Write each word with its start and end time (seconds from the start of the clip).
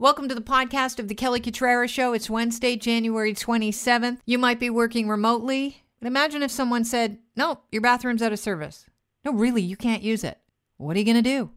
Welcome 0.00 0.30
to 0.30 0.34
the 0.34 0.40
podcast 0.40 0.98
of 0.98 1.08
the 1.08 1.14
Kelly 1.14 1.40
Cutrara 1.40 1.86
Show. 1.86 2.14
It's 2.14 2.30
Wednesday, 2.30 2.74
January 2.74 3.34
27th. 3.34 4.20
You 4.24 4.38
might 4.38 4.58
be 4.58 4.70
working 4.70 5.10
remotely. 5.10 5.84
And 6.00 6.08
imagine 6.08 6.42
if 6.42 6.50
someone 6.50 6.86
said, 6.86 7.18
No, 7.36 7.60
your 7.70 7.82
bathroom's 7.82 8.22
out 8.22 8.32
of 8.32 8.38
service. 8.38 8.86
No, 9.26 9.34
really, 9.34 9.60
you 9.60 9.76
can't 9.76 10.02
use 10.02 10.24
it. 10.24 10.38
What 10.78 10.96
are 10.96 11.00
you 11.00 11.04
going 11.04 11.22
to 11.22 11.22
do? 11.22 11.50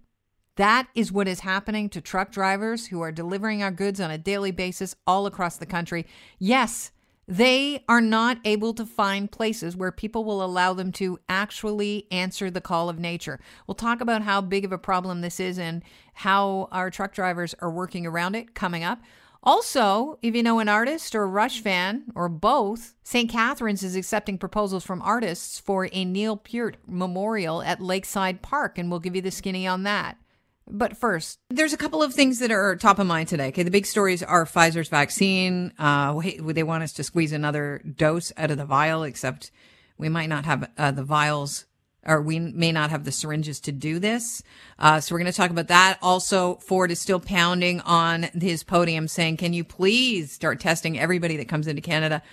That 0.58 0.90
is 0.94 1.10
what 1.10 1.30
is 1.30 1.40
happening 1.40 1.88
to 1.92 2.02
truck 2.02 2.34
drivers 2.34 2.88
who 2.88 3.00
are 3.00 3.14
delivering 3.14 3.64
our 3.64 3.72
goods 3.72 4.02
on 4.02 4.12
a 4.12 4.18
daily 4.18 4.52
basis 4.52 4.94
all 5.08 5.26
across 5.26 5.56
the 5.56 5.66
country. 5.66 6.06
Yes, 6.38 6.92
they 7.28 7.84
are 7.88 8.02
not 8.02 8.38
able 8.44 8.74
to 8.74 8.86
find 8.86 9.32
places 9.32 9.76
where 9.78 9.92
people 9.92 10.26
will 10.26 10.44
allow 10.44 10.74
them 10.74 10.92
to 10.94 11.20
actually 11.30 12.08
answer 12.12 12.52
the 12.52 12.62
call 12.62 12.90
of 12.90 13.00
nature. 13.00 13.40
We'll 13.66 13.76
talk 13.76 14.02
about 14.02 14.24
how 14.24 14.42
big 14.42 14.66
of 14.66 14.72
a 14.72 14.78
problem 14.78 15.22
this 15.22 15.40
is 15.40 15.58
and 15.58 15.84
how 16.14 16.68
our 16.72 16.90
truck 16.90 17.14
drivers 17.14 17.56
are 17.60 17.72
working 17.72 18.06
around 18.06 18.36
it 18.36 18.54
coming 18.56 18.84
up. 18.84 19.02
Also, 19.46 20.18
if 20.22 20.34
you 20.36 20.42
know 20.42 20.60
an 20.60 20.70
artist 20.70 21.14
or 21.14 21.24
a 21.24 21.28
Rush 21.28 21.60
fan 21.60 22.06
or 22.16 22.30
both, 22.30 22.96
St. 23.04 23.30
Catharines 23.30 23.84
is 23.84 23.96
accepting 23.96 24.38
proposals 24.38 24.86
from 24.86 25.02
artists 25.02 25.60
for 25.60 25.90
a 25.92 26.06
Neil 26.06 26.38
Peart 26.38 26.78
memorial 26.88 27.62
at 27.62 27.82
Lakeside 27.82 28.42
Park, 28.42 28.78
and 28.78 28.90
we'll 28.90 29.02
give 29.02 29.18
you 29.18 29.22
the 29.22 29.32
skinny 29.32 29.68
on 29.68 29.84
that. 29.84 30.18
But 30.68 30.98
first, 30.98 31.40
there's 31.50 31.74
a 31.74 31.78
couple 31.78 32.02
of 32.02 32.14
things 32.14 32.40
that 32.40 32.52
are 32.52 32.76
top 32.76 33.00
of 33.00 33.06
mind 33.08 33.28
today. 33.28 33.48
Okay, 33.48 33.64
the 33.64 33.72
big 33.72 33.86
stories 33.86 34.24
are 34.24 34.46
Pfizer's 34.46 34.90
vaccine. 34.90 35.74
Uh, 35.78 36.20
they 36.46 36.64
want 36.64 36.84
us 36.84 36.94
to 36.94 37.04
squeeze 37.04 37.34
another 37.34 37.82
dose 37.96 38.32
out 38.38 38.50
of 38.50 38.58
the 38.58 38.66
vial, 38.66 39.04
except 39.04 39.52
we 39.98 40.10
might 40.10 40.30
not 40.30 40.46
have 40.46 40.70
uh, 40.78 40.92
the 40.92 41.04
vials, 41.04 41.66
or 42.06 42.22
we 42.22 42.40
may 42.40 42.72
not 42.72 42.90
have 42.90 43.04
the 43.04 43.12
syringes 43.12 43.60
to 43.62 43.72
do 43.72 44.00
this. 44.00 44.42
Uh, 44.80 45.00
so 45.00 45.14
we're 45.14 45.20
going 45.20 45.32
to 45.32 45.36
talk 45.36 45.52
about 45.52 45.68
that. 45.68 46.00
Also, 46.02 46.56
Ford 46.56 46.92
is 46.92 47.00
still 47.00 47.20
pounding 47.20 47.82
on 47.82 48.24
his 48.24 48.64
podium, 48.64 49.08
saying, 49.08 49.38
"Can 49.38 49.54
you 49.54 49.66
please 49.66 50.32
start 50.32 50.62
testing 50.62 50.98
everybody 50.98 51.38
that 51.38 51.50
comes 51.50 51.68
into 51.68 51.82
Canada?" 51.82 52.24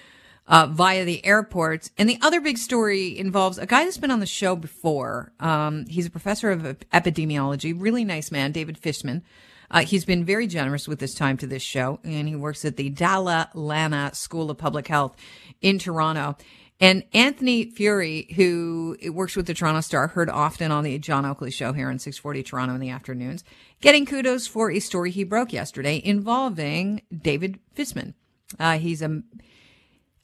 Uh, 0.50 0.66
via 0.66 1.04
the 1.04 1.24
airports. 1.24 1.92
And 1.96 2.08
the 2.08 2.18
other 2.20 2.40
big 2.40 2.58
story 2.58 3.16
involves 3.16 3.56
a 3.56 3.66
guy 3.66 3.84
that's 3.84 3.98
been 3.98 4.10
on 4.10 4.18
the 4.18 4.26
show 4.26 4.56
before. 4.56 5.32
Um, 5.38 5.86
he's 5.86 6.06
a 6.06 6.10
professor 6.10 6.50
of 6.50 6.62
epidemiology, 6.92 7.72
really 7.74 8.04
nice 8.04 8.32
man, 8.32 8.50
David 8.50 8.76
Fisman. 8.76 9.22
Uh, 9.70 9.82
he's 9.82 10.04
been 10.04 10.24
very 10.24 10.48
generous 10.48 10.88
with 10.88 11.00
his 11.00 11.14
time 11.14 11.36
to 11.36 11.46
this 11.46 11.62
show, 11.62 12.00
and 12.02 12.26
he 12.26 12.34
works 12.34 12.64
at 12.64 12.76
the 12.76 12.90
Dalla 12.90 13.48
Lana 13.54 14.10
School 14.12 14.50
of 14.50 14.58
Public 14.58 14.88
Health 14.88 15.14
in 15.60 15.78
Toronto. 15.78 16.36
And 16.80 17.04
Anthony 17.12 17.70
Furey, 17.70 18.32
who 18.32 18.96
works 19.12 19.36
with 19.36 19.46
the 19.46 19.54
Toronto 19.54 19.82
Star, 19.82 20.08
heard 20.08 20.30
often 20.30 20.72
on 20.72 20.82
the 20.82 20.98
John 20.98 21.26
Oakley 21.26 21.50
show 21.50 21.74
here 21.74 21.90
on 21.90 21.98
640 21.98 22.42
Toronto 22.42 22.74
in 22.74 22.80
the 22.80 22.88
afternoons, 22.88 23.44
getting 23.82 24.06
kudos 24.06 24.46
for 24.46 24.70
a 24.70 24.80
story 24.80 25.10
he 25.10 25.22
broke 25.22 25.52
yesterday 25.52 26.00
involving 26.02 27.02
David 27.16 27.60
Fisman. 27.76 28.14
Uh, 28.58 28.78
he's 28.78 29.02
a 29.02 29.22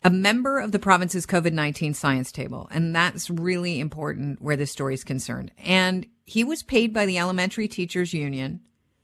a 0.07 0.11
member 0.11 0.61
of 0.61 0.71
the 0.71 0.79
province's 0.79 1.27
COVID 1.27 1.53
19 1.53 1.93
science 1.93 2.31
table. 2.31 2.69
And 2.71 2.95
that's 2.95 3.29
really 3.29 3.81
important 3.81 4.41
where 4.41 4.55
this 4.55 4.71
story 4.71 4.95
is 4.95 5.03
concerned. 5.03 5.51
And 5.59 6.07
he 6.25 6.45
was 6.45 6.63
paid 6.63 6.95
by 6.95 7.07
the 7.07 7.19
Elementary 7.19 7.67
Teachers 7.67 8.15
Union 8.15 8.61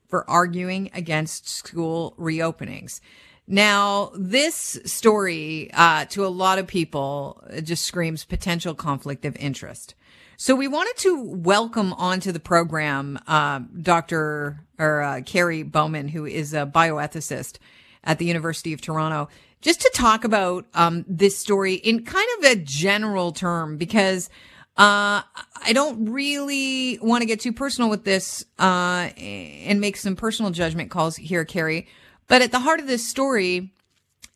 for 0.06 0.28
arguing 0.30 0.90
against 0.94 1.48
school 1.48 2.14
reopenings. 2.16 3.00
Now, 3.48 4.12
this 4.14 4.78
story, 4.84 5.70
uh, 5.74 6.04
to 6.04 6.24
a 6.24 6.28
lot 6.28 6.60
of 6.60 6.68
people, 6.68 7.42
just 7.64 7.84
screams 7.84 8.24
potential 8.24 8.72
conflict 8.72 9.24
of 9.24 9.34
interest. 9.38 9.96
So 10.36 10.54
we 10.54 10.68
wanted 10.68 10.96
to 10.98 11.20
welcome 11.20 11.94
onto 11.94 12.30
the 12.30 12.38
program 12.38 13.18
uh, 13.26 13.58
Dr. 13.80 14.64
or 14.78 15.02
uh, 15.02 15.20
Kerry 15.26 15.64
Bowman, 15.64 16.06
who 16.06 16.26
is 16.26 16.54
a 16.54 16.64
bioethicist 16.64 17.58
at 18.04 18.18
the 18.20 18.24
University 18.24 18.72
of 18.72 18.80
Toronto 18.80 19.28
just 19.62 19.80
to 19.80 19.90
talk 19.94 20.24
about 20.24 20.66
um, 20.74 21.04
this 21.08 21.38
story 21.38 21.74
in 21.74 22.04
kind 22.04 22.28
of 22.38 22.44
a 22.50 22.56
general 22.56 23.32
term 23.32 23.78
because 23.78 24.28
uh, 24.76 25.22
I 25.64 25.72
don't 25.72 26.10
really 26.10 26.98
want 27.00 27.22
to 27.22 27.26
get 27.26 27.40
too 27.40 27.52
personal 27.52 27.88
with 27.88 28.04
this 28.04 28.44
uh, 28.58 29.10
and 29.16 29.80
make 29.80 29.96
some 29.96 30.16
personal 30.16 30.50
judgment 30.50 30.90
calls 30.90 31.16
here, 31.16 31.44
Kerry. 31.44 31.86
But 32.26 32.42
at 32.42 32.52
the 32.52 32.60
heart 32.60 32.80
of 32.80 32.86
this 32.86 33.06
story 33.06 33.72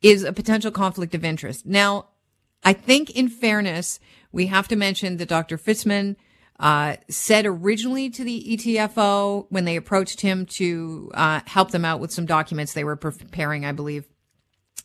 is 0.03 0.22
a 0.25 0.32
potential 0.32 0.70
conflict 0.70 1.15
of 1.15 1.25
interest. 1.25 1.66
Now, 1.66 2.06
I 2.62 2.72
think 2.72 3.10
in 3.10 3.28
fairness, 3.28 3.98
we 4.31 4.47
have 4.47 4.69
to 4.69 4.76
mention 4.76 5.16
that 5.16 5.28
Dr. 5.28 5.56
Fisman 5.56 6.16
uh, 6.60 6.97
said 7.09 7.47
originally 7.47 8.10
to 8.10 8.25
the 8.25 8.44
ETFO 8.56 9.47
when 9.48 9.65
they 9.65 9.76
approached 9.76 10.20
him 10.20 10.47
to 10.47 11.10
uh, 11.15 11.41
help 11.47 11.70
them 11.70 11.84
out 11.84 12.00
with 12.00 12.12
some 12.12 12.26
documents 12.26 12.72
they 12.72 12.84
were 12.84 12.97
preparing, 12.97 13.65
I 13.65 13.72
believe, 13.72 14.04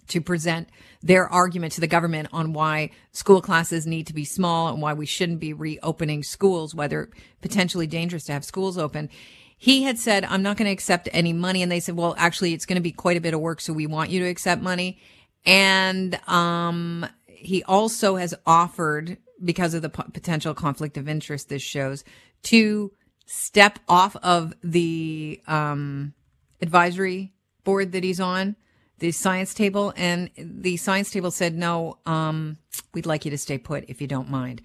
to 0.07 0.21
present 0.21 0.69
their 1.03 1.27
argument 1.27 1.73
to 1.73 1.81
the 1.81 1.87
government 1.87 2.27
on 2.31 2.53
why 2.53 2.91
school 3.11 3.41
classes 3.41 3.87
need 3.87 4.07
to 4.07 4.13
be 4.13 4.25
small 4.25 4.67
and 4.69 4.81
why 4.81 4.93
we 4.93 5.05
shouldn't 5.05 5.39
be 5.39 5.53
reopening 5.53 6.23
schools, 6.23 6.75
whether 6.75 7.09
potentially 7.41 7.87
dangerous 7.87 8.25
to 8.25 8.33
have 8.33 8.45
schools 8.45 8.77
open. 8.77 9.09
He 9.57 9.83
had 9.83 9.99
said, 9.99 10.25
I'm 10.25 10.41
not 10.41 10.57
going 10.57 10.65
to 10.65 10.71
accept 10.71 11.07
any 11.11 11.33
money. 11.33 11.61
And 11.61 11.71
they 11.71 11.79
said, 11.79 11.95
well, 11.95 12.15
actually, 12.17 12.53
it's 12.53 12.65
going 12.65 12.77
to 12.77 12.81
be 12.81 12.91
quite 12.91 13.17
a 13.17 13.21
bit 13.21 13.33
of 13.33 13.39
work. 13.39 13.61
So 13.61 13.73
we 13.73 13.87
want 13.87 14.09
you 14.09 14.19
to 14.21 14.27
accept 14.27 14.61
money. 14.61 14.99
And, 15.45 16.19
um, 16.27 17.05
he 17.27 17.63
also 17.63 18.15
has 18.15 18.35
offered, 18.45 19.17
because 19.43 19.73
of 19.73 19.81
the 19.81 19.89
p- 19.89 20.03
potential 20.13 20.53
conflict 20.53 20.97
of 20.97 21.09
interest 21.09 21.49
this 21.49 21.63
shows, 21.63 22.03
to 22.43 22.91
step 23.25 23.79
off 23.87 24.15
of 24.17 24.53
the, 24.63 25.41
um, 25.47 26.13
advisory 26.61 27.33
board 27.63 27.91
that 27.93 28.03
he's 28.03 28.19
on 28.19 28.55
the 29.01 29.11
science 29.11 29.53
table, 29.53 29.93
and 29.97 30.29
the 30.37 30.77
science 30.77 31.09
table 31.09 31.31
said, 31.31 31.55
no, 31.55 31.97
um, 32.05 32.57
we'd 32.93 33.07
like 33.07 33.25
you 33.25 33.31
to 33.31 33.37
stay 33.37 33.57
put 33.57 33.83
if 33.87 33.99
you 33.99 34.07
don't 34.07 34.29
mind. 34.29 34.61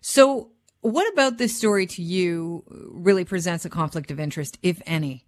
So, 0.00 0.52
what 0.80 1.12
about 1.12 1.36
this 1.36 1.54
story 1.54 1.86
to 1.86 2.02
you 2.02 2.64
really 2.68 3.24
presents 3.24 3.64
a 3.64 3.68
conflict 3.68 4.10
of 4.10 4.18
interest, 4.18 4.58
if 4.62 4.80
any? 4.86 5.26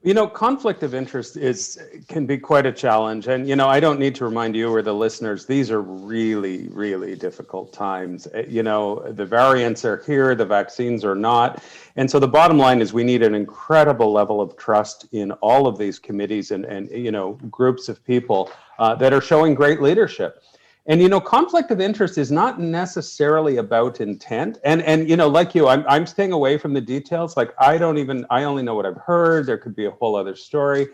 You 0.00 0.14
know, 0.14 0.28
conflict 0.28 0.84
of 0.84 0.94
interest 0.94 1.36
is 1.36 1.76
can 2.06 2.24
be 2.24 2.38
quite 2.38 2.66
a 2.66 2.72
challenge, 2.72 3.26
and 3.26 3.48
you 3.48 3.56
know, 3.56 3.66
I 3.66 3.80
don't 3.80 3.98
need 3.98 4.14
to 4.14 4.24
remind 4.24 4.54
you 4.54 4.72
or 4.72 4.80
the 4.80 4.94
listeners; 4.94 5.44
these 5.44 5.72
are 5.72 5.82
really, 5.82 6.68
really 6.68 7.16
difficult 7.16 7.72
times. 7.72 8.28
Eh, 8.32 8.44
you 8.48 8.62
know, 8.62 9.00
the 9.10 9.26
variants 9.26 9.84
are 9.84 10.04
here, 10.06 10.36
the 10.36 10.46
vaccines 10.46 11.04
are 11.04 11.16
not, 11.16 11.64
and 11.96 12.08
so 12.08 12.20
the 12.20 12.28
bottom 12.28 12.58
line 12.58 12.80
is 12.80 12.92
we 12.92 13.02
need 13.02 13.24
an 13.24 13.34
incredible 13.34 14.12
level 14.12 14.40
of 14.40 14.56
trust 14.56 15.06
in 15.10 15.32
all 15.32 15.66
of 15.66 15.78
these 15.78 15.98
committees 15.98 16.52
and 16.52 16.64
and 16.64 16.88
you 16.92 17.10
know 17.10 17.32
groups 17.50 17.88
of 17.88 18.04
people 18.04 18.52
uh, 18.78 18.94
that 18.94 19.12
are 19.12 19.20
showing 19.20 19.52
great 19.52 19.82
leadership. 19.82 20.44
And 20.88 21.02
you 21.02 21.10
know, 21.10 21.20
conflict 21.20 21.70
of 21.70 21.82
interest 21.82 22.16
is 22.16 22.32
not 22.32 22.58
necessarily 22.58 23.58
about 23.58 24.00
intent. 24.00 24.58
And 24.64 24.82
and 24.82 25.08
you 25.08 25.16
know, 25.16 25.28
like 25.28 25.54
you, 25.54 25.68
I'm 25.68 25.84
I'm 25.86 26.06
staying 26.06 26.32
away 26.32 26.56
from 26.56 26.72
the 26.72 26.80
details. 26.80 27.36
Like 27.36 27.52
I 27.58 27.76
don't 27.76 27.98
even 27.98 28.24
I 28.30 28.44
only 28.44 28.62
know 28.62 28.74
what 28.74 28.86
I've 28.86 28.96
heard. 28.96 29.44
There 29.44 29.58
could 29.58 29.76
be 29.76 29.84
a 29.84 29.90
whole 29.90 30.16
other 30.16 30.34
story. 30.34 30.88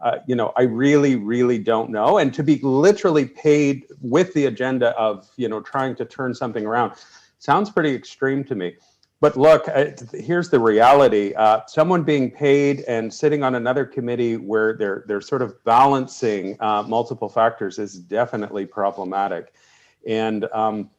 Uh, 0.00 0.18
you 0.26 0.36
know, 0.36 0.52
I 0.56 0.62
really, 0.62 1.16
really 1.16 1.58
don't 1.58 1.90
know. 1.90 2.18
And 2.18 2.32
to 2.34 2.42
be 2.42 2.60
literally 2.62 3.26
paid 3.26 3.84
with 4.00 4.32
the 4.34 4.46
agenda 4.46 4.90
of 4.90 5.28
you 5.36 5.48
know 5.48 5.60
trying 5.60 5.96
to 5.96 6.04
turn 6.04 6.34
something 6.34 6.64
around 6.64 6.92
sounds 7.40 7.68
pretty 7.68 7.92
extreme 7.92 8.44
to 8.44 8.54
me. 8.54 8.76
But 9.22 9.36
look, 9.36 9.68
uh, 9.68 9.92
here's 10.12 10.50
the 10.50 10.58
reality: 10.58 11.32
uh, 11.34 11.60
someone 11.68 12.02
being 12.02 12.28
paid 12.28 12.80
and 12.88 13.14
sitting 13.14 13.44
on 13.44 13.54
another 13.54 13.84
committee 13.84 14.36
where 14.36 14.76
they're 14.76 15.04
they're 15.06 15.20
sort 15.20 15.42
of 15.42 15.62
balancing 15.62 16.56
uh, 16.58 16.82
multiple 16.82 17.28
factors 17.28 17.78
is 17.78 18.00
definitely 18.00 18.66
problematic, 18.66 19.54
and 20.08 20.46
um, 20.52 20.90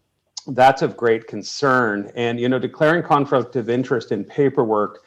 that's 0.47 0.81
of 0.81 0.95
great 0.95 1.27
concern. 1.27 2.13
And 2.15 2.39
you 2.39 2.47
know, 2.47 2.59
declaring 2.59 3.03
conflict 3.03 3.57
of 3.57 3.69
interest 3.69 4.13
in 4.13 4.23
paperwork 4.23 5.03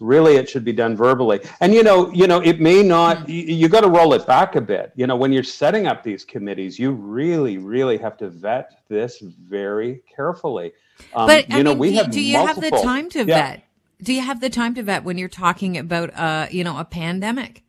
really 0.00 0.36
it 0.36 0.48
should 0.48 0.64
be 0.64 0.72
done 0.72 0.96
verbally 0.96 1.40
and 1.60 1.74
you 1.74 1.82
know 1.82 2.10
you 2.12 2.26
know 2.26 2.40
it 2.40 2.60
may 2.60 2.82
not 2.82 3.28
you, 3.28 3.42
you 3.42 3.68
got 3.68 3.82
to 3.82 3.88
roll 3.88 4.14
it 4.14 4.26
back 4.26 4.56
a 4.56 4.60
bit 4.60 4.92
you 4.96 5.06
know 5.06 5.14
when 5.14 5.32
you're 5.32 5.42
setting 5.42 5.86
up 5.86 6.02
these 6.02 6.24
committees 6.24 6.78
you 6.78 6.90
really 6.90 7.58
really 7.58 7.98
have 7.98 8.16
to 8.16 8.30
vet 8.30 8.82
this 8.88 9.18
very 9.20 10.02
carefully 10.14 10.72
um, 11.14 11.26
but 11.26 11.48
you 11.48 11.56
I 11.56 11.62
know, 11.62 11.70
mean, 11.70 11.78
we 11.78 11.90
do, 11.90 11.96
have. 11.96 12.10
Do 12.10 12.20
you 12.20 12.38
multiple, 12.38 12.62
have 12.62 12.72
the 12.72 12.82
time 12.82 13.08
to 13.10 13.18
yeah. 13.20 13.24
vet? 13.24 13.64
Do 14.02 14.12
you 14.12 14.22
have 14.22 14.40
the 14.40 14.50
time 14.50 14.74
to 14.76 14.82
vet 14.82 15.04
when 15.04 15.18
you're 15.18 15.28
talking 15.28 15.76
about, 15.76 16.14
uh, 16.14 16.46
you 16.50 16.64
know, 16.64 16.78
a 16.78 16.84
pandemic? 16.84 17.62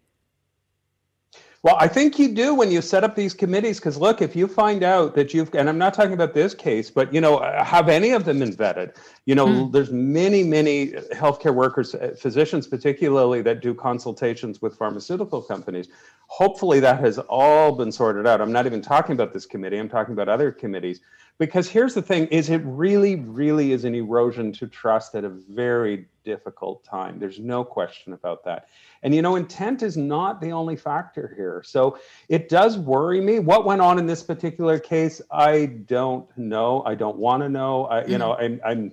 Well, 1.64 1.78
I 1.80 1.88
think 1.88 2.18
you 2.18 2.34
do 2.34 2.56
when 2.56 2.72
you 2.72 2.82
set 2.82 3.04
up 3.04 3.16
these 3.16 3.36
committees. 3.36 3.78
Because 3.80 3.98
look, 3.98 4.22
if 4.22 4.36
you 4.36 4.48
find 4.48 4.82
out 4.82 5.14
that 5.14 5.32
you've, 5.32 5.54
and 5.54 5.70
I'm 5.70 5.78
not 5.78 5.94
talking 5.94 6.14
about 6.14 6.34
this 6.34 6.56
case, 6.56 6.90
but 6.90 7.14
you 7.14 7.22
know, 7.22 7.40
have 7.40 7.88
any 7.88 8.12
of 8.12 8.26
them 8.26 8.40
been 8.40 8.56
vetted? 8.56 8.96
You 9.26 9.36
know, 9.36 9.46
mm. 9.46 9.72
there's 9.72 9.92
many, 9.92 10.44
many 10.44 10.88
healthcare 11.14 11.54
workers, 11.54 11.94
uh, 11.94 12.16
physicians 12.18 12.66
particularly, 12.66 13.44
that 13.44 13.62
do 13.62 13.76
consultations 13.76 14.60
with 14.60 14.76
pharmaceutical 14.76 15.40
companies. 15.42 15.90
Hopefully, 16.28 16.80
that 16.80 17.00
has 17.00 17.20
all 17.20 17.74
been 17.74 17.92
sorted 17.92 18.26
out. 18.26 18.42
I'm 18.42 18.52
not 18.52 18.66
even 18.66 18.82
talking 18.82 19.14
about 19.14 19.32
this 19.32 19.46
committee. 19.46 19.78
I'm 19.78 19.90
talking 19.90 20.14
about 20.14 20.30
other 20.30 20.52
committees. 20.52 21.02
because 21.38 21.68
here's 21.68 21.94
the 21.94 22.02
thing 22.02 22.28
is 22.28 22.50
it 22.50 22.62
really 22.64 23.16
really 23.16 23.72
is 23.72 23.84
an 23.84 23.96
erosion 23.96 24.52
to 24.54 24.68
trust 24.68 25.16
at 25.16 25.24
a 25.24 25.30
very 25.30 26.06
difficult 26.24 26.84
time 26.84 27.18
there's 27.20 27.40
no 27.40 27.64
question 27.64 28.14
about 28.14 28.44
that 28.44 28.68
and 29.04 29.14
you 29.16 29.22
know 29.22 29.36
intent 29.36 29.84
is 29.84 29.98
not 29.98 30.42
the 30.42 30.52
only 30.52 30.76
factor 30.76 31.34
here 31.36 31.62
so 31.66 31.98
it 32.30 32.50
does 32.50 32.78
worry 32.78 33.22
me 33.22 33.40
what 33.40 33.66
went 33.66 33.82
on 33.82 33.98
in 34.00 34.06
this 34.06 34.24
particular 34.24 34.80
case 34.80 35.22
i 35.32 35.66
don't 35.66 36.26
know 36.38 36.84
i 36.86 36.96
don't 36.96 37.18
want 37.18 37.42
to 37.42 37.50
know 37.50 37.86
I, 37.86 38.06
you 38.06 38.16
mm. 38.16 38.20
know 38.20 38.34
I'm, 38.36 38.62
I'm 38.66 38.92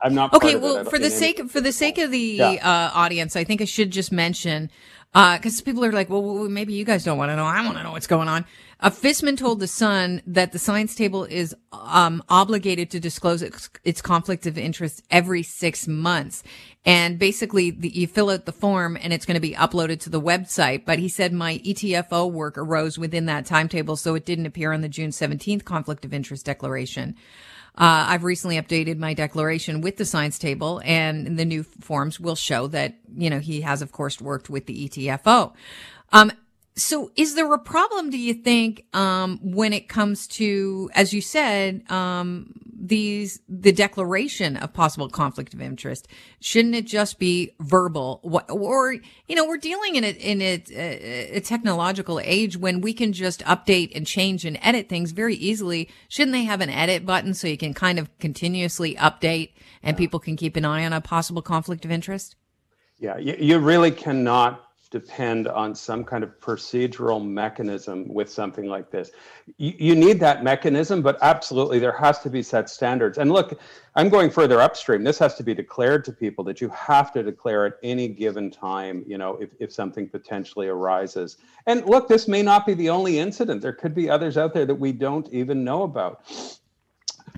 I'm 0.00 0.14
not 0.14 0.32
okay. 0.34 0.54
Well, 0.54 0.84
for 0.84 0.98
the 0.98 1.10
sake 1.10 1.40
any- 1.40 1.48
for 1.48 1.60
the 1.60 1.72
sake 1.72 1.98
of 1.98 2.10
the 2.10 2.18
yeah. 2.18 2.50
uh, 2.62 2.90
audience, 2.94 3.34
I 3.34 3.44
think 3.44 3.60
I 3.60 3.64
should 3.64 3.90
just 3.90 4.12
mention 4.12 4.70
because 5.12 5.60
uh, 5.60 5.64
people 5.64 5.84
are 5.84 5.92
like, 5.92 6.10
well, 6.10 6.48
maybe 6.48 6.74
you 6.74 6.84
guys 6.84 7.02
don't 7.04 7.18
want 7.18 7.30
to 7.30 7.36
know. 7.36 7.44
I 7.44 7.64
want 7.64 7.78
to 7.78 7.82
know 7.82 7.92
what's 7.92 8.06
going 8.06 8.28
on. 8.28 8.44
Uh, 8.80 8.90
Fisman 8.90 9.36
told 9.36 9.58
the 9.58 9.66
Sun 9.66 10.22
that 10.24 10.52
the 10.52 10.58
science 10.58 10.94
table 10.94 11.24
is 11.24 11.54
um, 11.72 12.22
obligated 12.28 12.90
to 12.90 13.00
disclose 13.00 13.42
its, 13.42 13.68
its 13.82 14.00
conflict 14.00 14.46
of 14.46 14.56
interest 14.56 15.02
every 15.10 15.42
six 15.42 15.88
months. 15.88 16.44
And 16.84 17.18
basically, 17.18 17.70
the, 17.70 17.88
you 17.88 18.06
fill 18.06 18.30
out 18.30 18.46
the 18.46 18.52
form 18.52 18.96
and 19.00 19.12
it's 19.12 19.26
going 19.26 19.34
to 19.34 19.40
be 19.40 19.54
uploaded 19.54 19.98
to 20.00 20.10
the 20.10 20.20
website. 20.20 20.84
But 20.84 21.00
he 21.00 21.08
said 21.08 21.32
my 21.32 21.58
ETFO 21.58 22.30
work 22.30 22.56
arose 22.56 22.98
within 22.98 23.26
that 23.26 23.46
timetable, 23.46 23.96
so 23.96 24.14
it 24.14 24.24
didn't 24.24 24.46
appear 24.46 24.72
on 24.72 24.80
the 24.80 24.88
June 24.88 25.10
17th 25.10 25.64
conflict 25.64 26.04
of 26.04 26.14
interest 26.14 26.46
declaration. 26.46 27.16
Uh, 27.76 28.06
I've 28.08 28.24
recently 28.24 28.60
updated 28.60 28.98
my 28.98 29.12
declaration 29.12 29.80
with 29.80 29.96
the 29.96 30.04
science 30.04 30.38
table 30.38 30.80
and 30.84 31.38
the 31.38 31.44
new 31.44 31.62
forms 31.62 32.18
will 32.18 32.34
show 32.34 32.66
that, 32.68 32.94
you 33.16 33.30
know, 33.30 33.38
he 33.38 33.60
has, 33.60 33.82
of 33.82 33.92
course, 33.92 34.20
worked 34.20 34.50
with 34.50 34.66
the 34.66 34.88
ETFO. 34.88 35.52
Um, 36.12 36.32
so 36.78 37.10
is 37.16 37.34
there 37.34 37.52
a 37.52 37.58
problem, 37.58 38.10
do 38.10 38.18
you 38.18 38.34
think, 38.34 38.86
um, 38.94 39.38
when 39.42 39.72
it 39.72 39.88
comes 39.88 40.26
to, 40.28 40.90
as 40.94 41.12
you 41.12 41.20
said, 41.20 41.82
um, 41.90 42.54
these 42.80 43.40
the 43.48 43.72
declaration 43.72 44.56
of 44.56 44.72
possible 44.72 45.08
conflict 45.08 45.52
of 45.52 45.60
interest? 45.60 46.06
Shouldn't 46.40 46.76
it 46.76 46.86
just 46.86 47.18
be 47.18 47.52
verbal? 47.58 48.20
Or 48.48 48.92
you 48.92 49.34
know 49.34 49.46
we're 49.46 49.58
dealing 49.58 49.96
in 49.96 50.04
a 50.04 50.10
in 50.10 50.40
a, 50.40 50.62
a, 51.36 51.40
technological 51.40 52.20
age 52.20 52.56
when 52.56 52.80
we 52.80 52.92
can 52.92 53.12
just 53.12 53.40
update 53.40 53.92
and 53.96 54.06
change 54.06 54.44
and 54.44 54.58
edit 54.62 54.88
things 54.88 55.10
very 55.10 55.34
easily. 55.34 55.88
Shouldn't 56.08 56.32
they 56.32 56.44
have 56.44 56.60
an 56.60 56.70
edit 56.70 57.04
button 57.04 57.34
so 57.34 57.48
you 57.48 57.58
can 57.58 57.74
kind 57.74 57.98
of 57.98 58.16
continuously 58.18 58.94
update 58.94 59.50
and 59.82 59.96
people 59.96 60.20
can 60.20 60.36
keep 60.36 60.54
an 60.54 60.64
eye 60.64 60.84
on 60.84 60.92
a 60.92 61.00
possible 61.00 61.42
conflict 61.42 61.84
of 61.84 61.90
interest? 61.90 62.36
Yeah 62.98 63.18
you, 63.18 63.36
you 63.38 63.58
really 63.58 63.90
cannot 63.90 64.67
depend 64.90 65.46
on 65.48 65.74
some 65.74 66.02
kind 66.02 66.24
of 66.24 66.40
procedural 66.40 67.24
mechanism 67.24 68.08
with 68.08 68.30
something 68.30 68.66
like 68.66 68.90
this. 68.90 69.10
You, 69.58 69.74
you, 69.78 69.94
need 69.94 70.18
that 70.20 70.42
mechanism, 70.42 71.02
but 71.02 71.18
absolutely 71.20 71.78
there 71.78 71.92
has 71.92 72.20
to 72.20 72.30
be 72.30 72.42
set 72.42 72.70
standards. 72.70 73.18
And 73.18 73.30
look, 73.30 73.60
I'm 73.96 74.08
going 74.08 74.30
further 74.30 74.60
upstream. 74.60 75.04
This 75.04 75.18
has 75.18 75.34
to 75.34 75.42
be 75.42 75.52
declared 75.52 76.04
to 76.06 76.12
people 76.12 76.42
that 76.44 76.62
you 76.62 76.70
have 76.70 77.12
to 77.12 77.22
declare 77.22 77.66
at 77.66 77.74
any 77.82 78.08
given 78.08 78.50
time, 78.50 79.04
you 79.06 79.18
know, 79.18 79.36
if, 79.36 79.50
if 79.58 79.72
something 79.72 80.08
potentially 80.08 80.68
arises. 80.68 81.36
And 81.66 81.84
look, 81.84 82.08
this 82.08 82.26
may 82.26 82.42
not 82.42 82.64
be 82.64 82.72
the 82.72 82.88
only 82.88 83.18
incident. 83.18 83.60
There 83.60 83.74
could 83.74 83.94
be 83.94 84.08
others 84.08 84.38
out 84.38 84.54
there 84.54 84.64
that 84.64 84.74
we 84.74 84.92
don't 84.92 85.28
even 85.30 85.64
know 85.64 85.82
about 85.82 86.22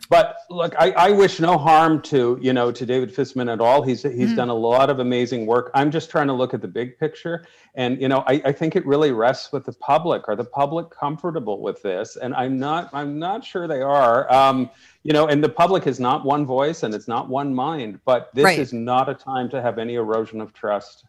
but 0.08 0.36
look, 0.48 0.74
I, 0.78 0.90
I, 0.92 1.10
wish 1.10 1.40
no 1.40 1.56
harm 1.58 2.02
to 2.02 2.38
you 2.40 2.52
know 2.52 2.72
to 2.72 2.86
David 2.86 3.14
Fisman 3.14 3.52
at 3.52 3.60
all. 3.60 3.82
He's 3.82 4.02
he's 4.02 4.30
mm. 4.30 4.36
done 4.36 4.48
a 4.48 4.54
lot 4.54 4.90
of 4.90 4.98
amazing 4.98 5.46
work. 5.46 5.70
I'm 5.74 5.90
just 5.90 6.10
trying 6.10 6.26
to 6.26 6.32
look 6.32 6.54
at 6.54 6.60
the 6.60 6.68
big 6.68 6.98
picture, 6.98 7.44
and 7.74 8.00
you 8.00 8.08
know 8.08 8.24
I, 8.26 8.42
I 8.44 8.52
think 8.52 8.76
it 8.76 8.84
really 8.86 9.12
rests 9.12 9.52
with 9.52 9.64
the 9.64 9.72
public. 9.72 10.28
Are 10.28 10.36
the 10.36 10.44
public 10.44 10.90
comfortable 10.90 11.60
with 11.60 11.82
this? 11.82 12.16
And 12.16 12.34
I'm 12.34 12.58
not. 12.58 12.90
I'm 12.92 13.18
not 13.18 13.44
sure 13.44 13.66
they 13.66 13.82
are. 13.82 14.32
Um, 14.32 14.70
you 15.02 15.12
know, 15.12 15.28
and 15.28 15.42
the 15.42 15.48
public 15.48 15.86
is 15.86 15.98
not 15.98 16.24
one 16.24 16.44
voice 16.44 16.82
and 16.82 16.94
it's 16.94 17.08
not 17.08 17.28
one 17.28 17.54
mind. 17.54 18.00
But 18.04 18.30
this 18.34 18.44
right. 18.44 18.58
is 18.58 18.72
not 18.72 19.08
a 19.08 19.14
time 19.14 19.48
to 19.50 19.62
have 19.62 19.78
any 19.78 19.94
erosion 19.94 20.40
of 20.40 20.52
trust. 20.52 21.04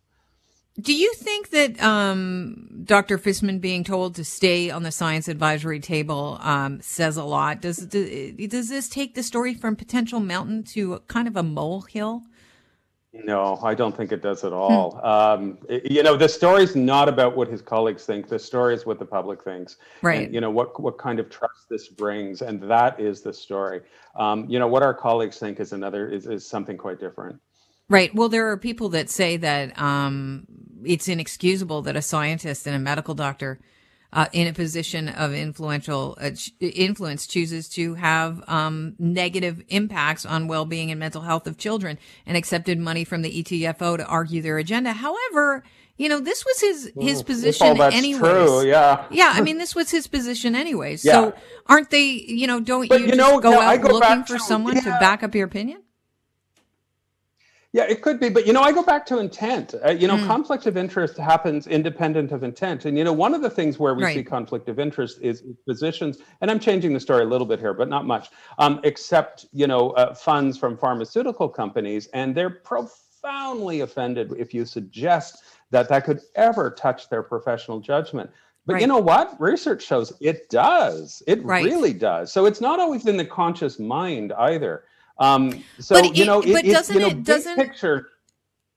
Do 0.82 0.94
you 0.94 1.14
think 1.14 1.50
that 1.52 1.82
um, 1.82 2.82
Dr. 2.84 3.18
Fisman 3.18 3.62
being 3.62 3.84
told 3.84 4.16
to 4.16 4.24
stay 4.24 4.72
on 4.72 4.84
the 4.84 4.92
science 4.92 5.28
advisory 5.28 5.80
table 5.80 6.40
um, 6.42 6.82
says 6.82 7.18
a 7.18 7.24
lot? 7.24 7.62
Does, 7.62 7.78
does 7.78 8.70
this 8.70 8.90
take 8.90 9.14
the 9.14 9.24
story 9.24 9.54
from 9.54 9.76
potential 9.76 10.20
mountain 10.20 10.64
to 10.64 11.00
kind 11.08 11.28
of 11.28 11.36
a 11.36 11.44
molehill? 11.44 12.24
No, 13.14 13.60
I 13.62 13.76
don't 13.76 13.96
think 13.96 14.14
it 14.14 14.22
does 14.22 14.46
at 14.46 14.54
all. 14.54 14.92
Hmm. 14.92 15.06
Um, 15.06 15.58
it, 15.68 15.92
you 15.92 16.02
know, 16.02 16.16
the 16.16 16.30
story 16.30 16.64
is 16.64 16.76
not 16.76 17.10
about 17.10 17.36
what 17.36 17.50
his 17.50 17.62
colleagues 17.62 18.06
think. 18.06 18.30
The 18.30 18.40
story 18.40 18.74
is 18.74 18.86
what 18.86 19.00
the 19.00 19.06
public 19.06 19.44
thinks. 19.44 19.76
Right. 20.02 20.26
And, 20.26 20.34
you 20.34 20.40
know 20.40 20.50
what 20.50 20.80
what 20.80 20.98
kind 20.98 21.20
of 21.20 21.30
trust 21.30 21.68
this 21.70 21.90
brings, 21.90 22.42
and 22.42 22.62
that 22.72 23.00
is 23.02 23.22
the 23.22 23.34
story. 23.34 23.82
Um, 24.16 24.46
you 24.50 24.60
know 24.60 24.68
what 24.68 24.82
our 24.82 24.94
colleagues 24.94 25.38
think 25.40 25.60
is 25.60 25.74
another 25.74 26.08
is, 26.08 26.26
is 26.26 26.48
something 26.48 26.78
quite 26.78 27.02
different. 27.02 27.42
Right. 27.90 28.16
Well, 28.16 28.30
there 28.30 28.50
are 28.50 28.58
people 28.58 28.88
that 28.90 29.10
say 29.10 29.36
that 29.36 29.78
um, 29.78 30.48
it's 30.86 31.08
inexcusable 31.08 31.82
that 31.84 31.96
a 31.96 32.02
scientist 32.02 32.68
and 32.68 32.76
a 32.76 32.80
medical 32.80 33.14
doctor 33.14 33.60
uh, 34.14 34.28
in 34.34 34.48
a 34.48 34.54
position 34.54 35.08
of 35.08 35.34
influential 35.34 36.18
uh, 36.20 36.32
influence 36.60 37.26
chooses 37.26 37.70
to 37.70 37.96
have 37.96 38.44
um, 38.50 38.96
negative 39.00 39.64
impacts 39.70 40.26
on 40.26 40.48
well-being 40.48 40.92
and 40.92 41.00
mental 41.00 41.22
health 41.22 41.48
of 41.48 41.58
children 41.58 41.98
and 42.26 42.36
accepted 42.36 42.78
money 42.78 43.04
from 43.06 43.22
the 43.22 43.44
ETFO 43.44 43.98
to 43.98 44.06
argue 44.06 44.42
their 44.42 44.58
agenda. 44.58 44.92
However, 44.92 45.64
you 45.98 46.10
know, 46.10 46.20
this 46.20 46.44
was 46.46 46.60
his 46.60 46.92
his 47.00 47.24
position 47.24 47.80
anyway. 47.80 48.68
Yeah. 48.68 49.06
Yeah, 49.12 49.32
I 49.34 49.42
mean, 49.48 49.60
this 49.60 49.76
was 49.76 49.92
his 49.92 50.08
position 50.08 50.56
anyways. 50.56 51.06
Yeah. 51.06 51.14
So 51.14 51.34
aren't 51.68 51.90
they? 51.90 52.04
You 52.04 52.48
know, 52.48 52.60
don't 52.60 52.90
but 52.90 53.02
you, 53.02 53.08
you 53.08 53.16
know, 53.16 53.40
go 53.40 53.60
out 53.60 53.82
go 53.82 53.90
looking 53.90 54.24
for 54.24 54.38
to, 54.38 54.40
someone 54.40 54.76
yeah. 54.76 54.82
to 54.82 54.90
back 55.00 55.24
up 55.24 55.36
your 55.36 55.46
opinion? 55.46 55.84
Yeah, 57.74 57.84
it 57.84 58.02
could 58.02 58.20
be, 58.20 58.28
but 58.28 58.46
you 58.46 58.52
know, 58.52 58.62
I 58.62 58.74
go 58.74 58.84
back 58.84 59.06
to 59.08 59.20
intent. 59.20 59.76
Uh, 59.86 59.92
you 59.92 60.06
know, 60.06 60.18
mm. 60.18 60.28
conflict 60.28 60.66
of 60.66 60.76
interest 60.76 61.16
happens 61.16 61.68
independent 61.68 62.34
of 62.34 62.44
intent, 62.44 62.84
and 62.84 62.98
you 62.98 63.06
know, 63.06 63.14
one 63.14 63.34
of 63.34 63.42
the 63.42 63.50
things 63.50 63.80
where 63.80 63.94
we 63.94 64.04
right. 64.04 64.14
see 64.14 64.24
conflict 64.24 64.68
of 64.68 64.78
interest 64.78 65.20
is 65.22 65.44
physicians, 65.66 66.18
and 66.42 66.52
I'm 66.52 66.60
changing 66.60 66.94
the 66.94 67.00
story 67.00 67.24
a 67.24 67.28
little 67.28 67.48
bit 67.48 67.60
here, 67.60 67.74
but 67.74 67.88
not 67.88 68.06
much. 68.06 68.30
Um, 68.58 68.82
accept 68.84 69.46
you 69.54 69.68
know 69.68 69.92
uh, 69.92 70.14
funds 70.14 70.58
from 70.58 70.78
pharmaceutical 70.78 71.48
companies, 71.48 72.08
and 72.08 72.36
they're 72.36 72.50
profoundly 72.50 73.80
offended 73.80 74.34
if 74.38 74.54
you 74.54 74.66
suggest 74.66 75.44
that 75.70 75.88
that 75.88 76.04
could 76.04 76.20
ever 76.36 76.72
touch 76.72 77.08
their 77.08 77.24
professional 77.24 77.80
judgment. 77.80 78.30
But 78.66 78.74
right. 78.74 78.82
you 78.82 78.88
know 78.88 79.00
what? 79.00 79.40
Research 79.40 79.84
shows 79.84 80.12
it 80.20 80.50
does. 80.50 81.24
It 81.26 81.42
right. 81.44 81.64
really 81.64 81.94
does. 81.94 82.34
So 82.34 82.46
it's 82.46 82.60
not 82.60 82.82
always 82.82 83.08
in 83.08 83.16
the 83.16 83.26
conscious 83.26 83.80
mind 83.80 84.34
either. 84.34 84.84
Um, 85.22 85.64
so 85.80 86.02
but 86.02 86.16
you 86.18 86.26
know, 86.26 86.42
it, 86.42 86.52
but 86.52 86.66
doesn't 86.66 86.96
you 86.96 87.02
know, 87.02 87.08
it 87.08 87.24
doesn't 87.24 87.56
picture. 87.56 88.10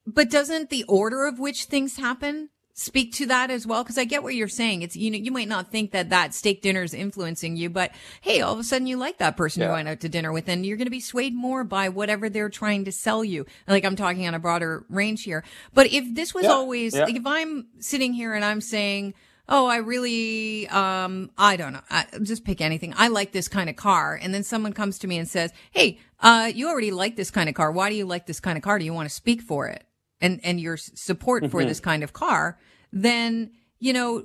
But 0.06 0.30
doesn't 0.30 0.68
the 0.68 0.84
order 0.84 1.24
of 1.24 1.38
which 1.38 1.64
things 1.64 1.96
happen 1.96 2.50
speak 2.74 3.14
to 3.14 3.26
that 3.26 3.50
as 3.50 3.66
well? 3.66 3.82
Because 3.82 3.96
I 3.96 4.04
get 4.04 4.22
what 4.22 4.34
you're 4.34 4.48
saying. 4.48 4.82
It's 4.82 4.94
you 4.94 5.10
know 5.10 5.16
you 5.16 5.32
might 5.32 5.48
not 5.48 5.72
think 5.72 5.92
that 5.92 6.10
that 6.10 6.34
steak 6.34 6.60
dinner 6.60 6.82
is 6.82 6.92
influencing 6.92 7.56
you, 7.56 7.70
but 7.70 7.92
hey, 8.20 8.42
all 8.42 8.52
of 8.52 8.58
a 8.58 8.64
sudden 8.64 8.86
you 8.86 8.98
like 8.98 9.16
that 9.18 9.38
person 9.38 9.62
yeah. 9.62 9.68
you're 9.68 9.76
going 9.76 9.88
out 9.88 10.00
to 10.00 10.08
dinner 10.10 10.32
with, 10.32 10.46
and 10.50 10.66
you're 10.66 10.76
going 10.76 10.86
to 10.86 10.90
be 10.90 11.00
swayed 11.00 11.34
more 11.34 11.64
by 11.64 11.88
whatever 11.88 12.28
they're 12.28 12.50
trying 12.50 12.84
to 12.84 12.92
sell 12.92 13.24
you. 13.24 13.46
Like 13.66 13.86
I'm 13.86 13.96
talking 13.96 14.26
on 14.26 14.34
a 14.34 14.38
broader 14.38 14.84
range 14.90 15.22
here. 15.22 15.44
But 15.72 15.92
if 15.94 16.14
this 16.14 16.34
was 16.34 16.44
yeah. 16.44 16.50
always 16.50 16.94
yeah. 16.94 17.04
like 17.04 17.16
if 17.16 17.26
I'm 17.26 17.68
sitting 17.78 18.12
here 18.12 18.34
and 18.34 18.44
I'm 18.44 18.60
saying 18.60 19.14
oh, 19.48 19.66
I 19.66 19.76
really, 19.76 20.66
um, 20.68 21.30
I 21.36 21.56
don't 21.56 21.74
know. 21.74 21.82
I, 21.90 22.06
just 22.22 22.44
pick 22.44 22.60
anything. 22.60 22.94
I 22.96 23.08
like 23.08 23.32
this 23.32 23.48
kind 23.48 23.68
of 23.68 23.76
car. 23.76 24.18
And 24.20 24.32
then 24.32 24.42
someone 24.42 24.72
comes 24.72 24.98
to 25.00 25.06
me 25.06 25.18
and 25.18 25.28
says, 25.28 25.52
Hey, 25.70 25.98
uh, 26.24 26.50
you 26.52 26.68
already 26.68 26.90
like 26.90 27.16
this 27.16 27.30
kind 27.30 27.48
of 27.48 27.54
car. 27.54 27.70
Why 27.70 27.90
do 27.90 27.96
you 27.96 28.06
like 28.06 28.26
this 28.26 28.40
kind 28.40 28.56
of 28.56 28.64
car? 28.64 28.78
Do 28.78 28.84
you 28.84 28.94
want 28.94 29.08
to 29.08 29.14
speak 29.14 29.42
for 29.42 29.68
it? 29.68 29.84
And, 30.20 30.40
and 30.42 30.58
your 30.58 30.78
support 30.78 31.42
mm-hmm. 31.42 31.50
for 31.50 31.64
this 31.64 31.80
kind 31.80 32.02
of 32.02 32.14
car, 32.14 32.58
then, 32.92 33.50
you 33.78 33.92
know, 33.92 34.24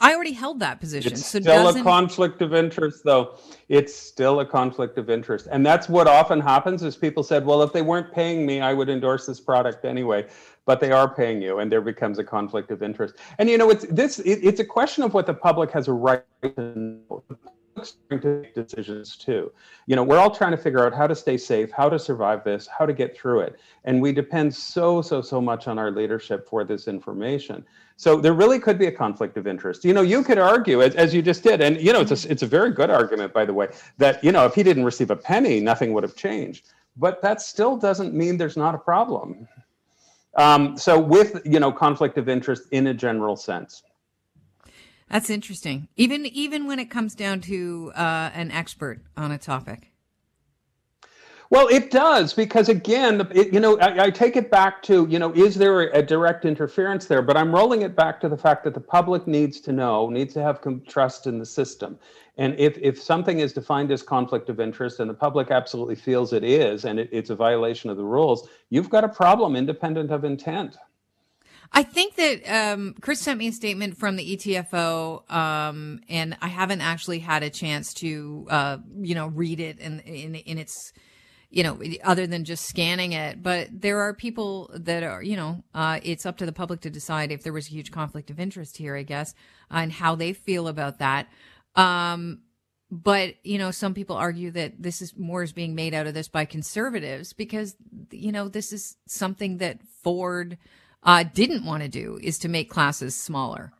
I 0.00 0.14
already 0.14 0.32
held 0.32 0.60
that 0.60 0.80
position. 0.80 1.12
It's 1.12 1.26
so 1.26 1.40
still 1.40 1.68
a 1.68 1.82
conflict 1.82 2.40
of 2.40 2.54
interest, 2.54 3.02
though. 3.04 3.36
It's 3.68 3.94
still 3.94 4.40
a 4.40 4.46
conflict 4.46 4.96
of 4.96 5.10
interest, 5.10 5.46
and 5.50 5.64
that's 5.64 5.88
what 5.88 6.06
often 6.06 6.40
happens. 6.40 6.82
Is 6.82 6.96
people 6.96 7.22
said, 7.22 7.44
"Well, 7.44 7.62
if 7.62 7.72
they 7.74 7.82
weren't 7.82 8.10
paying 8.12 8.46
me, 8.46 8.60
I 8.60 8.72
would 8.72 8.88
endorse 8.88 9.26
this 9.26 9.40
product 9.40 9.84
anyway." 9.84 10.26
but 10.68 10.80
they 10.80 10.92
are 10.92 11.08
paying 11.08 11.40
you 11.40 11.60
and 11.60 11.72
there 11.72 11.80
becomes 11.80 12.18
a 12.18 12.24
conflict 12.24 12.70
of 12.70 12.82
interest 12.82 13.14
and 13.38 13.48
you 13.48 13.56
know 13.56 13.70
it's 13.70 13.86
this 13.86 14.18
it, 14.18 14.38
it's 14.42 14.60
a 14.60 14.64
question 14.64 15.02
of 15.02 15.14
what 15.14 15.24
the 15.24 15.32
public 15.32 15.70
has 15.70 15.88
a 15.88 15.92
right 15.92 16.22
to 16.42 16.78
know 16.78 17.24
to 17.78 17.94
make 18.10 18.54
decisions 18.54 19.16
too. 19.16 19.52
You 19.86 19.96
know, 19.96 20.02
we're 20.02 20.18
all 20.18 20.30
trying 20.30 20.52
to 20.52 20.56
figure 20.56 20.84
out 20.84 20.94
how 20.94 21.06
to 21.06 21.14
stay 21.14 21.36
safe, 21.36 21.70
how 21.70 21.88
to 21.88 21.98
survive 21.98 22.44
this, 22.44 22.66
how 22.66 22.86
to 22.86 22.92
get 22.92 23.16
through 23.16 23.40
it. 23.40 23.60
And 23.84 24.00
we 24.00 24.12
depend 24.12 24.54
so, 24.54 25.02
so, 25.02 25.20
so 25.20 25.40
much 25.40 25.68
on 25.68 25.78
our 25.78 25.90
leadership 25.90 26.48
for 26.48 26.64
this 26.64 26.88
information. 26.88 27.64
So 27.96 28.20
there 28.20 28.32
really 28.32 28.60
could 28.60 28.78
be 28.78 28.86
a 28.86 28.92
conflict 28.92 29.36
of 29.36 29.46
interest. 29.46 29.84
You 29.84 29.92
know, 29.92 30.02
you 30.02 30.22
could 30.22 30.38
argue, 30.38 30.82
as, 30.82 30.94
as 30.94 31.12
you 31.12 31.20
just 31.20 31.42
did, 31.42 31.60
and 31.60 31.80
you 31.80 31.92
know, 31.92 32.00
it's 32.00 32.24
a, 32.24 32.30
it's 32.30 32.42
a 32.42 32.46
very 32.46 32.70
good 32.70 32.90
argument, 32.90 33.32
by 33.32 33.44
the 33.44 33.52
way, 33.52 33.68
that 33.98 34.22
you 34.22 34.30
know, 34.30 34.46
if 34.46 34.54
he 34.54 34.62
didn't 34.62 34.84
receive 34.84 35.10
a 35.10 35.16
penny, 35.16 35.58
nothing 35.58 35.92
would 35.92 36.04
have 36.04 36.14
changed. 36.14 36.68
But 36.96 37.22
that 37.22 37.40
still 37.40 37.76
doesn't 37.76 38.14
mean 38.14 38.36
there's 38.36 38.56
not 38.56 38.74
a 38.74 38.78
problem. 38.78 39.48
Um, 40.36 40.76
so 40.78 40.98
with 41.00 41.42
you 41.44 41.58
know 41.58 41.72
conflict 41.72 42.16
of 42.18 42.28
interest 42.28 42.64
in 42.70 42.86
a 42.86 42.94
general 42.94 43.36
sense. 43.36 43.82
That's 45.10 45.30
interesting. 45.30 45.88
Even 45.96 46.26
even 46.26 46.66
when 46.66 46.78
it 46.78 46.90
comes 46.90 47.14
down 47.14 47.40
to 47.42 47.92
uh, 47.94 48.30
an 48.34 48.50
expert 48.50 49.00
on 49.16 49.32
a 49.32 49.38
topic. 49.38 49.92
Well, 51.50 51.66
it 51.68 51.90
does 51.90 52.34
because 52.34 52.68
again, 52.68 53.26
it, 53.30 53.54
you 53.54 53.60
know, 53.60 53.78
I, 53.78 54.04
I, 54.04 54.10
take 54.10 54.36
it 54.36 54.50
back 54.50 54.82
to 54.82 55.06
you 55.08 55.18
know, 55.18 55.32
is 55.32 55.54
there 55.54 55.80
a, 55.80 56.00
a, 56.00 56.02
direct 56.02 56.44
interference 56.44 57.06
there? 57.06 57.22
But 57.22 57.38
I'm 57.38 57.54
rolling 57.54 57.80
it 57.80 57.96
back 57.96 58.20
to 58.20 58.28
the 58.28 58.36
fact 58.36 58.64
that 58.64 58.74
the 58.74 58.80
public 58.80 59.26
needs 59.26 59.58
to 59.62 59.72
know, 59.72 60.10
needs 60.10 60.34
to 60.34 60.42
have 60.42 60.60
trust 60.86 61.26
in 61.26 61.38
the 61.38 61.46
system. 61.46 61.98
And 62.36 62.54
if 62.58 62.76
if 62.78 63.00
something 63.00 63.38
is 63.38 63.54
defined 63.54 63.90
as 63.90 64.02
conflict 64.02 64.50
of 64.50 64.60
interest, 64.60 65.00
and 65.00 65.08
the 65.08 65.14
public 65.14 65.50
absolutely 65.50 65.96
feels 65.96 66.34
it 66.34 66.44
is, 66.44 66.84
and 66.84 67.00
it, 67.00 67.08
it's 67.12 67.30
a 67.30 67.34
violation 67.34 67.88
of 67.88 67.96
the 67.96 68.04
rules, 68.04 68.48
you've 68.68 68.90
got 68.90 69.04
a 69.04 69.08
problem, 69.08 69.56
independent 69.56 70.10
of 70.10 70.24
intent. 70.24 70.76
I 71.72 71.82
think 71.82 72.16
that 72.16 72.48
um, 72.48 72.94
Chris 73.00 73.20
sent 73.20 73.38
me 73.38 73.48
a 73.48 73.52
statement 73.52 73.98
from 73.98 74.16
the 74.16 74.36
ETFO, 74.36 75.30
um, 75.30 76.00
and 76.08 76.36
I 76.40 76.48
haven't 76.48 76.80
actually 76.80 77.18
had 77.18 77.42
a 77.42 77.50
chance 77.50 77.92
to, 77.94 78.46
uh, 78.48 78.78
you 79.00 79.14
know, 79.14 79.26
read 79.26 79.60
it 79.60 79.78
in, 79.78 80.00
in, 80.00 80.34
in 80.34 80.58
its, 80.58 80.92
you 81.50 81.62
know, 81.62 81.80
other 82.02 82.26
than 82.26 82.44
just 82.44 82.64
scanning 82.66 83.12
it. 83.12 83.42
But 83.42 83.68
there 83.70 84.00
are 84.00 84.14
people 84.14 84.70
that 84.74 85.02
are, 85.02 85.22
you 85.22 85.36
know, 85.36 85.62
uh, 85.74 86.00
it's 86.02 86.24
up 86.24 86.38
to 86.38 86.46
the 86.46 86.52
public 86.52 86.80
to 86.82 86.90
decide 86.90 87.30
if 87.30 87.42
there 87.42 87.52
was 87.52 87.68
a 87.68 87.72
huge 87.72 87.90
conflict 87.90 88.30
of 88.30 88.40
interest 88.40 88.78
here, 88.78 88.96
I 88.96 89.02
guess, 89.02 89.34
and 89.70 89.92
how 89.92 90.14
they 90.14 90.32
feel 90.32 90.68
about 90.68 90.98
that. 91.00 91.28
Um, 91.76 92.40
but 92.90 93.34
you 93.42 93.58
know, 93.58 93.70
some 93.70 93.92
people 93.92 94.16
argue 94.16 94.50
that 94.52 94.82
this 94.82 95.02
is 95.02 95.14
more 95.16 95.42
is 95.42 95.52
being 95.52 95.74
made 95.74 95.92
out 95.92 96.06
of 96.06 96.14
this 96.14 96.28
by 96.28 96.46
conservatives 96.46 97.34
because 97.34 97.76
you 98.10 98.32
know 98.32 98.48
this 98.48 98.72
is 98.72 98.96
something 99.06 99.58
that 99.58 99.80
Ford 100.02 100.56
uh, 101.02 101.24
didn't 101.34 101.64
want 101.64 101.82
to 101.82 101.88
do 101.88 102.18
is 102.22 102.38
to 102.40 102.48
make 102.48 102.70
classes 102.70 103.14
smaller. 103.14 103.72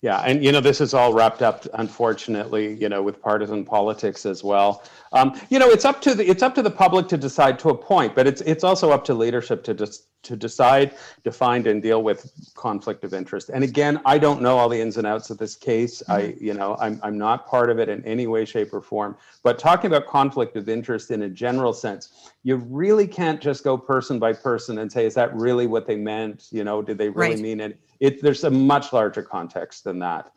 Yeah, 0.00 0.20
and 0.20 0.44
you 0.44 0.52
know 0.52 0.60
this 0.60 0.80
is 0.80 0.94
all 0.94 1.12
wrapped 1.12 1.42
up, 1.42 1.66
unfortunately, 1.74 2.74
you 2.74 2.88
know, 2.88 3.02
with 3.02 3.20
partisan 3.20 3.64
politics 3.64 4.24
as 4.26 4.44
well. 4.44 4.84
Um, 5.12 5.40
you 5.50 5.58
know, 5.58 5.68
it's 5.68 5.84
up 5.84 6.00
to 6.02 6.14
the 6.14 6.28
it's 6.28 6.42
up 6.42 6.54
to 6.54 6.62
the 6.62 6.70
public 6.70 7.08
to 7.08 7.16
decide 7.16 7.58
to 7.60 7.70
a 7.70 7.76
point, 7.76 8.14
but 8.14 8.26
it's 8.26 8.40
it's 8.42 8.62
also 8.62 8.92
up 8.92 9.04
to 9.06 9.14
leadership 9.14 9.64
to 9.64 9.74
just 9.74 10.04
to 10.22 10.36
decide, 10.36 10.94
define, 11.24 11.66
and 11.66 11.82
deal 11.82 12.02
with 12.02 12.30
conflict 12.54 13.02
of 13.04 13.14
interest. 13.14 13.50
And 13.50 13.64
again, 13.64 14.00
I 14.04 14.18
don't 14.18 14.42
know 14.42 14.58
all 14.58 14.68
the 14.68 14.80
ins 14.80 14.96
and 14.98 15.06
outs 15.06 15.30
of 15.30 15.38
this 15.38 15.56
case. 15.56 16.02
Mm-hmm. 16.02 16.12
I, 16.12 16.34
you 16.40 16.54
know, 16.54 16.76
I'm 16.78 17.00
I'm 17.02 17.18
not 17.18 17.48
part 17.48 17.68
of 17.68 17.80
it 17.80 17.88
in 17.88 18.04
any 18.04 18.28
way, 18.28 18.44
shape, 18.44 18.72
or 18.72 18.80
form. 18.80 19.16
But 19.42 19.58
talking 19.58 19.90
about 19.90 20.06
conflict 20.06 20.56
of 20.56 20.68
interest 20.68 21.10
in 21.10 21.22
a 21.22 21.28
general 21.28 21.72
sense, 21.72 22.30
you 22.44 22.56
really 22.56 23.06
can't 23.06 23.40
just 23.40 23.64
go 23.64 23.76
person 23.76 24.18
by 24.18 24.32
person 24.32 24.78
and 24.78 24.92
say, 24.92 25.06
is 25.06 25.14
that 25.14 25.34
really 25.34 25.66
what 25.66 25.86
they 25.86 25.96
meant? 25.96 26.46
You 26.52 26.62
know, 26.62 26.82
did 26.82 26.98
they 26.98 27.08
really 27.08 27.34
right. 27.34 27.40
mean 27.40 27.60
it? 27.60 27.80
It 28.00 28.22
there's 28.22 28.44
a 28.44 28.50
much 28.50 28.92
larger 28.92 29.22
context 29.22 29.84
than 29.84 29.98
that. 30.00 30.32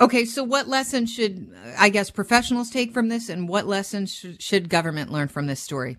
Okay, 0.00 0.24
so 0.24 0.42
what 0.42 0.68
lessons 0.68 1.12
should 1.12 1.54
I 1.78 1.88
guess 1.88 2.10
professionals 2.10 2.70
take 2.70 2.92
from 2.92 3.08
this, 3.08 3.28
and 3.28 3.48
what 3.48 3.66
lessons 3.66 4.12
should, 4.14 4.42
should 4.42 4.68
government 4.68 5.12
learn 5.12 5.28
from 5.28 5.46
this 5.46 5.60
story? 5.60 5.98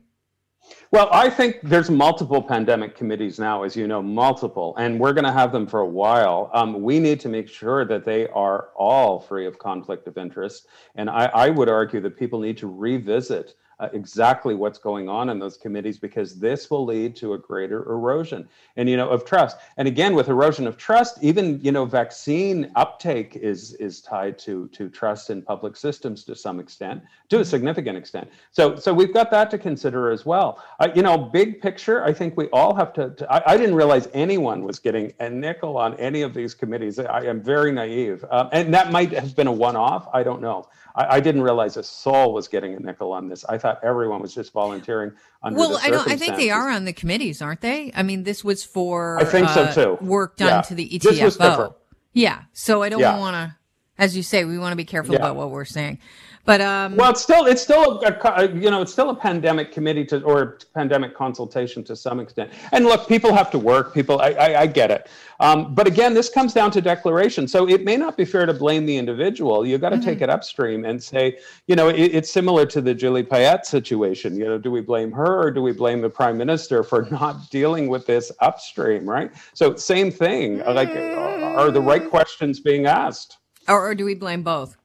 Well, 0.91 1.10
I 1.12 1.29
think 1.29 1.60
there's 1.63 1.89
multiple 1.89 2.41
pandemic 2.41 2.96
committees 2.96 3.39
now, 3.39 3.63
as 3.63 3.75
you 3.75 3.88
know, 3.88 4.01
multiple, 4.01 4.75
and 4.77 5.00
we're 5.00 5.13
going 5.13 5.25
to 5.25 5.32
have 5.32 5.51
them 5.51 5.67
for 5.67 5.82
a 5.82 5.88
while. 5.88 6.50
Um, 6.53 6.82
we 6.82 7.00
need 7.00 7.20
to 7.22 7.29
make 7.29 7.48
sure 7.48 7.84
that 7.86 8.05
they 8.05 8.27
are 8.29 8.70
all 8.75 9.20
free 9.20 9.46
of 9.46 9.60
conflict 9.60 10.08
of 10.08 10.17
interest. 10.17 10.67
And 10.96 11.10
I, 11.10 11.25
I 11.34 11.50
would 11.50 11.67
argue 11.67 12.00
that 12.01 12.17
people 12.17 12.39
need 12.39 12.58
to 12.60 12.67
revisit 12.67 13.55
uh, 13.84 13.90
exactly 13.92 14.56
what's 14.56 14.78
going 14.78 15.10
on 15.10 15.30
in 15.30 15.40
those 15.40 15.58
committees 15.58 16.00
because 16.00 16.40
this 16.40 16.72
will 16.72 16.86
lead 16.86 17.16
to 17.18 17.34
a 17.34 17.38
greater 17.38 17.80
erosion 17.92 18.48
and 18.78 18.90
you 18.90 18.96
know 18.96 19.10
of 19.10 19.25
trust. 19.25 19.58
And 19.75 19.88
again 19.88 20.16
with 20.16 20.30
erosion 20.30 20.68
of 20.68 20.78
trust 20.78 21.18
even 21.22 21.60
you 21.62 21.74
know 21.74 21.84
vaccine 21.84 22.72
uptake 22.78 23.36
is 23.36 23.74
is 23.74 24.00
tied 24.00 24.40
to 24.40 24.70
to 24.70 24.90
trust 24.90 25.30
in 25.30 25.42
public 25.42 25.75
systems 25.75 26.24
to 26.24 26.36
some 26.36 26.62
extent 26.62 27.04
to 27.28 27.42
a 27.42 27.46
significant 27.46 27.98
extent. 27.98 28.30
So 28.52 28.78
so 28.78 28.94
we've 28.94 29.13
got 29.13 29.30
that 29.32 29.52
to 29.52 29.58
consider 29.58 30.12
as 30.12 30.25
well. 30.25 30.63
Uh, 30.80 30.88
you 30.96 31.02
know 31.02 31.18
big 31.18 31.62
picture 31.62 32.04
i 32.04 32.13
think 32.13 32.38
we 32.38 32.48
all 32.50 32.74
have 32.75 32.94
to, 32.94 33.10
to 33.12 33.34
I, 33.34 33.54
I, 33.54 33.58
didn't 33.58 33.75
realize 33.75 34.08
anyone 34.13 34.63
was 34.63 34.80
getting 34.80 35.13
a 35.20 35.30
nickel 35.30 35.78
on 35.78 35.96
any 35.96 36.22
of 36.22 36.34
these 36.34 36.54
committees. 36.54 37.00
I 37.00 37.24
am 37.24 37.42
very 37.42 37.72
naive. 37.72 38.24
Uh, 38.30 38.50
and 38.52 38.74
that 38.74 38.92
might 38.92 39.12
have 39.12 39.36
been 39.36 39.48
a 39.48 39.52
one-off. 39.52 40.08
I 40.13 40.24
don't 40.24 40.42
know. 40.42 40.68
I, 40.96 41.16
I, 41.16 41.20
didn't 41.20 41.42
realize 41.42 41.78
a 41.78 41.84
soul 41.84 42.34
was 42.34 42.48
getting 42.48 42.75
a 42.75 42.80
nickel 42.80 43.12
on 43.12 43.28
this. 43.28 43.44
I 43.46 43.58
thought 43.58 43.73
everyone 43.84 44.22
was 44.22 44.34
just 44.34 44.53
volunteering. 44.53 45.12
Under 45.42 45.60
well, 45.60 45.80
I 45.82 45.89
don't. 45.89 46.08
I 46.10 46.15
think 46.15 46.36
they 46.36 46.50
are 46.50 46.70
on 46.70 46.86
the 46.86 46.94
committees, 46.94 47.42
aren't 47.42 47.62
they? 47.62 47.92
I 47.96 48.03
mean, 48.03 48.24
this 48.24 48.44
was 48.44 48.63
for 48.63 49.20
I 49.20 49.25
think 49.25 49.48
uh, 49.48 49.72
so 49.72 49.96
too. 49.98 50.06
Work 50.06 50.38
done 50.38 50.50
yeah. 50.50 50.62
to 50.62 50.75
the 50.75 50.89
ETFO. 50.89 51.75
Yeah. 52.13 52.44
So 52.53 52.84
I 52.84 52.89
don't 52.89 53.00
yeah. 53.00 53.18
want 53.18 53.36
to, 53.36 53.56
as 53.98 54.15
you 54.15 54.24
say, 54.24 54.46
we 54.46 54.58
want 54.58 54.72
to 54.72 54.77
be 54.77 54.86
careful 54.86 55.13
yeah. 55.13 55.20
about 55.20 55.36
what 55.36 55.50
we're 55.51 55.65
saying. 55.65 56.00
But 56.45 56.59
um, 56.59 56.97
well, 56.97 57.09
it's 57.09 57.21
still 57.21 57.45
it's 57.45 57.62
still 57.62 58.01
a, 58.01 58.51
you 58.51 58.69
know 58.69 58.81
it's 58.81 58.91
still 58.91 59.09
a 59.12 59.15
pandemic 59.15 59.71
committee 59.71 60.03
to 60.05 60.21
or 60.23 60.59
pandemic 60.75 61.15
consultation 61.15 61.85
to 61.85 61.95
some 61.95 62.19
extent. 62.19 62.51
And 62.73 62.83
look, 62.83 63.07
people 63.07 63.33
have 63.33 63.50
to 63.51 63.59
work. 63.59 63.93
People, 63.93 64.19
I 64.19 64.31
I, 64.31 64.62
I 64.62 64.67
get 64.67 64.91
it. 64.91 65.07
Um, 65.39 65.73
but 65.73 65.88
again, 65.88 66.13
this 66.13 66.29
comes 66.29 66.53
down 66.53 66.71
to 66.71 66.81
declaration. 66.81 67.47
So 67.47 67.69
it 67.69 67.85
may 67.85 67.95
not 67.95 68.17
be 68.17 68.25
fair 68.25 68.45
to 68.45 68.53
blame 68.53 68.85
the 68.85 68.97
individual. 68.97 69.65
You've 69.65 69.79
got 69.79 69.89
to 69.89 69.95
mm-hmm. 69.95 70.05
take 70.05 70.21
it 70.21 70.29
upstream 70.29 70.83
and 70.83 71.01
say, 71.01 71.39
you 71.67 71.77
know, 71.77 71.88
it, 71.88 71.95
it's 71.95 72.29
similar 72.29 72.65
to 72.67 72.81
the 72.81 72.93
Julie 72.93 73.23
Payette 73.23 73.65
situation. 73.65 74.35
You 74.35 74.45
know, 74.45 74.57
do 74.57 74.69
we 74.69 74.81
blame 74.81 75.13
her 75.13 75.41
or 75.41 75.50
do 75.50 75.62
we 75.62 75.71
blame 75.71 76.01
the 76.01 76.09
prime 76.09 76.38
minister 76.38 76.83
for 76.83 77.03
not 77.12 77.50
dealing 77.51 77.88
with 77.88 78.05
this 78.05 78.33
upstream? 78.41 79.09
Right. 79.09 79.31
So 79.53 79.75
same 79.75 80.12
thing. 80.12 80.59
Like, 80.59 80.89
are 80.89 81.71
the 81.71 81.81
right 81.81 82.09
questions 82.09 82.59
being 82.59 82.85
asked? 82.85 83.38
Or, 83.69 83.89
or 83.89 83.95
do 83.95 84.03
we 84.03 84.13
blame 84.13 84.43
both? 84.43 84.75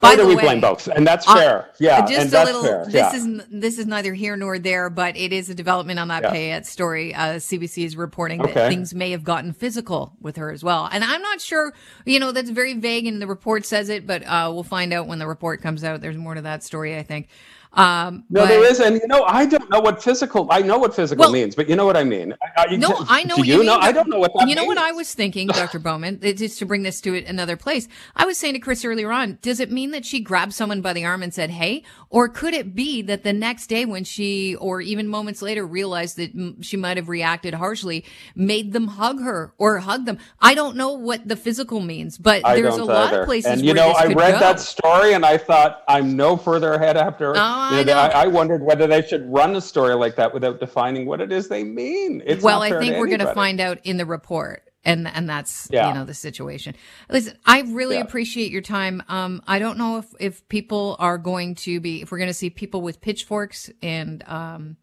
By 0.00 0.16
the 0.16 0.26
we 0.26 0.34
way, 0.34 0.42
blame 0.42 0.60
both, 0.62 0.88
and 0.88 1.06
that's 1.06 1.28
uh, 1.28 1.34
fair. 1.34 1.70
Yeah, 1.78 2.00
just 2.06 2.18
and 2.18 2.32
a 2.32 2.44
little. 2.44 2.62
Fair. 2.62 2.84
This 2.86 2.94
yeah. 2.94 3.14
is 3.14 3.44
this 3.50 3.78
is 3.78 3.86
neither 3.86 4.14
here 4.14 4.34
nor 4.34 4.58
there, 4.58 4.88
but 4.88 5.14
it 5.14 5.30
is 5.30 5.50
a 5.50 5.54
development 5.54 5.98
on 5.98 6.08
that 6.08 6.22
yeah. 6.22 6.30
Payette 6.30 6.66
story. 6.66 7.14
Uh, 7.14 7.34
CBC 7.34 7.84
is 7.84 7.96
reporting 7.96 8.40
okay. 8.40 8.54
that 8.54 8.68
things 8.70 8.94
may 8.94 9.10
have 9.10 9.24
gotten 9.24 9.52
physical 9.52 10.14
with 10.18 10.36
her 10.36 10.50
as 10.50 10.64
well, 10.64 10.88
and 10.90 11.04
I'm 11.04 11.20
not 11.20 11.42
sure. 11.42 11.74
You 12.06 12.18
know, 12.18 12.32
that's 12.32 12.48
very 12.48 12.72
vague, 12.72 13.06
and 13.06 13.20
the 13.20 13.26
report 13.26 13.66
says 13.66 13.90
it, 13.90 14.06
but 14.06 14.22
uh, 14.22 14.50
we'll 14.50 14.62
find 14.62 14.94
out 14.94 15.06
when 15.06 15.18
the 15.18 15.26
report 15.26 15.60
comes 15.60 15.84
out. 15.84 16.00
There's 16.00 16.16
more 16.16 16.34
to 16.34 16.42
that 16.42 16.64
story, 16.64 16.96
I 16.96 17.02
think. 17.02 17.28
Um, 17.72 18.24
no, 18.30 18.40
but, 18.40 18.48
there 18.48 18.64
is, 18.64 18.80
and 18.80 18.96
you 18.96 19.06
know, 19.06 19.22
I 19.24 19.46
don't 19.46 19.70
know 19.70 19.80
what 19.80 20.02
physical. 20.02 20.48
I 20.50 20.60
know 20.60 20.78
what 20.78 20.94
physical 20.94 21.22
well, 21.22 21.32
means, 21.32 21.54
but 21.54 21.68
you 21.68 21.76
know 21.76 21.86
what 21.86 21.96
I 21.96 22.02
mean. 22.02 22.34
I, 22.56 22.74
no, 22.76 23.04
I 23.08 23.22
know. 23.22 23.36
Do 23.36 23.46
you, 23.46 23.58
you 23.58 23.64
know? 23.64 23.76
I 23.76 23.92
don't 23.92 24.08
know 24.08 24.18
what 24.18 24.32
that. 24.34 24.48
You 24.48 24.56
know 24.56 24.62
means. 24.62 24.76
what 24.76 24.78
I 24.78 24.90
was 24.90 25.14
thinking, 25.14 25.46
Dr. 25.46 25.78
Bowman. 25.80 26.20
Just 26.20 26.58
to 26.58 26.66
bring 26.66 26.82
this 26.82 27.00
to 27.02 27.16
another 27.24 27.56
place, 27.56 27.86
I 28.16 28.26
was 28.26 28.38
saying 28.38 28.54
to 28.54 28.60
Chris 28.60 28.84
earlier 28.84 29.12
on. 29.12 29.38
Does 29.40 29.60
it 29.60 29.70
mean 29.70 29.92
that 29.92 30.04
she 30.04 30.18
grabbed 30.18 30.52
someone 30.52 30.80
by 30.80 30.92
the 30.92 31.04
arm 31.04 31.22
and 31.22 31.32
said, 31.32 31.50
"Hey," 31.50 31.84
or 32.08 32.28
could 32.28 32.54
it 32.54 32.74
be 32.74 33.02
that 33.02 33.22
the 33.22 33.32
next 33.32 33.68
day 33.68 33.84
when 33.84 34.02
she, 34.02 34.56
or 34.56 34.80
even 34.80 35.06
moments 35.06 35.40
later, 35.40 35.64
realized 35.64 36.16
that 36.16 36.56
she 36.62 36.76
might 36.76 36.96
have 36.96 37.08
reacted 37.08 37.54
harshly, 37.54 38.04
made 38.34 38.72
them 38.72 38.88
hug 38.88 39.20
her 39.20 39.54
or 39.58 39.78
hug 39.78 40.06
them? 40.06 40.18
I 40.40 40.54
don't 40.54 40.76
know 40.76 40.90
what 40.90 41.28
the 41.28 41.36
physical 41.36 41.80
means, 41.80 42.18
but 42.18 42.44
I 42.44 42.60
there's 42.60 42.78
a 42.78 42.84
lot 42.84 43.14
of 43.14 43.26
places. 43.26 43.52
And 43.52 43.64
you 43.64 43.74
know, 43.74 43.90
I 43.90 44.06
read 44.06 44.32
go. 44.32 44.40
that 44.40 44.58
story 44.58 45.14
and 45.14 45.24
I 45.24 45.38
thought 45.38 45.84
I'm 45.86 46.16
no 46.16 46.36
further 46.36 46.72
ahead 46.72 46.96
after. 46.96 47.32
Oh, 47.36 47.59
you 47.78 47.84
know, 47.84 47.94
I, 47.94 48.08
I, 48.08 48.24
I 48.24 48.26
wondered 48.26 48.62
whether 48.62 48.86
they 48.86 49.02
should 49.02 49.30
run 49.32 49.54
a 49.56 49.60
story 49.60 49.94
like 49.94 50.16
that 50.16 50.32
without 50.34 50.60
defining 50.60 51.06
what 51.06 51.20
it 51.20 51.32
is 51.32 51.48
they 51.48 51.64
mean. 51.64 52.22
It's 52.24 52.42
well, 52.42 52.62
I 52.62 52.78
think 52.78 52.96
we're 52.96 53.06
going 53.06 53.20
to 53.20 53.34
find 53.34 53.60
out 53.60 53.78
in 53.84 53.96
the 53.96 54.06
report. 54.06 54.64
And 54.82 55.06
and 55.06 55.28
that's 55.28 55.68
yeah. 55.70 55.88
you 55.88 55.94
know 55.94 56.06
the 56.06 56.14
situation. 56.14 56.74
Listen, 57.10 57.36
I 57.44 57.60
really 57.60 57.96
yeah. 57.96 58.02
appreciate 58.02 58.50
your 58.50 58.62
time. 58.62 59.02
Um, 59.08 59.42
I 59.46 59.58
don't 59.58 59.76
know 59.76 59.98
if 59.98 60.06
if 60.18 60.48
people 60.48 60.96
are 60.98 61.18
going 61.18 61.54
to 61.56 61.80
be 61.80 62.00
if 62.00 62.10
we're 62.10 62.16
going 62.16 62.30
to 62.30 62.34
see 62.34 62.48
people 62.48 62.80
with 62.80 63.02
pitchforks 63.02 63.68
and 63.82 64.24
um, 64.26 64.78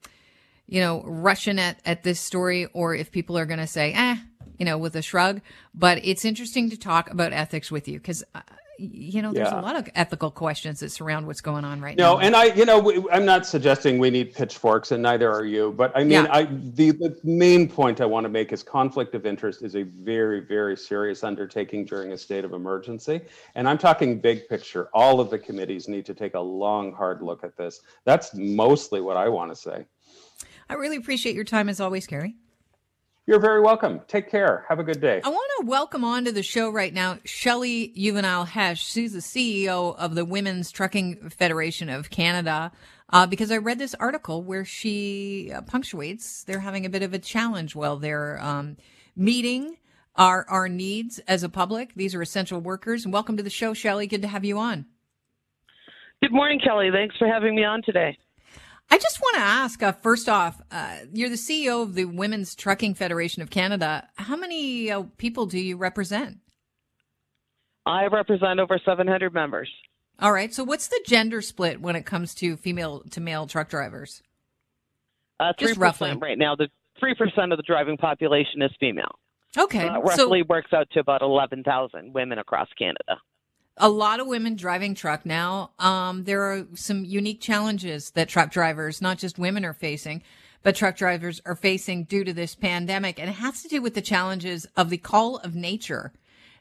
you 0.68 0.82
know, 0.82 1.02
rushing 1.04 1.60
at 1.60 1.80
at 1.86 2.04
this 2.04 2.20
story, 2.20 2.68
or 2.74 2.94
if 2.94 3.12
people 3.12 3.38
are 3.38 3.46
going 3.46 3.60
to 3.60 3.68
say, 3.68 3.94
eh, 3.94 4.18
you 4.60 4.66
know, 4.66 4.78
with 4.78 4.96
a 4.96 5.02
shrug. 5.02 5.42
But 5.74 6.00
it's 6.04 6.26
interesting 6.26 6.70
to 6.70 6.78
talk 6.78 7.10
about 7.10 7.34
ethics 7.34 7.72
with 7.72 7.88
you 7.88 8.00
because 8.00 8.24
uh, 8.36 8.42
you 8.78 9.22
know, 9.22 9.34
there's 9.34 9.52
yeah. 9.52 9.60
a 9.60 9.62
lot 9.62 9.76
of 9.76 9.90
ethical 9.96 10.32
questions 10.32 10.80
that 10.80 10.92
surround 10.92 11.26
what's 11.28 11.42
going 11.42 11.66
on 11.66 11.82
right 11.82 11.98
no, 11.98 12.14
now. 12.14 12.14
No, 12.14 12.20
and 12.20 12.36
I, 12.36 12.46
you 12.54 12.66
know, 12.66 13.10
I'm 13.12 13.26
not 13.26 13.46
suggesting 13.46 14.00
we 14.00 14.10
need 14.10 14.34
pitchforks, 14.34 14.92
and 14.92 15.02
neither 15.02 15.32
are 15.32 15.46
you. 15.46 15.74
But 15.74 15.92
I 15.96 16.00
mean, 16.00 16.12
yeah. 16.12 16.28
I 16.30 16.44
the, 16.44 16.92
the 16.92 17.18
main 17.24 17.68
point 17.68 18.02
I 18.02 18.06
want 18.06 18.26
to 18.26 18.30
make 18.30 18.52
is 18.52 18.64
conflict 18.64 19.16
of 19.16 19.26
interest 19.26 19.64
is 19.64 19.76
a 19.76 19.84
very, 19.84 20.42
very 20.42 20.78
serious 20.78 21.24
undertaking 21.24 21.86
during 21.86 22.12
a 22.12 22.18
state 22.18 22.46
of 22.46 22.54
emergency, 22.54 23.22
and 23.56 23.68
I'm 23.68 23.78
talking 23.78 24.20
big 24.20 24.48
picture. 24.48 24.90
All 24.94 25.20
of 25.20 25.30
the 25.30 25.40
committees 25.40 25.88
need 25.88 26.06
to 26.06 26.14
take 26.14 26.36
a 26.36 26.40
long, 26.40 26.94
hard 26.94 27.22
look 27.22 27.44
at 27.44 27.58
this. 27.58 27.82
That's 28.06 28.34
mostly 28.34 29.02
what 29.02 29.18
I 29.18 29.30
want 29.30 29.52
to 29.52 29.56
say. 29.56 29.86
I 30.70 30.74
really 30.74 30.98
appreciate 30.98 31.36
your 31.36 31.46
time 31.46 31.70
as 31.70 31.80
always, 31.80 32.06
Kerry. 32.06 32.36
You're 33.28 33.42
very 33.42 33.60
welcome. 33.60 34.00
Take 34.08 34.32
care. 34.32 34.64
Have 34.70 34.80
a 34.80 34.84
good 34.86 35.02
day. 35.02 35.20
I 35.22 35.28
want 35.28 35.52
to 35.60 35.66
welcome 35.66 36.06
onto 36.06 36.32
the 36.32 36.42
show 36.42 36.70
right 36.70 36.94
now 36.94 37.20
Shelley 37.26 37.92
Uvanile-Hesch. 37.98 38.78
She's 38.78 39.12
the 39.12 39.20
CEO 39.20 39.98
of 39.98 40.16
the 40.16 40.24
Women's 40.24 40.72
Trucking 40.72 41.30
Federation 41.32 41.90
of 41.90 42.10
Canada. 42.10 42.72
Uh, 43.10 43.28
because 43.28 43.52
I 43.52 43.58
read 43.58 43.80
this 43.80 43.94
article 43.96 44.44
where 44.44 44.64
she 44.64 45.52
uh, 45.54 45.62
punctuates 45.62 46.44
they're 46.46 46.62
having 46.62 46.86
a 46.86 46.90
bit 46.90 47.04
of 47.04 47.14
a 47.14 47.20
challenge 47.20 47.76
while 47.76 47.98
they're 47.98 48.42
um, 48.42 48.78
meeting 49.16 49.76
our 50.16 50.46
our 50.48 50.70
needs 50.70 51.20
as 51.28 51.44
a 51.44 51.50
public. 51.50 51.96
These 51.96 52.16
are 52.16 52.22
essential 52.22 52.62
workers. 52.62 53.04
And 53.04 53.14
welcome 53.14 53.36
to 53.36 53.44
the 53.44 53.50
show, 53.50 53.74
Shelley. 53.74 54.08
Good 54.08 54.22
to 54.22 54.30
have 54.30 54.46
you 54.46 54.58
on. 54.58 54.86
Good 56.22 56.32
morning, 56.32 56.62
Kelly. 56.64 56.92
Thanks 56.94 57.18
for 57.18 57.28
having 57.28 57.56
me 57.56 57.66
on 57.66 57.82
today. 57.84 58.18
I 58.90 58.98
just 58.98 59.20
want 59.20 59.36
to 59.36 59.42
ask 59.42 59.84
uh, 59.84 59.92
first 59.92 60.30
off, 60.30 60.62
uh, 60.72 61.00
you're 61.12 61.30
the 61.30 61.36
CEO 61.36 61.84
of 61.84 61.96
the 61.96 62.06
Women's 62.06 62.56
Trucking 62.56 62.94
Federation 62.94 63.42
of 63.42 63.50
Canada. 63.50 64.08
How 64.16 64.36
many 64.36 64.90
uh, 64.90 65.04
people 65.18 65.46
do 65.46 65.60
you 65.60 65.76
represent? 65.76 66.38
I 67.86 68.08
represent 68.08 68.60
over 68.60 68.80
700 68.84 69.34
members. 69.34 69.70
All 70.20 70.32
right. 70.32 70.54
So, 70.54 70.64
what's 70.64 70.88
the 70.88 71.00
gender 71.06 71.42
split 71.42 71.82
when 71.82 71.96
it 71.96 72.06
comes 72.06 72.34
to 72.36 72.58
female 72.58 73.02
to 73.12 73.22
male 73.22 73.46
truck 73.46 73.70
drivers? 73.70 74.22
Uh, 75.40 75.54
3% 75.54 75.60
Just 75.60 75.78
roughly. 75.78 76.16
right 76.16 76.38
now. 76.38 76.56
The 76.56 76.70
3% 77.02 77.52
of 77.52 77.58
the 77.58 77.64
driving 77.64 77.98
population 77.98 78.62
is 78.62 78.72
female. 78.80 79.20
Okay. 79.58 79.86
So 79.86 80.02
roughly 80.02 80.42
so, 80.42 80.46
works 80.50 80.74
out 80.74 80.90
to 80.92 81.00
about 81.00 81.22
11,000 81.22 82.14
women 82.14 82.40
across 82.40 82.68
Canada 82.78 83.22
a 83.78 83.90
lot 83.90 84.20
of 84.20 84.28
women 84.28 84.56
driving 84.56 84.96
truck 84.96 85.26
now. 85.26 85.72
Um, 85.80 86.24
there 86.24 86.42
are 86.44 86.68
some 86.74 87.06
unique 87.06 87.42
challenges 87.42 88.12
that 88.12 88.30
truck 88.30 88.52
drivers, 88.52 89.02
not 89.02 89.18
just 89.18 89.38
women, 89.38 89.66
are 89.66 89.74
facing, 89.74 90.24
but 90.64 90.76
truck 90.76 90.98
drivers 90.98 91.42
are 91.46 91.56
facing 91.56 92.04
due 92.04 92.24
to 92.24 92.34
this 92.34 92.56
pandemic. 92.56 93.20
And 93.20 93.30
it 93.30 93.34
has 93.34 93.62
to 93.64 93.68
do 93.68 93.82
with 93.82 93.94
the 93.94 94.02
challenges 94.02 94.68
of 94.76 94.90
the 94.90 94.98
call 94.98 95.38
of 95.38 95.56
nature 95.56 96.12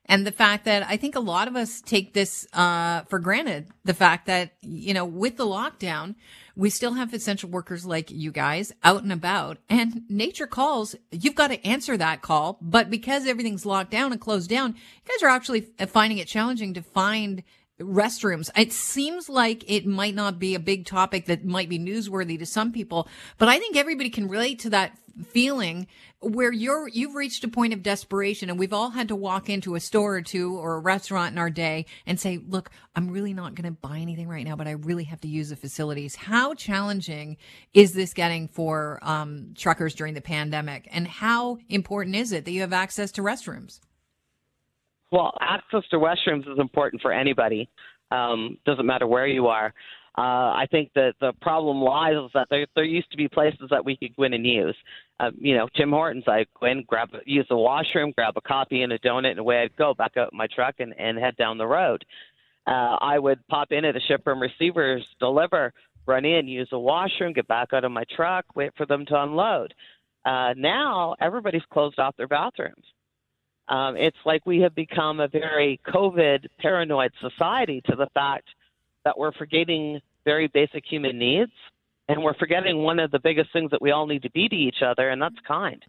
and 0.07 0.27
the 0.27 0.33
fact 0.33 0.65
that 0.65 0.85
I 0.89 0.97
think 0.97 1.15
a 1.15 1.21
lot 1.21 1.49
of 1.49 1.57
us 1.57 1.81
take 1.81 2.15
this 2.15 2.47
uh, 2.53 3.03
for 3.03 3.19
granted. 3.19 3.69
The 3.85 3.95
fact 3.95 4.27
that 4.27 4.53
you 4.63 4.95
know, 4.95 5.05
with 5.05 5.37
the 5.37 5.47
lockdown, 5.47 6.15
we 6.55 6.71
still 6.71 6.95
have 6.95 7.13
essential 7.13 7.51
workers 7.51 7.85
like 7.85 8.11
you 8.11 8.31
guys 8.31 8.73
out 8.83 9.03
and 9.03 9.13
about, 9.13 9.59
and 9.69 10.03
nature 10.09 10.47
calls. 10.47 10.95
You've 11.11 11.35
got 11.35 11.49
to 11.49 11.67
answer 11.67 11.97
that 11.97 12.23
call, 12.23 12.59
but 12.61 12.89
because 12.89 13.27
everything's 13.27 13.67
locked 13.67 13.91
down 13.91 14.13
and 14.13 14.21
closed 14.21 14.49
down, 14.49 14.75
you 14.75 15.13
guys 15.13 15.23
are 15.23 15.31
actually 15.31 15.63
finding 15.89 16.19
it 16.19 16.29
challenging 16.29 16.75
to 16.75 16.83
find 16.83 17.43
restrooms. 17.81 18.51
It 18.57 18.73
seems 18.73 19.29
like 19.29 19.71
it 19.71 19.87
might 19.87 20.15
not 20.15 20.39
be 20.39 20.55
a 20.55 20.61
big 20.61 20.87
topic 20.87 21.27
that 21.27 21.45
might 21.45 21.69
be 21.69 21.79
newsworthy 21.79 22.39
to 22.39 22.47
some 22.47 22.73
people, 22.73 23.09
but 23.39 23.49
I 23.49 23.59
think 23.59 23.77
everybody 23.77 24.09
can 24.09 24.29
relate 24.29 24.61
to 24.61 24.71
that 24.71 24.97
feeling 25.29 25.87
where 26.27 26.53
you're 26.53 26.89
you've 26.89 27.15
reached 27.15 27.45
a 27.45 27.49
point 27.49 27.73
of 27.73 27.83
desperation 27.83 28.51
and 28.51 28.59
we've 28.59 28.73
all 28.73 28.91
had 28.91 29.09
to 29.09 29.17
walk 29.17 29.49
into 29.49 29.75
a 29.75 29.81
store 29.81 30.17
or 30.17 30.23
two 30.23 30.57
or 30.57 30.75
a 30.75 30.81
restaurant 30.81 31.33
in 31.33 31.39
our 31.39 31.51
day 31.51 31.87
and 32.07 32.19
say 32.19 32.39
look 32.49 32.71
i'm 32.95 33.11
really 33.11 33.33
not 33.33 33.55
going 33.55 33.65
to 33.65 33.81
buy 33.81 33.99
anything 33.99 34.29
right 34.29 34.45
now 34.45 34.57
but 34.57 34.67
i 34.67 34.73
really 34.73 35.05
have 35.05 35.21
to 35.21 35.29
use 35.29 35.51
the 35.51 35.57
facilities 35.57 36.17
how 36.17 36.55
challenging 36.55 37.37
is 37.75 37.93
this 37.93 38.13
getting 38.13 38.49
for 38.49 38.99
um, 39.03 39.53
truckers 39.57 39.95
during 39.95 40.15
the 40.15 40.21
pandemic 40.21 40.89
and 40.91 41.07
how 41.07 41.59
important 41.69 42.17
is 42.17 42.33
it 42.33 42.45
that 42.45 42.53
you 42.53 42.61
have 42.61 42.73
access 42.73 43.13
to 43.13 43.23
restrooms 43.23 43.81
well, 45.13 45.33
access 45.41 45.83
to 45.91 45.97
restrooms 45.97 46.51
is 46.51 46.59
important 46.59 47.01
for 47.01 47.13
anybody. 47.13 47.69
Um, 48.11 48.59
doesn't 48.67 48.87
matter 48.87 49.07
where 49.07 49.27
you 49.27 49.47
are. 49.47 49.73
Uh, 50.19 50.57
I 50.57 50.67
think 50.71 50.93
that 50.95 51.15
the 51.21 51.35
problem 51.43 51.83
lies 51.83 52.15
is 52.15 52.31
that 52.33 52.47
there, 52.49 52.67
there 52.75 52.85
used 52.85 53.11
to 53.11 53.19
be 53.19 53.29
places 53.29 53.69
that 53.71 53.85
we 53.85 53.97
could 53.97 54.17
go 54.17 54.23
in 54.23 54.33
and 54.33 54.47
use. 54.47 54.77
Uh, 55.21 55.31
you 55.39 55.55
know, 55.55 55.69
Tim 55.77 55.91
Hortons, 55.91 56.25
I'd 56.27 56.47
go 56.59 56.67
in, 56.67 56.85
grab, 56.87 57.11
use 57.27 57.47
the 57.51 57.57
washroom, 57.57 58.13
grab 58.17 58.35
a 58.37 58.41
coffee 58.41 58.83
and 58.83 58.93
a 58.93 58.99
donut, 58.99 59.33
and 59.33 59.39
away 59.39 59.63
I'd 59.63 59.77
go 59.77 59.93
back 59.93 60.17
up 60.17 60.33
my 60.33 60.47
truck 60.47 60.77
and, 60.79 60.95
and 60.99 61.19
head 61.19 61.37
down 61.37 61.59
the 61.59 61.67
road. 61.67 62.03
Uh, 62.67 62.97
I 63.01 63.19
would 63.19 63.47
pop 63.49 63.73
in 63.73 63.85
at 63.85 63.95
a 63.95 64.01
shipper 64.01 64.33
and 64.33 64.41
receivers, 64.41 65.05
deliver, 65.21 65.73
run 66.07 66.25
in, 66.25 66.49
use 66.49 66.69
the 66.71 66.79
washroom, 66.79 67.35
get 67.35 67.47
back 67.47 67.73
out 67.75 67.85
of 67.85 67.93
my 67.93 68.05
truck, 68.15 68.47
wait 68.55 68.73
for 68.77 68.87
them 68.87 69.05
to 69.07 69.23
unload. 69.23 69.75
Uh, 70.25 70.55
now 70.57 71.15
everybody's 71.21 71.63
closed 71.71 71.99
off 71.99 72.17
their 72.17 72.27
bathrooms. 72.27 72.85
Um, 73.69 73.97
it's 73.97 74.17
like 74.25 74.47
we 74.47 74.61
have 74.61 74.75
become 74.75 75.21
a 75.21 75.29
very 75.29 75.81
COVID 75.87 76.47
paranoid 76.59 77.13
society 77.21 77.83
to 77.87 77.97
the 77.97 78.09
fact 78.15 78.49
that 79.07 79.17
we're 79.17 79.33
forgetting 79.33 80.01
very 80.25 80.49
basic 80.49 80.83
human 80.85 81.17
needs 81.17 81.53
and 82.09 82.25
we're 82.25 82.35
forgetting 82.35 82.79
one 82.79 82.99
of 82.99 83.13
the 83.13 83.21
biggest 83.21 83.53
things 83.53 83.71
that 83.71 83.81
we 83.81 83.93
all 83.93 84.09
need 84.09 84.23
to 84.23 84.31
be 84.31 84.49
to 84.49 84.57
each 84.57 84.83
other, 84.85 85.09
and 85.09 85.23
that's 85.23 85.37
kind. 85.47 85.85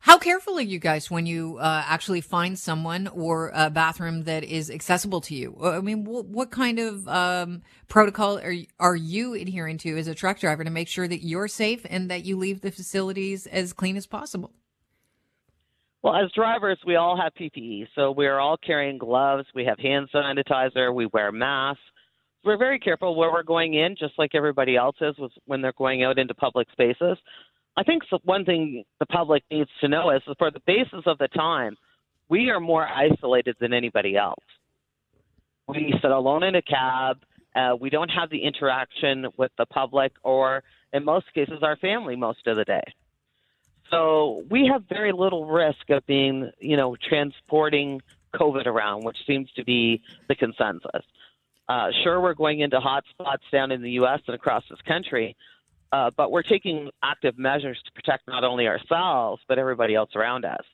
How 0.00 0.18
careful 0.18 0.58
are 0.58 0.62
you 0.62 0.78
guys 0.78 1.10
when 1.10 1.24
you 1.24 1.56
uh, 1.58 1.82
actually 1.86 2.20
find 2.20 2.58
someone 2.58 3.08
or 3.08 3.50
a 3.54 3.70
bathroom 3.70 4.24
that 4.24 4.44
is 4.44 4.70
accessible 4.70 5.22
to 5.22 5.34
you? 5.34 5.56
I 5.62 5.80
mean, 5.80 6.04
what, 6.04 6.26
what 6.26 6.50
kind 6.50 6.78
of 6.78 7.08
um, 7.08 7.62
protocol 7.88 8.38
are 8.38 8.54
are 8.78 8.94
you 8.94 9.34
adhering 9.34 9.78
to 9.78 9.98
as 9.98 10.06
a 10.06 10.14
truck 10.14 10.38
driver 10.38 10.64
to 10.64 10.70
make 10.70 10.86
sure 10.86 11.08
that 11.08 11.24
you're 11.24 11.48
safe 11.48 11.84
and 11.88 12.10
that 12.10 12.24
you 12.26 12.36
leave 12.36 12.60
the 12.60 12.70
facilities 12.70 13.46
as 13.46 13.72
clean 13.72 13.96
as 13.96 14.06
possible? 14.06 14.52
Well, 16.02 16.14
as 16.14 16.30
drivers, 16.32 16.78
we 16.86 16.94
all 16.94 17.20
have 17.20 17.32
PPE. 17.34 17.88
So 17.94 18.12
we're 18.12 18.38
all 18.38 18.56
carrying 18.56 18.98
gloves. 18.98 19.46
We 19.54 19.64
have 19.64 19.78
hand 19.80 20.10
sanitizer. 20.14 20.94
We 20.94 21.06
wear 21.06 21.32
masks. 21.32 21.82
We're 22.44 22.56
very 22.56 22.78
careful 22.78 23.16
where 23.16 23.32
we're 23.32 23.42
going 23.42 23.74
in, 23.74 23.96
just 23.96 24.14
like 24.18 24.34
everybody 24.34 24.76
else 24.76 24.96
is 25.00 25.16
when 25.46 25.60
they're 25.60 25.72
going 25.72 26.04
out 26.04 26.18
into 26.18 26.34
public 26.34 26.68
spaces. 26.72 27.18
I 27.76 27.82
think 27.82 28.02
one 28.24 28.44
thing 28.44 28.84
the 28.98 29.06
public 29.06 29.42
needs 29.50 29.70
to 29.80 29.88
know 29.88 30.10
is 30.10 30.22
for 30.38 30.50
the 30.50 30.60
basis 30.66 31.02
of 31.06 31.18
the 31.18 31.28
time, 31.28 31.76
we 32.28 32.50
are 32.50 32.60
more 32.60 32.86
isolated 32.86 33.56
than 33.60 33.72
anybody 33.72 34.16
else. 34.16 34.44
We 35.66 35.94
sit 36.00 36.10
alone 36.10 36.42
in 36.42 36.54
a 36.54 36.62
cab. 36.62 37.18
Uh, 37.54 37.76
we 37.78 37.90
don't 37.90 38.08
have 38.08 38.30
the 38.30 38.42
interaction 38.42 39.26
with 39.36 39.50
the 39.58 39.66
public 39.66 40.12
or, 40.22 40.62
in 40.92 41.04
most 41.04 41.26
cases, 41.34 41.58
our 41.62 41.76
family 41.76 42.16
most 42.16 42.46
of 42.46 42.56
the 42.56 42.64
day. 42.64 42.82
So 43.90 44.44
we 44.50 44.68
have 44.72 44.84
very 44.88 45.12
little 45.12 45.46
risk 45.46 45.88
of 45.90 46.04
being, 46.06 46.50
you 46.60 46.76
know, 46.76 46.96
transporting 47.08 48.00
COVID 48.34 48.66
around, 48.66 49.04
which 49.04 49.16
seems 49.26 49.50
to 49.52 49.64
be 49.64 50.02
the 50.28 50.34
consensus. 50.34 51.04
Uh, 51.68 51.88
sure, 52.02 52.20
we're 52.20 52.34
going 52.34 52.60
into 52.60 52.80
hot 52.80 53.04
spots 53.10 53.42
down 53.52 53.70
in 53.70 53.82
the 53.82 53.90
U.S. 53.92 54.20
and 54.26 54.34
across 54.34 54.64
this 54.70 54.80
country, 54.86 55.36
uh, 55.92 56.10
but 56.16 56.30
we're 56.30 56.42
taking 56.42 56.90
active 57.02 57.38
measures 57.38 57.78
to 57.84 57.92
protect 57.92 58.26
not 58.26 58.42
only 58.42 58.66
ourselves, 58.66 59.42
but 59.48 59.58
everybody 59.58 59.94
else 59.94 60.10
around 60.16 60.44
us. 60.44 60.64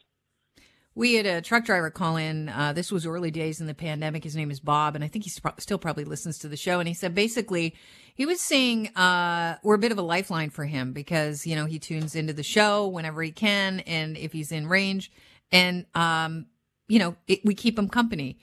We 0.96 1.14
had 1.14 1.26
a 1.26 1.42
truck 1.42 1.64
driver 1.64 1.90
call 1.90 2.16
in. 2.16 2.48
Uh, 2.48 2.72
this 2.72 2.92
was 2.92 3.04
early 3.04 3.32
days 3.32 3.60
in 3.60 3.66
the 3.66 3.74
pandemic. 3.74 4.22
His 4.22 4.36
name 4.36 4.52
is 4.52 4.60
Bob, 4.60 4.94
and 4.94 5.02
I 5.02 5.08
think 5.08 5.24
he 5.24 5.30
still 5.58 5.78
probably 5.78 6.04
listens 6.04 6.38
to 6.38 6.48
the 6.48 6.56
show. 6.56 6.78
And 6.78 6.86
he 6.86 6.94
said 6.94 7.16
basically 7.16 7.74
he 8.14 8.26
was 8.26 8.40
saying 8.40 8.94
uh, 8.94 9.56
we're 9.64 9.74
a 9.74 9.78
bit 9.78 9.90
of 9.90 9.98
a 9.98 10.02
lifeline 10.02 10.50
for 10.50 10.64
him 10.64 10.92
because 10.92 11.46
you 11.46 11.56
know 11.56 11.66
he 11.66 11.80
tunes 11.80 12.14
into 12.14 12.32
the 12.32 12.44
show 12.44 12.86
whenever 12.86 13.22
he 13.24 13.32
can, 13.32 13.80
and 13.80 14.16
if 14.16 14.32
he's 14.32 14.52
in 14.52 14.68
range, 14.68 15.10
and 15.50 15.86
um, 15.96 16.46
you 16.86 17.00
know 17.00 17.16
it, 17.26 17.40
we 17.44 17.54
keep 17.54 17.76
him 17.76 17.88
company. 17.88 18.38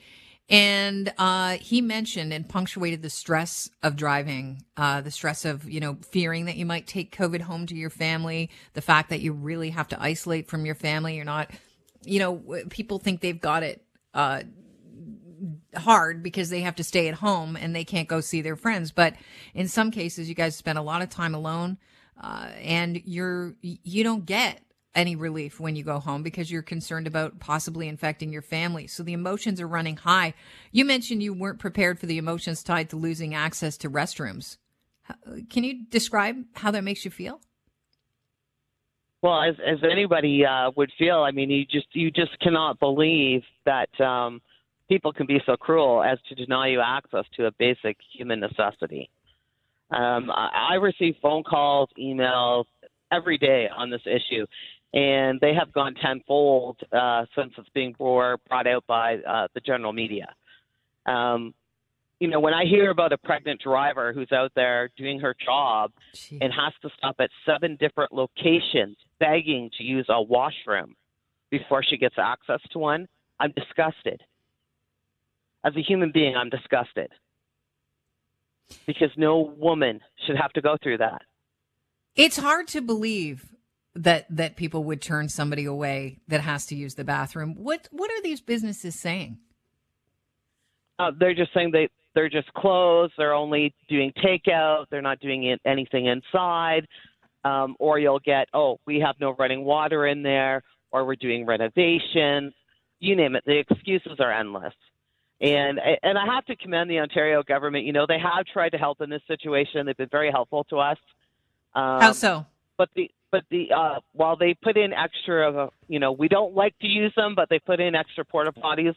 And 0.49 1.13
uh, 1.17 1.57
he 1.61 1.79
mentioned 1.79 2.33
and 2.33 2.47
punctuated 2.47 3.01
the 3.01 3.09
stress 3.09 3.69
of 3.81 3.95
driving, 3.95 4.63
uh, 4.75 4.99
the 4.99 5.11
stress 5.11 5.45
of 5.45 5.69
you 5.69 5.79
know 5.79 5.97
fearing 6.11 6.45
that 6.45 6.57
you 6.57 6.65
might 6.65 6.87
take 6.87 7.15
COVID 7.15 7.41
home 7.41 7.65
to 7.67 7.75
your 7.75 7.89
family, 7.89 8.49
the 8.73 8.81
fact 8.81 9.09
that 9.09 9.21
you 9.21 9.31
really 9.31 9.69
have 9.69 9.87
to 9.89 10.01
isolate 10.01 10.49
from 10.49 10.65
your 10.65 10.75
family. 10.75 11.15
You're 11.15 11.25
not 11.25 11.51
you 12.03 12.19
know, 12.19 12.41
people 12.69 12.99
think 12.99 13.21
they've 13.21 13.39
got 13.39 13.63
it 13.63 13.83
uh, 14.13 14.41
hard 15.75 16.23
because 16.23 16.49
they 16.49 16.61
have 16.61 16.75
to 16.75 16.83
stay 16.83 17.07
at 17.07 17.15
home 17.15 17.55
and 17.55 17.75
they 17.75 17.83
can't 17.83 18.07
go 18.07 18.21
see 18.21 18.41
their 18.41 18.55
friends. 18.55 18.91
But 18.91 19.15
in 19.53 19.67
some 19.67 19.91
cases, 19.91 20.27
you 20.27 20.35
guys 20.35 20.55
spend 20.55 20.77
a 20.77 20.81
lot 20.81 21.01
of 21.01 21.09
time 21.09 21.35
alone, 21.35 21.77
uh, 22.21 22.49
and 22.61 23.01
you're 23.05 23.55
you 23.61 24.03
don't 24.03 24.25
get 24.25 24.61
any 24.93 25.15
relief 25.15 25.59
when 25.59 25.75
you 25.75 25.83
go 25.83 25.99
home 25.99 26.23
because 26.23 26.51
you're 26.51 26.61
concerned 26.61 27.07
about 27.07 27.39
possibly 27.39 27.87
infecting 27.87 28.31
your 28.31 28.41
family. 28.41 28.87
So 28.87 29.03
the 29.03 29.13
emotions 29.13 29.61
are 29.61 29.67
running 29.67 29.97
high. 29.97 30.33
You 30.71 30.85
mentioned 30.85 31.23
you 31.23 31.33
weren't 31.33 31.59
prepared 31.59 31.99
for 31.99 32.05
the 32.05 32.17
emotions 32.17 32.63
tied 32.63 32.89
to 32.89 32.97
losing 32.97 33.33
access 33.33 33.77
to 33.77 33.89
restrooms. 33.89 34.57
Can 35.49 35.63
you 35.63 35.85
describe 35.89 36.37
how 36.55 36.71
that 36.71 36.83
makes 36.83 37.05
you 37.05 37.11
feel? 37.11 37.41
Well, 39.21 39.41
as 39.41 39.55
as 39.65 39.77
anybody 39.83 40.45
uh, 40.45 40.71
would 40.75 40.91
feel, 40.97 41.17
I 41.17 41.31
mean, 41.31 41.51
you 41.51 41.65
just 41.65 41.87
you 41.93 42.09
just 42.09 42.39
cannot 42.39 42.79
believe 42.79 43.43
that 43.65 43.89
um, 44.01 44.41
people 44.89 45.13
can 45.13 45.27
be 45.27 45.39
so 45.45 45.55
cruel 45.55 46.03
as 46.03 46.17
to 46.29 46.35
deny 46.35 46.69
you 46.69 46.81
access 46.81 47.25
to 47.37 47.45
a 47.45 47.51
basic 47.51 47.97
human 48.15 48.39
necessity. 48.39 49.09
Um, 49.91 50.31
I, 50.31 50.71
I 50.71 50.75
receive 50.75 51.15
phone 51.21 51.43
calls, 51.43 51.89
emails 51.99 52.65
every 53.11 53.37
day 53.37 53.67
on 53.75 53.89
this 53.89 54.01
issue, 54.05 54.45
and 54.93 55.39
they 55.39 55.53
have 55.53 55.71
gone 55.71 55.95
tenfold 55.95 56.77
uh, 56.91 57.25
since 57.35 57.53
it's 57.57 57.69
being 57.69 57.93
brought 57.97 58.67
out 58.67 58.85
by 58.87 59.15
uh, 59.17 59.47
the 59.53 59.61
general 59.61 59.93
media. 59.93 60.33
Um, 61.05 61.53
you 62.19 62.27
know, 62.27 62.39
when 62.39 62.53
I 62.53 62.65
hear 62.65 62.91
about 62.91 63.13
a 63.13 63.17
pregnant 63.17 63.61
driver 63.61 64.13
who's 64.13 64.31
out 64.31 64.51
there 64.55 64.91
doing 64.95 65.19
her 65.21 65.35
job 65.43 65.91
Jeez. 66.13 66.37
and 66.39 66.53
has 66.53 66.73
to 66.83 66.89
stop 66.95 67.15
at 67.19 67.31
seven 67.45 67.77
different 67.79 68.13
locations 68.13 68.97
begging 69.19 69.71
to 69.77 69.83
use 69.83 70.05
a 70.07 70.21
washroom 70.21 70.95
before 71.49 71.83
she 71.83 71.97
gets 71.97 72.15
access 72.17 72.59
to 72.71 72.79
one, 72.79 73.07
I'm 73.39 73.51
disgusted. 73.55 74.21
As 75.63 75.75
a 75.75 75.81
human 75.81 76.11
being, 76.11 76.35
I'm 76.35 76.49
disgusted. 76.49 77.09
Because 78.85 79.09
no 79.17 79.53
woman 79.57 79.99
should 80.25 80.37
have 80.37 80.53
to 80.53 80.61
go 80.61 80.77
through 80.81 80.99
that. 80.99 81.23
It's 82.15 82.37
hard 82.37 82.67
to 82.69 82.81
believe 82.81 83.45
that 83.95 84.25
that 84.29 84.55
people 84.55 84.83
would 84.85 85.01
turn 85.01 85.29
somebody 85.29 85.65
away 85.65 86.19
that 86.27 86.41
has 86.41 86.65
to 86.67 86.75
use 86.75 86.95
the 86.95 87.03
bathroom. 87.03 87.55
What 87.55 87.87
what 87.91 88.09
are 88.11 88.21
these 88.21 88.41
businesses 88.41 88.95
saying? 88.99 89.39
Uh, 90.97 91.11
they're 91.17 91.33
just 91.33 91.53
saying 91.53 91.71
they 91.71 91.89
they're 92.13 92.29
just 92.29 92.53
closed. 92.53 93.13
They're 93.17 93.33
only 93.33 93.73
doing 93.89 94.11
takeout. 94.23 94.85
They're 94.89 95.01
not 95.01 95.19
doing 95.19 95.57
anything 95.65 96.05
inside. 96.05 96.87
Um, 97.43 97.75
or 97.79 97.97
you'll 97.97 98.19
get, 98.19 98.47
oh, 98.53 98.79
we 98.85 98.99
have 98.99 99.15
no 99.19 99.31
running 99.31 99.65
water 99.65 100.05
in 100.05 100.21
there, 100.21 100.61
or 100.91 101.05
we're 101.05 101.15
doing 101.15 101.45
renovations. 101.45 102.53
You 102.99 103.15
name 103.15 103.35
it. 103.35 103.43
The 103.47 103.57
excuses 103.57 104.19
are 104.19 104.31
endless. 104.31 104.73
And 105.39 105.79
and 106.03 106.19
I 106.19 106.25
have 106.27 106.45
to 106.45 106.55
commend 106.55 106.91
the 106.91 106.99
Ontario 106.99 107.41
government. 107.41 107.85
You 107.85 107.93
know, 107.93 108.05
they 108.07 108.19
have 108.19 108.45
tried 108.45 108.69
to 108.73 108.77
help 108.77 109.01
in 109.01 109.09
this 109.09 109.23
situation. 109.27 109.87
They've 109.87 109.97
been 109.97 110.07
very 110.11 110.29
helpful 110.29 110.65
to 110.65 110.77
us. 110.77 110.97
Um, 111.73 111.99
How 111.99 112.11
so? 112.11 112.45
But 112.81 112.89
the 112.95 113.11
but 113.31 113.43
the 113.51 113.67
uh, 113.71 113.99
while 114.13 114.35
they 114.35 114.55
put 114.55 114.75
in 114.75 114.91
extra 114.91 115.47
of 115.47 115.55
a, 115.55 115.69
you 115.87 115.99
know, 115.99 116.13
we 116.13 116.27
don't 116.27 116.55
like 116.55 116.73
to 116.79 116.87
use 116.87 117.13
them, 117.15 117.35
but 117.35 117.47
they 117.47 117.59
put 117.59 117.79
in 117.79 117.93
extra 117.93 118.25
porta 118.25 118.51
potties 118.51 118.95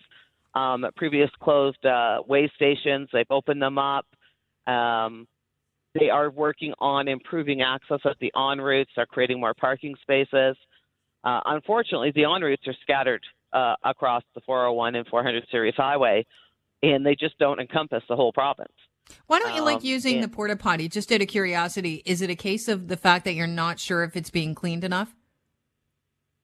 um, 0.59 0.87
at 0.87 0.97
previous 0.97 1.29
closed 1.43 1.85
uh, 1.85 2.23
way 2.27 2.51
stations. 2.57 3.11
They've 3.13 3.27
opened 3.29 3.61
them 3.61 3.77
up. 3.77 4.07
Um, 4.67 5.29
they 5.93 6.09
are 6.09 6.31
working 6.31 6.73
on 6.79 7.09
improving 7.09 7.61
access 7.61 8.01
at 8.07 8.17
the 8.23 8.33
ONroutes. 8.35 8.87
They're 8.97 9.05
creating 9.05 9.39
more 9.39 9.53
parking 9.53 9.95
spaces. 10.01 10.57
Uh, 11.23 11.41
unfortunately, 11.45 12.11
the 12.15 12.23
ONroutes 12.23 12.67
are 12.67 12.77
scattered 12.81 13.23
uh, 13.53 13.75
across 13.85 14.23
the 14.35 14.41
401 14.47 14.95
and 14.95 15.07
400 15.09 15.45
series 15.51 15.75
highway, 15.77 16.25
and 16.83 17.05
they 17.05 17.17
just 17.17 17.39
don't 17.39 17.61
encompass 17.61 18.03
the 18.09 18.17
whole 18.17 18.33
province. 18.33 18.73
Why 19.27 19.39
don't 19.39 19.55
you 19.55 19.61
um, 19.61 19.67
like 19.67 19.85
using 19.85 20.17
and, 20.17 20.25
the 20.25 20.29
porta 20.29 20.57
potty? 20.57 20.89
Just 20.89 21.11
out 21.13 21.23
of 21.23 21.29
curiosity, 21.29 22.03
is 22.05 22.23
it 22.23 22.31
a 22.31 22.35
case 22.35 22.69
of 22.69 22.89
the 22.89 22.97
fact 22.97 23.25
that 23.25 23.35
you're 23.35 23.47
not 23.47 23.79
sure 23.79 24.03
if 24.03 24.17
it's 24.17 24.31
being 24.31 24.55
cleaned 24.55 24.85
enough? 24.85 25.15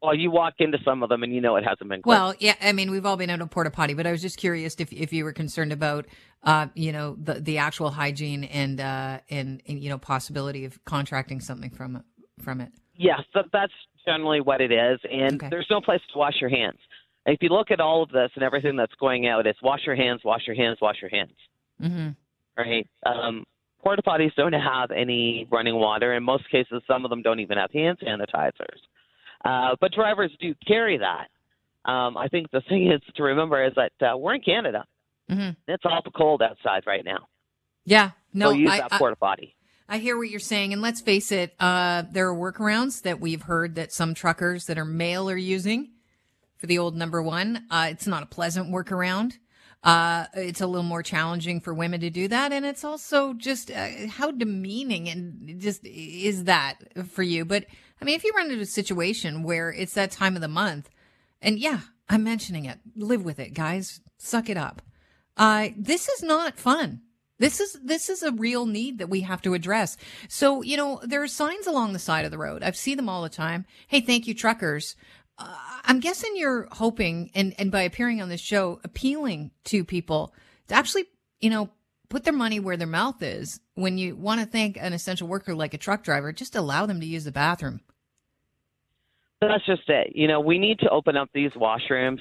Well, 0.03 0.15
you 0.15 0.31
walk 0.31 0.55
into 0.59 0.79
some 0.83 1.03
of 1.03 1.11
them 1.11 1.23
and 1.23 1.35
you 1.35 1.43
know 1.43 1.57
it 1.57 1.65
hasn't 1.65 1.81
been. 1.91 2.01
Cleaned. 2.01 2.07
Well, 2.07 2.35
yeah, 2.39 2.55
I 2.61 2.73
mean 2.73 2.91
we've 2.91 3.05
all 3.05 3.19
been 3.19 3.29
out 3.29 3.43
of 3.43 3.51
porta 3.51 3.71
potty, 3.71 3.93
but 3.93 4.07
I 4.07 4.13
was 4.13 4.23
just 4.23 4.39
curious 4.39 4.75
if 4.79 4.93
if 4.93 5.13
you 5.13 5.25
were 5.25 5.33
concerned 5.33 5.73
about, 5.73 6.07
uh, 6.43 6.69
you 6.75 6.93
know, 6.93 7.17
the 7.23 7.35
the 7.35 7.59
actual 7.59 7.91
hygiene 7.91 8.45
and 8.45 8.81
uh 8.81 9.21
and, 9.29 9.63
and 9.67 9.79
you 9.79 9.91
know 9.91 9.99
possibility 9.99 10.65
of 10.65 10.83
contracting 10.85 11.41
something 11.41 11.71
from 11.71 12.03
from 12.43 12.63
it. 12.63 12.73
Yes, 12.97 13.21
that's 13.53 13.73
generally 14.07 14.41
what 14.41 14.63
it 14.63 14.73
is, 14.73 15.01
and 15.11 15.35
okay. 15.35 15.49
there's 15.51 15.69
no 15.71 15.83
place 15.83 16.01
to 16.13 16.19
wash 16.19 16.35
your 16.41 16.51
hands. 16.51 16.79
And 17.27 17.35
if 17.35 17.43
you 17.43 17.51
look 17.51 17.71
at 17.71 17.81
all 17.81 18.03
of 18.03 18.11
this 18.11 18.31
and 18.35 18.43
everything 18.43 18.77
that's 18.77 18.95
going 18.95 19.27
out, 19.27 19.47
it's 19.47 19.61
wash 19.63 19.81
your 19.85 19.97
hands, 19.97 20.23
wash 20.25 20.47
your 20.47 20.57
hands, 20.57 20.79
wash 20.81 20.97
your 21.03 21.11
hands. 21.11 21.33
Mm-hmm. 21.81 22.09
Right. 22.61 22.87
Um, 23.05 23.45
porta 23.83 24.03
potties 24.03 24.35
don't 24.37 24.53
have 24.53 24.91
any 24.91 25.47
running 25.51 25.75
water. 25.75 26.15
In 26.15 26.23
most 26.23 26.51
cases, 26.51 26.83
some 26.87 27.05
of 27.05 27.11
them 27.11 27.23
don't 27.23 27.41
even 27.41 27.59
have 27.59 27.71
hand 27.73 27.99
sanitizers. 27.99 28.81
Uh, 29.45 29.77
but 29.81 29.93
drivers 29.93 30.31
do 30.41 30.55
carry 30.67 30.99
that. 30.99 31.29
Um, 31.91 32.17
I 32.17 32.29
think 32.29 32.51
the 32.51 32.61
thing 32.69 32.91
is 32.93 33.01
to 33.17 33.23
remember 33.23 33.65
is 33.65 33.73
that 33.77 33.93
uh, 34.07 34.17
we're 34.17 34.35
in 34.35 34.43
Canada. 34.43 34.85
Mm-hmm. 35.31 35.51
It's 35.69 35.85
awful 35.85 36.13
cold 36.13 36.43
outside 36.43 36.83
right 36.87 37.05
now. 37.05 37.29
Yeah, 37.85 38.11
no, 38.35 38.51
so 38.51 38.57
use 38.57 38.71
I, 38.71 38.79
that 38.81 38.93
porta 38.93 39.17
potty. 39.17 39.57
I, 39.89 39.99
hear 39.99 40.17
what 40.17 40.29
you're 40.29 40.41
saying, 40.41 40.73
and 40.73 40.83
let's 40.83 41.01
face 41.01 41.33
it, 41.33 41.55
uh, 41.59 42.05
there 42.13 42.29
are 42.29 42.35
workarounds 42.35 43.03
that 43.03 43.21
we've 43.21 43.43
heard 43.43 43.77
that 43.77 43.93
some 43.93 44.15
truckers 44.15 44.67
that 44.67 44.79
are 44.79 44.85
male 44.85 45.31
are 45.31 45.37
using 45.37 45.91
for 46.59 46.67
the 46.67 46.79
old 46.79 46.95
number 46.95 47.23
one. 47.23 47.65
Uh, 47.71 47.89
it's 47.91 48.07
not 48.07 48.23
a 48.23 48.27
pleasant 48.27 48.69
workaround. 48.69 49.39
Uh, 49.83 50.27
it's 50.35 50.61
a 50.61 50.67
little 50.67 50.83
more 50.83 51.03
challenging 51.03 51.61
for 51.61 51.73
women 51.73 52.01
to 52.01 52.11
do 52.11 52.29
that. 52.29 52.53
And 52.53 52.67
it's 52.67 52.85
also 52.85 53.33
just 53.33 53.71
uh, 53.71 53.89
how 54.09 54.31
demeaning 54.31 55.09
and 55.09 55.61
just 55.61 55.87
is 55.87 56.45
that 56.45 56.77
for 57.09 57.23
you. 57.23 57.45
But 57.45 57.67
I 58.01 58.05
mean, 58.05 58.15
if 58.15 58.25
you 58.25 58.33
run 58.37 58.51
into 58.51 58.63
a 58.63 58.67
situation 58.67 59.43
where 59.43 59.73
it's 59.73 59.95
that 59.95 60.11
time 60.11 60.37
of 60.37 60.43
the 60.43 60.49
month, 60.49 60.91
and 61.41 61.59
yeah, 61.59 61.81
I'm 62.09 62.25
mentioning 62.25 62.67
it, 62.67 62.79
live 62.95 63.25
with 63.25 63.39
it, 63.39 63.55
guys, 63.55 64.01
suck 64.19 64.51
it 64.51 64.57
up. 64.57 64.83
Uh, 65.37 65.69
this 65.77 66.09
is 66.09 66.23
not 66.23 66.59
fun. 66.59 67.01
This 67.39 67.59
is 67.59 67.79
this 67.83 68.11
is 68.11 68.23
a 68.23 68.33
real 68.33 68.67
need 68.67 68.99
that 68.99 69.09
we 69.09 69.23
have 69.23 69.41
to 69.43 69.55
address. 69.55 69.97
So, 70.29 70.61
you 70.61 70.77
know, 70.77 71.01
there 71.03 71.23
are 71.23 71.29
signs 71.29 71.67
along 71.67 71.95
the 71.95 71.99
side 71.99 72.27
of 72.27 72.31
the 72.31 72.37
road. 72.37 72.63
I've 72.63 72.77
seen 72.77 72.99
them 72.99 73.09
all 73.09 73.23
the 73.23 73.31
time. 73.31 73.65
Hey, 73.89 74.03
thank 74.03 74.27
you 74.27 74.35
truckers 74.35 74.95
I'm 75.85 76.01
guessing 76.01 76.33
you're 76.37 76.69
hoping, 76.71 77.31
and, 77.35 77.55
and 77.59 77.73
by 77.73 77.83
appearing 77.83 78.23
on 78.23 78.29
this 78.29 78.41
show, 78.41 78.81
appealing 78.85 79.51
to 79.65 79.85
people 79.85 80.33
to 80.69 80.75
actually, 80.75 81.07
you 81.41 81.51
know, 81.51 81.71
put 82.09 82.25
their 82.25 82.33
money 82.33 82.61
where 82.61 82.77
their 82.77 82.87
mouth 82.87 83.23
is. 83.23 83.61
When 83.75 83.99
you 83.99 84.15
want 84.15 84.41
to 84.41 84.47
thank 84.47 84.77
an 84.77 84.93
essential 84.93 85.27
worker 85.27 85.55
like 85.55 85.75
a 85.75 85.79
truck 85.79 86.03
driver, 86.03 86.33
just 86.33 86.55
allow 86.55 86.87
them 86.87 87.01
to 87.01 87.07
use 87.07 87.25
the 87.25 87.33
bathroom. 87.33 87.81
That's 89.41 89.65
just 89.65 89.89
it. 89.89 90.13
You 90.15 90.29
know, 90.29 90.41
we 90.41 90.59
need 90.59 90.79
to 90.81 90.91
open 90.91 91.17
up 91.17 91.31
these 91.33 91.51
washrooms. 91.53 92.19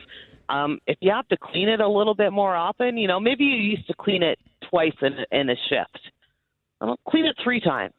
Um, 0.47 0.79
if 0.87 0.97
you 1.01 1.11
have 1.11 1.27
to 1.27 1.37
clean 1.37 1.69
it 1.69 1.79
a 1.79 1.87
little 1.87 2.15
bit 2.15 2.31
more 2.31 2.55
often, 2.55 2.97
you 2.97 3.07
know, 3.07 3.19
maybe 3.19 3.43
you 3.43 3.57
used 3.57 3.87
to 3.87 3.93
clean 3.99 4.23
it 4.23 4.39
twice 4.69 4.95
in, 5.01 5.13
in 5.31 5.49
a 5.49 5.55
shift. 5.69 5.99
Well, 6.79 6.97
clean 7.07 7.25
it 7.25 7.35
three 7.43 7.59
times 7.59 7.93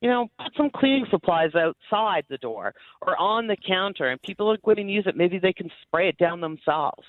you 0.00 0.10
know, 0.10 0.28
put 0.38 0.52
some 0.56 0.70
cleaning 0.74 1.06
supplies 1.10 1.50
outside 1.54 2.24
the 2.28 2.38
door 2.38 2.74
or 3.00 3.16
on 3.16 3.46
the 3.46 3.56
counter, 3.66 4.08
and 4.08 4.20
people 4.22 4.50
are 4.50 4.58
going 4.58 4.76
to 4.86 4.92
use 4.92 5.04
it. 5.06 5.16
Maybe 5.16 5.38
they 5.38 5.52
can 5.52 5.70
spray 5.82 6.08
it 6.08 6.18
down 6.18 6.40
themselves. 6.40 7.02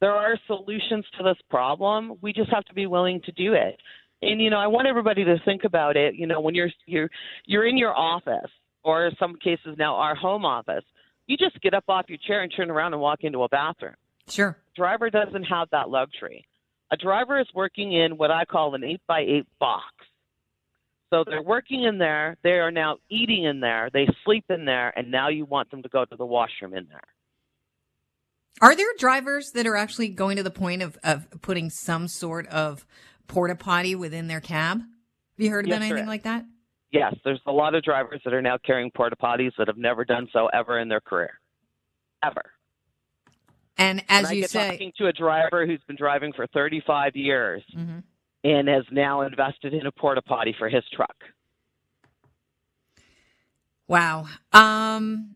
There 0.00 0.12
are 0.12 0.38
solutions 0.46 1.06
to 1.16 1.24
this 1.24 1.38
problem. 1.48 2.18
We 2.20 2.32
just 2.32 2.52
have 2.52 2.64
to 2.66 2.74
be 2.74 2.86
willing 2.86 3.22
to 3.22 3.32
do 3.32 3.54
it. 3.54 3.80
And 4.22 4.40
you 4.40 4.50
know, 4.50 4.58
I 4.58 4.66
want 4.66 4.86
everybody 4.86 5.24
to 5.24 5.38
think 5.44 5.64
about 5.64 5.96
it. 5.96 6.14
You 6.14 6.26
know, 6.26 6.40
when 6.40 6.54
you're 6.54 6.70
you're 6.86 7.10
you're 7.44 7.66
in 7.66 7.76
your 7.78 7.94
office, 7.94 8.50
or 8.82 9.06
in 9.06 9.16
some 9.18 9.36
cases 9.36 9.76
now 9.78 9.96
our 9.96 10.14
home 10.14 10.44
office, 10.44 10.84
you 11.26 11.36
just 11.36 11.60
get 11.60 11.74
up 11.74 11.84
off 11.88 12.06
your 12.08 12.18
chair 12.18 12.42
and 12.42 12.52
turn 12.54 12.70
around 12.70 12.92
and 12.92 13.02
walk 13.02 13.20
into 13.24 13.42
a 13.42 13.48
bathroom. 13.48 13.94
Sure. 14.28 14.56
Driver 14.74 15.10
doesn't 15.10 15.44
have 15.44 15.68
that 15.70 15.88
luxury. 15.88 16.46
A 16.90 16.96
driver 16.96 17.40
is 17.40 17.46
working 17.54 17.92
in 17.92 18.16
what 18.16 18.30
I 18.30 18.44
call 18.44 18.74
an 18.74 18.84
eight 18.84 19.00
by 19.06 19.20
eight 19.20 19.46
box 19.58 19.84
so 21.10 21.24
they're 21.24 21.42
working 21.42 21.84
in 21.84 21.98
there. 21.98 22.36
They 22.42 22.58
are 22.58 22.70
now 22.70 22.98
eating 23.08 23.44
in 23.44 23.60
there. 23.60 23.90
They 23.92 24.08
sleep 24.24 24.44
in 24.48 24.64
there, 24.64 24.92
and 24.98 25.10
now 25.10 25.28
you 25.28 25.44
want 25.44 25.70
them 25.70 25.82
to 25.82 25.88
go 25.88 26.04
to 26.04 26.16
the 26.16 26.26
washroom 26.26 26.74
in 26.74 26.88
there. 26.88 27.00
Are 28.60 28.74
there 28.74 28.88
drivers 28.98 29.52
that 29.52 29.66
are 29.66 29.76
actually 29.76 30.08
going 30.08 30.36
to 30.36 30.42
the 30.42 30.50
point 30.50 30.82
of, 30.82 30.98
of 31.04 31.28
putting 31.42 31.70
some 31.70 32.08
sort 32.08 32.46
of 32.48 32.86
porta 33.28 33.54
potty 33.54 33.94
within 33.94 34.26
their 34.26 34.40
cab? 34.40 34.78
Have 34.78 35.44
you 35.44 35.50
heard 35.50 35.66
about 35.66 35.82
yes, 35.82 35.90
anything 35.90 36.06
like 36.06 36.22
that? 36.24 36.44
Yes, 36.90 37.14
there's 37.24 37.40
a 37.46 37.52
lot 37.52 37.74
of 37.74 37.82
drivers 37.84 38.20
that 38.24 38.32
are 38.32 38.42
now 38.42 38.56
carrying 38.64 38.90
porta 38.90 39.16
potties 39.16 39.52
that 39.58 39.68
have 39.68 39.76
never 39.76 40.04
done 40.04 40.28
so 40.32 40.46
ever 40.46 40.78
in 40.78 40.88
their 40.88 41.00
career, 41.00 41.38
ever. 42.24 42.42
And 43.76 44.02
as 44.08 44.32
you 44.32 44.46
say, 44.46 44.70
talking 44.70 44.92
to 44.96 45.06
a 45.06 45.12
driver 45.12 45.66
who's 45.66 45.82
been 45.86 45.96
driving 45.96 46.32
for 46.32 46.46
35 46.46 47.14
years. 47.14 47.62
Mm-hmm 47.76 47.98
and 48.46 48.68
has 48.68 48.84
now 48.92 49.22
invested 49.22 49.74
in 49.74 49.86
a 49.86 49.92
porta 49.92 50.22
potty 50.22 50.54
for 50.56 50.68
his 50.68 50.84
truck. 50.94 51.16
Wow. 53.88 54.26
Um, 54.52 55.34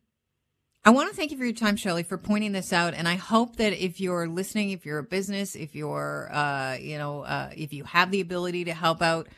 I 0.85 0.91
want 0.91 1.11
to 1.11 1.17
thank 1.17 1.33
you 1.33 1.37
for 1.37 1.45
your 1.45 1.55
time, 1.55 1.77
Shelley, 1.77 2.05
for 2.05 2.17
pointing 2.17 2.53
this 2.53 2.73
out. 2.73 2.95
And 2.95 3.09
I 3.09 3.17
hope 3.17 3.57
that 3.57 3.73
if 3.73 4.01
you're 4.01 4.29
listening, 4.29 4.71
if 4.71 4.87
you're 4.87 4.99
a 4.99 5.05
business, 5.05 5.57
if 5.57 5.75
you're, 5.75 6.31
uh, 6.33 6.77
you 6.81 6.99
know, 6.99 7.23
uh, 7.23 7.51
if 7.57 7.73
you 7.73 7.85
have 7.85 8.13
the 8.13 8.21
ability 8.21 8.65
to 8.65 8.73
help 8.73 9.03
out 9.03 9.29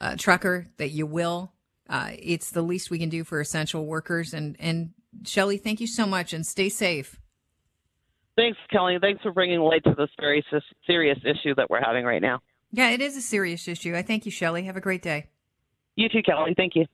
a 0.00 0.16
trucker, 0.16 0.68
that 0.76 0.90
you 0.90 1.04
will. 1.04 1.52
Uh, 1.88 2.10
it's 2.18 2.50
the 2.50 2.62
least 2.62 2.90
we 2.90 2.98
can 2.98 3.08
do 3.08 3.24
for 3.24 3.40
essential 3.40 3.84
workers. 3.84 4.32
And, 4.32 4.56
and 4.60 4.90
Shelley, 5.24 5.56
thank 5.56 5.80
you 5.80 5.88
so 5.88 6.06
much 6.06 6.32
and 6.32 6.46
stay 6.46 6.68
safe. 6.68 7.18
Thanks, 8.36 8.58
Kelly. 8.70 8.96
Thanks 9.00 9.20
for 9.22 9.32
bringing 9.32 9.58
light 9.58 9.82
to 9.84 9.94
this 9.98 10.10
very 10.20 10.44
serious 10.86 11.18
issue 11.24 11.56
that 11.56 11.68
we're 11.68 11.82
having 11.82 12.04
right 12.04 12.22
now. 12.22 12.40
Yeah, 12.70 12.90
it 12.90 13.00
is 13.00 13.16
a 13.16 13.22
serious 13.22 13.66
issue. 13.66 13.94
I 13.96 14.02
thank 14.02 14.26
you, 14.26 14.32
Shelley. 14.32 14.64
Have 14.64 14.76
a 14.76 14.80
great 14.80 15.02
day. 15.02 15.26
You 15.96 16.08
too, 16.08 16.22
Kelly. 16.22 16.54
Thank 16.56 16.76
you. 16.76 16.86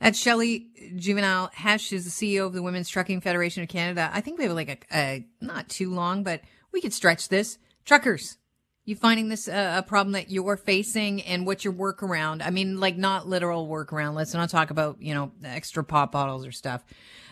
That's 0.00 0.18
Shelley 0.18 0.68
Uvanile-Hesch 0.94 1.92
is 1.92 2.04
the 2.04 2.10
CEO 2.10 2.46
of 2.46 2.54
the 2.54 2.62
Women's 2.62 2.88
Trucking 2.88 3.20
Federation 3.20 3.62
of 3.62 3.68
Canada. 3.68 4.10
I 4.12 4.22
think 4.22 4.38
we 4.38 4.44
have 4.44 4.54
like 4.54 4.86
a, 4.90 4.96
a 4.96 5.26
not 5.42 5.68
too 5.68 5.90
long, 5.90 6.22
but 6.22 6.40
we 6.72 6.80
could 6.80 6.94
stretch 6.94 7.28
this. 7.28 7.58
Truckers, 7.84 8.38
you 8.84 8.96
finding 8.96 9.28
this 9.28 9.46
uh, 9.46 9.74
a 9.78 9.82
problem 9.82 10.12
that 10.12 10.30
you're 10.30 10.56
facing 10.56 11.22
and 11.22 11.46
what's 11.46 11.64
your 11.64 11.74
workaround? 11.74 12.40
I 12.44 12.50
mean, 12.50 12.80
like 12.80 12.96
not 12.96 13.28
literal 13.28 13.68
workaround. 13.68 14.14
Let's 14.14 14.32
not 14.32 14.48
talk 14.48 14.70
about, 14.70 15.02
you 15.02 15.14
know, 15.14 15.32
extra 15.44 15.84
pop 15.84 16.12
bottles 16.12 16.46
or 16.46 16.52
stuff. 16.52 16.82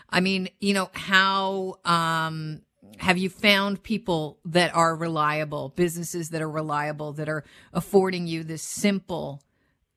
I 0.09 0.19
mean, 0.19 0.49
you 0.59 0.73
know, 0.73 0.89
how, 0.93 1.79
um, 1.85 2.61
have 2.97 3.17
you 3.17 3.29
found 3.29 3.83
people 3.83 4.39
that 4.45 4.75
are 4.75 4.95
reliable, 4.95 5.69
businesses 5.69 6.29
that 6.29 6.41
are 6.41 6.49
reliable, 6.49 7.13
that 7.13 7.29
are 7.29 7.43
affording 7.73 8.27
you 8.27 8.43
this 8.43 8.63
simple 8.63 9.41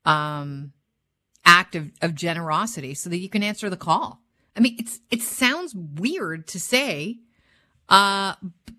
um, 0.04 0.72
act 1.44 1.74
of, 1.74 1.90
of 2.00 2.14
generosity 2.14 2.94
so 2.94 3.10
that 3.10 3.18
you 3.18 3.28
can 3.28 3.42
answer 3.42 3.68
the 3.68 3.76
call? 3.76 4.22
I 4.56 4.60
mean, 4.60 4.76
it's 4.78 5.00
it 5.10 5.22
sounds 5.22 5.74
weird 5.74 6.46
to 6.48 6.60
say. 6.60 7.18
Uh, 7.88 8.34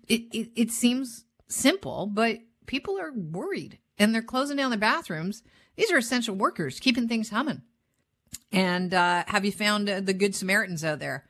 it, 0.08 0.22
it, 0.32 0.50
it 0.54 0.70
seems 0.70 1.24
simple, 1.48 2.06
but 2.06 2.38
people 2.66 2.98
are 2.98 3.12
worried 3.12 3.78
and 3.98 4.14
they're 4.14 4.22
closing 4.22 4.56
down 4.56 4.70
their 4.70 4.78
bathrooms. 4.78 5.42
These 5.76 5.92
are 5.92 5.98
essential 5.98 6.34
workers 6.34 6.80
keeping 6.80 7.08
things 7.08 7.30
humming. 7.30 7.62
And 8.52 8.94
uh, 8.94 9.24
have 9.26 9.44
you 9.44 9.52
found 9.52 9.88
uh, 9.88 10.00
the 10.00 10.14
good 10.14 10.34
Samaritans 10.34 10.84
out 10.84 10.98
there 10.98 11.26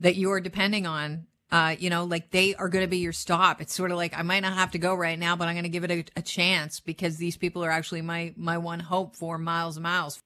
that 0.00 0.16
you 0.16 0.30
are 0.32 0.40
depending 0.40 0.86
on? 0.86 1.26
Uh, 1.54 1.76
you 1.78 1.88
know, 1.88 2.02
like 2.02 2.32
they 2.32 2.52
are 2.56 2.68
going 2.68 2.82
to 2.84 2.90
be 2.90 2.98
your 2.98 3.12
stop. 3.12 3.60
It's 3.60 3.72
sort 3.72 3.92
of 3.92 3.96
like 3.96 4.12
I 4.18 4.22
might 4.22 4.40
not 4.40 4.54
have 4.54 4.72
to 4.72 4.78
go 4.78 4.92
right 4.92 5.16
now, 5.16 5.36
but 5.36 5.46
I'm 5.46 5.54
going 5.54 5.62
to 5.62 5.68
give 5.68 5.84
it 5.84 5.90
a, 5.92 6.04
a 6.16 6.22
chance 6.22 6.80
because 6.80 7.16
these 7.16 7.36
people 7.36 7.64
are 7.64 7.70
actually 7.70 8.02
my 8.02 8.34
my 8.36 8.58
one 8.58 8.80
hope 8.80 9.14
for 9.14 9.38
miles 9.38 9.76
and 9.76 9.84
miles. 9.84 10.20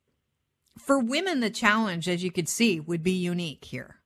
For 0.78 0.98
women, 0.98 1.40
the 1.40 1.50
challenge, 1.50 2.08
as 2.08 2.24
you 2.24 2.30
could 2.30 2.48
see, 2.48 2.80
would 2.80 3.02
be 3.02 3.12
unique 3.12 3.66
here 3.66 3.96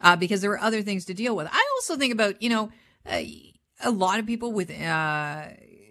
uh, 0.00 0.14
because 0.14 0.42
there 0.42 0.52
are 0.52 0.60
other 0.60 0.82
things 0.82 1.06
to 1.06 1.14
deal 1.14 1.34
with. 1.34 1.48
I 1.50 1.68
also 1.74 1.96
think 1.96 2.12
about, 2.12 2.40
you 2.40 2.50
know, 2.50 2.70
a 3.10 3.90
lot 3.90 4.20
of 4.20 4.26
people 4.26 4.52
with 4.52 4.70
uh, 4.70 5.46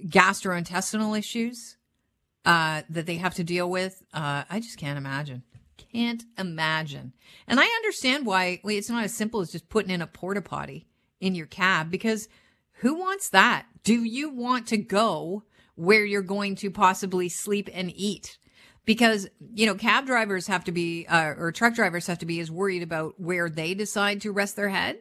gastrointestinal 0.07 1.17
issues 1.17 1.75
uh, 2.45 2.83
that 2.89 3.05
they 3.05 3.15
have 3.15 3.33
to 3.33 3.43
deal 3.43 3.69
with. 3.69 4.01
Uh, 4.13 4.43
I 4.49 4.61
just 4.61 4.77
can't 4.77 4.97
imagine. 4.97 5.43
Can't 5.77 6.23
imagine. 6.37 7.13
And 7.47 7.59
I 7.59 7.65
understand 7.65 8.25
why 8.25 8.59
it's 8.63 8.89
not 8.89 9.03
as 9.03 9.13
simple 9.13 9.41
as 9.41 9.51
just 9.51 9.69
putting 9.69 9.91
in 9.91 10.01
a 10.01 10.07
porta 10.07 10.41
potty 10.41 10.87
in 11.19 11.35
your 11.35 11.47
cab 11.47 11.89
because 11.89 12.27
who 12.79 12.95
wants 12.95 13.29
that? 13.29 13.65
Do 13.83 14.03
you 14.03 14.29
want 14.29 14.67
to 14.67 14.77
go 14.77 15.43
where 15.75 16.05
you're 16.05 16.21
going 16.21 16.55
to 16.57 16.71
possibly 16.71 17.29
sleep 17.29 17.69
and 17.73 17.91
eat? 17.95 18.37
Because, 18.85 19.27
you 19.53 19.65
know, 19.65 19.75
cab 19.75 20.05
drivers 20.05 20.47
have 20.47 20.63
to 20.65 20.71
be, 20.71 21.07
uh, 21.07 21.33
or 21.37 21.51
truck 21.51 21.73
drivers 21.73 22.07
have 22.07 22.19
to 22.19 22.25
be 22.25 22.39
as 22.39 22.51
worried 22.51 22.83
about 22.83 23.19
where 23.19 23.49
they 23.49 23.73
decide 23.73 24.21
to 24.21 24.31
rest 24.31 24.55
their 24.55 24.69
head 24.69 24.99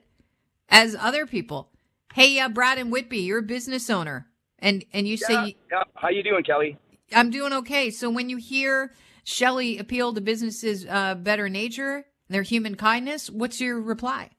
as 0.71 0.97
other 0.99 1.27
people. 1.27 1.71
Hey, 2.15 2.39
uh, 2.39 2.49
Brad 2.49 2.79
and 2.79 2.91
Whitby, 2.91 3.19
you're 3.19 3.41
a 3.41 3.43
business 3.43 3.91
owner. 3.91 4.29
And, 4.59 4.85
and 4.93 5.07
you 5.07 5.19
Yeah, 5.21 5.27
say, 5.27 5.57
yeah. 5.71 5.83
How 5.95 6.09
you 6.09 6.23
doing, 6.23 6.45
Kelly? 6.45 6.79
I'm 7.13 7.31
doing 7.31 7.53
okay. 7.53 7.91
So 7.91 8.09
when 8.09 8.31
you 8.31 8.39
hear 8.39 8.95
Shelley 9.25 9.79
appeal 9.79 10.13
to 10.15 10.21
businesses' 10.21 10.87
uh, 10.89 11.15
better 11.15 11.49
nature, 11.49 12.05
their 12.29 12.43
human 12.43 12.77
kindness, 12.77 13.31
what's 13.31 13.61
your 13.61 13.81
reply? 13.81 14.31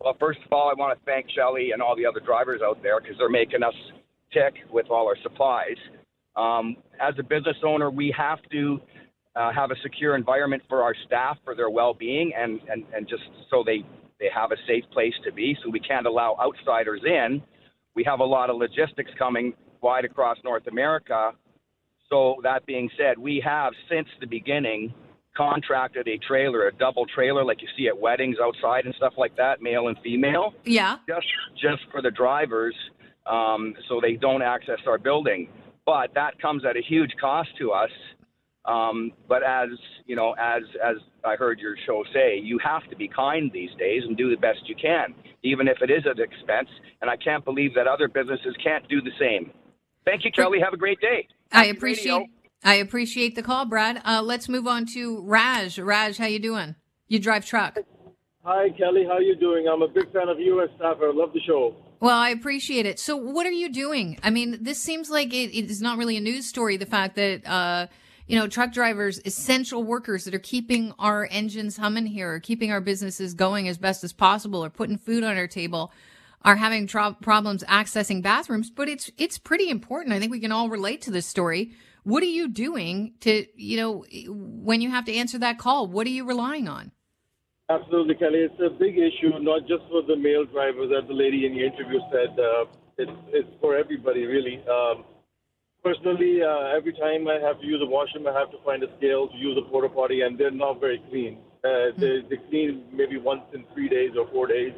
Well, 0.00 0.16
first 0.18 0.40
of 0.44 0.52
all, 0.52 0.70
I 0.70 0.74
want 0.74 0.98
to 0.98 1.04
thank 1.04 1.26
Shelley 1.30 1.70
and 1.72 1.82
all 1.82 1.96
the 1.96 2.06
other 2.06 2.20
drivers 2.20 2.60
out 2.64 2.82
there 2.82 3.00
because 3.00 3.16
they're 3.18 3.28
making 3.28 3.62
us 3.62 3.74
tick 4.32 4.54
with 4.70 4.86
all 4.90 5.06
our 5.06 5.16
supplies. 5.22 5.76
Um, 6.36 6.76
as 7.00 7.14
a 7.18 7.22
business 7.22 7.56
owner, 7.64 7.90
we 7.90 8.14
have 8.16 8.38
to 8.52 8.78
uh, 9.34 9.52
have 9.52 9.70
a 9.70 9.76
secure 9.82 10.14
environment 10.14 10.62
for 10.68 10.82
our 10.82 10.94
staff 11.06 11.38
for 11.44 11.54
their 11.54 11.70
well-being 11.70 12.32
and, 12.36 12.60
and, 12.70 12.84
and 12.94 13.08
just 13.08 13.22
so 13.50 13.62
they, 13.64 13.84
they 14.20 14.28
have 14.34 14.52
a 14.52 14.56
safe 14.66 14.84
place 14.92 15.14
to 15.24 15.32
be. 15.32 15.56
So 15.64 15.70
we 15.70 15.80
can't 15.80 16.06
allow 16.06 16.36
outsiders 16.40 17.00
in. 17.04 17.42
We 17.94 18.04
have 18.04 18.20
a 18.20 18.24
lot 18.24 18.50
of 18.50 18.56
logistics 18.56 19.10
coming 19.18 19.54
wide 19.80 20.04
across 20.04 20.36
North 20.44 20.66
America. 20.66 21.32
So 22.10 22.36
that 22.42 22.64
being 22.66 22.88
said, 22.96 23.18
we 23.18 23.42
have 23.44 23.72
since 23.90 24.08
the 24.20 24.26
beginning 24.26 24.94
contracted 25.36 26.08
a 26.08 26.16
trailer, 26.18 26.68
a 26.68 26.72
double 26.72 27.04
trailer 27.06 27.44
like 27.44 27.60
you 27.60 27.68
see 27.76 27.88
at 27.88 27.98
weddings 27.98 28.36
outside 28.42 28.86
and 28.86 28.94
stuff 28.94 29.14
like 29.18 29.36
that, 29.36 29.60
male 29.60 29.88
and 29.88 29.98
female, 30.02 30.54
Yeah. 30.64 30.98
just 31.08 31.26
just 31.60 31.82
for 31.90 32.00
the 32.00 32.10
drivers, 32.10 32.74
um, 33.26 33.74
so 33.88 34.00
they 34.00 34.14
don't 34.14 34.42
access 34.42 34.78
our 34.86 34.98
building. 34.98 35.48
But 35.84 36.14
that 36.14 36.40
comes 36.40 36.64
at 36.64 36.76
a 36.76 36.80
huge 36.80 37.12
cost 37.20 37.50
to 37.58 37.72
us. 37.72 37.90
Um, 38.64 39.12
but 39.28 39.42
as 39.42 39.68
you 40.06 40.16
know, 40.16 40.32
as 40.38 40.62
as 40.82 40.96
I 41.24 41.36
heard 41.36 41.58
your 41.58 41.76
show 41.86 42.04
say, 42.14 42.38
you 42.38 42.58
have 42.58 42.88
to 42.90 42.96
be 42.96 43.06
kind 43.08 43.50
these 43.52 43.70
days 43.78 44.04
and 44.04 44.16
do 44.16 44.30
the 44.30 44.36
best 44.40 44.60
you 44.68 44.74
can, 44.74 45.14
even 45.42 45.68
if 45.68 45.82
it 45.82 45.90
is 45.90 46.04
at 46.06 46.18
expense. 46.18 46.68
And 47.02 47.10
I 47.10 47.16
can't 47.16 47.44
believe 47.44 47.74
that 47.74 47.86
other 47.86 48.08
businesses 48.08 48.56
can't 48.62 48.88
do 48.88 49.00
the 49.02 49.12
same. 49.18 49.50
Thank 50.04 50.24
you, 50.24 50.32
Kelly. 50.32 50.60
Have 50.60 50.72
a 50.72 50.76
great 50.78 51.00
day. 51.00 51.28
I 51.52 51.66
appreciate 51.66 52.12
radio. 52.12 52.26
I 52.64 52.74
appreciate 52.76 53.36
the 53.36 53.42
call, 53.42 53.64
Brad. 53.64 54.02
Uh, 54.04 54.22
let's 54.22 54.48
move 54.48 54.66
on 54.66 54.86
to 54.94 55.20
Raj. 55.20 55.78
Raj, 55.78 56.18
how 56.18 56.26
you 56.26 56.38
doing? 56.38 56.74
You 57.08 57.18
drive 57.18 57.46
truck. 57.46 57.78
Hi, 58.42 58.70
Kelly. 58.70 59.04
How 59.04 59.18
you 59.18 59.36
doing? 59.36 59.66
I'm 59.68 59.82
a 59.82 59.88
big 59.88 60.12
fan 60.12 60.28
of 60.28 60.40
you 60.40 60.60
and 60.60 60.70
Staffer. 60.76 61.12
Love 61.12 61.32
the 61.32 61.40
show. 61.40 61.74
Well, 62.00 62.16
I 62.16 62.30
appreciate 62.30 62.86
it. 62.86 62.98
So, 62.98 63.16
what 63.16 63.46
are 63.46 63.52
you 63.52 63.72
doing? 63.72 64.18
I 64.22 64.30
mean, 64.30 64.58
this 64.60 64.78
seems 64.78 65.10
like 65.10 65.32
it, 65.32 65.56
it 65.56 65.70
is 65.70 65.80
not 65.80 65.98
really 65.98 66.16
a 66.16 66.20
news 66.20 66.46
story. 66.46 66.76
The 66.76 66.86
fact 66.86 67.16
that 67.16 67.46
uh, 67.46 67.86
you 68.26 68.38
know 68.38 68.46
truck 68.46 68.72
drivers, 68.72 69.20
essential 69.24 69.82
workers 69.82 70.24
that 70.24 70.34
are 70.34 70.40
keeping 70.40 70.92
our 70.98 71.26
engines 71.30 71.76
humming 71.76 72.06
here, 72.06 72.34
are 72.34 72.40
keeping 72.40 72.70
our 72.70 72.80
businesses 72.80 73.34
going 73.34 73.68
as 73.68 73.78
best 73.78 74.04
as 74.04 74.12
possible, 74.12 74.64
are 74.64 74.70
putting 74.70 74.98
food 74.98 75.24
on 75.24 75.36
our 75.36 75.46
table, 75.46 75.90
are 76.46 76.56
having 76.56 76.86
tro- 76.86 77.16
problems 77.20 77.64
accessing 77.64 78.22
bathrooms. 78.22 78.70
But 78.70 78.88
it's 78.88 79.10
it's 79.18 79.36
pretty 79.36 79.68
important. 79.68 80.14
I 80.14 80.20
think 80.20 80.32
we 80.32 80.40
can 80.40 80.52
all 80.52 80.70
relate 80.70 81.02
to 81.02 81.10
this 81.10 81.26
story. 81.26 81.72
What 82.04 82.22
are 82.22 82.34
you 82.40 82.48
doing 82.48 83.14
to 83.20 83.44
you 83.56 83.76
know 83.76 84.04
when 84.30 84.80
you 84.80 84.90
have 84.90 85.04
to 85.06 85.14
answer 85.14 85.38
that 85.40 85.58
call? 85.58 85.88
What 85.88 86.06
are 86.06 86.10
you 86.10 86.24
relying 86.24 86.68
on? 86.68 86.92
Absolutely, 87.68 88.14
Kelly. 88.14 88.46
It's 88.46 88.60
a 88.60 88.70
big 88.70 88.96
issue, 88.96 89.36
not 89.40 89.62
just 89.62 89.82
for 89.90 90.00
the 90.06 90.14
male 90.14 90.44
drivers, 90.44 90.92
as 90.96 91.08
the 91.08 91.14
lady 91.14 91.46
in 91.46 91.52
the 91.52 91.66
interview 91.66 91.98
said. 92.12 92.38
Uh, 92.38 92.64
it's 92.96 93.18
it's 93.32 93.50
for 93.60 93.76
everybody, 93.76 94.24
really. 94.24 94.62
Um, 94.70 95.04
personally, 95.82 96.42
uh, 96.42 96.76
every 96.78 96.92
time 96.92 97.26
I 97.26 97.44
have 97.44 97.60
to 97.60 97.66
use 97.66 97.82
a 97.82 97.90
washroom, 97.90 98.28
I 98.28 98.38
have 98.38 98.52
to 98.52 98.58
find 98.64 98.84
a 98.84 98.90
scale 98.98 99.26
to 99.26 99.36
use 99.36 99.58
a 99.58 99.68
porta 99.68 99.88
potty, 99.88 100.20
and 100.20 100.38
they're 100.38 100.52
not 100.52 100.78
very 100.78 101.02
clean. 101.10 101.38
Uh, 101.64 101.90
they, 101.98 102.22
they 102.30 102.38
clean 102.48 102.84
maybe 102.92 103.18
once 103.18 103.42
in 103.52 103.64
three 103.74 103.88
days 103.88 104.12
or 104.16 104.30
four 104.30 104.46
days. 104.46 104.72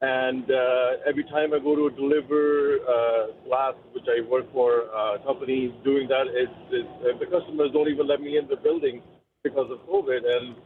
And 0.00 0.44
uh, 0.48 1.02
every 1.08 1.24
time 1.24 1.52
I 1.52 1.58
go 1.58 1.74
to 1.74 1.90
deliver 1.96 2.78
uh, 2.86 3.26
glass, 3.46 3.74
which 3.92 4.04
I 4.06 4.26
work 4.28 4.50
for 4.52 4.82
a 4.94 5.18
company 5.26 5.74
doing 5.82 6.06
that, 6.08 6.26
it's, 6.30 6.52
it's, 6.70 6.88
uh, 7.02 7.18
the 7.18 7.26
customers 7.26 7.70
don't 7.72 7.88
even 7.88 8.06
let 8.06 8.20
me 8.20 8.38
in 8.38 8.46
the 8.46 8.56
building 8.56 9.02
because 9.42 9.66
of 9.70 9.78
COVID. 9.88 10.20
And 10.24 10.56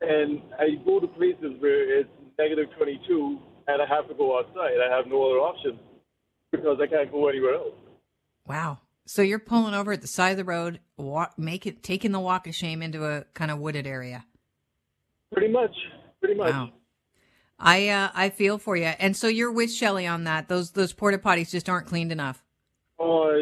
and 0.00 0.40
I 0.58 0.82
go 0.84 1.00
to 1.00 1.06
places 1.08 1.60
where 1.60 2.00
it's 2.00 2.08
negative 2.38 2.66
22, 2.76 3.38
and 3.66 3.82
I 3.82 3.86
have 3.86 4.06
to 4.08 4.14
go 4.14 4.38
outside. 4.38 4.74
I 4.78 4.94
have 4.94 5.06
no 5.06 5.24
other 5.24 5.40
option 5.40 5.78
because 6.52 6.78
I 6.80 6.86
can't 6.86 7.10
go 7.10 7.28
anywhere 7.28 7.54
else. 7.54 7.74
Wow. 8.46 8.78
So 9.06 9.22
you're 9.22 9.38
pulling 9.38 9.74
over 9.74 9.92
at 9.92 10.02
the 10.02 10.06
side 10.06 10.32
of 10.32 10.36
the 10.36 10.44
road, 10.44 10.80
walk, 10.96 11.38
make 11.38 11.66
it, 11.66 11.82
taking 11.82 12.12
the 12.12 12.20
walk 12.20 12.46
of 12.46 12.54
shame 12.54 12.82
into 12.82 13.06
a 13.06 13.24
kind 13.34 13.50
of 13.50 13.58
wooded 13.58 13.86
area. 13.86 14.24
Pretty 15.32 15.52
much, 15.52 15.74
pretty 16.20 16.34
much. 16.34 16.52
Wow. 16.52 16.70
I 17.58 17.88
uh, 17.88 18.10
I 18.14 18.30
feel 18.30 18.58
for 18.58 18.76
you, 18.76 18.92
and 18.98 19.16
so 19.16 19.26
you're 19.26 19.50
with 19.52 19.72
Shelley 19.72 20.06
on 20.06 20.24
that. 20.24 20.48
Those 20.48 20.72
those 20.72 20.92
porta 20.92 21.18
potties 21.18 21.50
just 21.50 21.68
aren't 21.68 21.86
cleaned 21.86 22.12
enough. 22.12 22.44
Uh, 23.00 23.38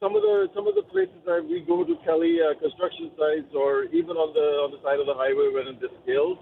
some 0.00 0.14
of 0.16 0.22
the 0.22 0.48
some 0.54 0.66
of 0.66 0.74
the 0.74 0.82
places 0.90 1.14
that 1.26 1.44
we 1.44 1.60
go 1.60 1.84
to, 1.84 1.96
Kelly, 2.04 2.38
uh, 2.40 2.58
construction 2.60 3.10
sites, 3.16 3.54
or 3.54 3.84
even 3.84 4.16
on 4.16 4.34
the 4.34 4.46
on 4.64 4.70
the 4.72 4.82
side 4.82 4.98
of 4.98 5.06
the 5.06 5.14
highway 5.14 5.50
when 5.52 5.74
it's 5.74 5.94
scales, 6.02 6.38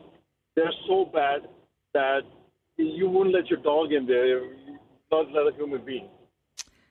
they're 0.55 0.73
so 0.87 1.05
bad 1.13 1.49
that 1.95 2.23
you 2.77 3.09
wouldn't 3.09 3.35
let 3.35 3.49
your 3.51 3.61
dog 3.61 3.93
in 3.93 4.07
there, 4.07 4.41
not 5.11 5.31
let 5.33 5.53
a 5.53 5.57
human 5.57 5.85
being. 5.85 6.09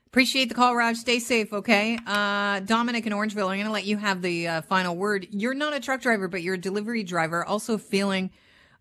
Appreciate 0.08 0.50
the 0.50 0.56
call, 0.56 0.76
Raj. 0.76 0.98
Stay 0.98 1.20
safe, 1.20 1.54
okay? 1.54 2.00
Uh, 2.08 2.60
Dominic 2.62 3.06
in 3.06 3.14
Orangeville, 3.14 3.50
I'm 3.50 3.58
going 3.58 3.66
to 3.66 3.72
let 3.72 3.86
you 3.86 3.98
have 3.98 4.22
the 4.22 4.48
uh, 4.48 4.62
final 4.62 4.96
word. 4.96 5.28
You're 5.32 5.54
not 5.54 5.74
a 5.74 5.80
truck 5.80 6.02
driver, 6.02 6.28
but 6.28 6.42
you're 6.42 6.56
a 6.56 6.58
delivery 6.58 7.04
driver, 7.04 7.46
also 7.46 7.78
feeling, 7.78 8.32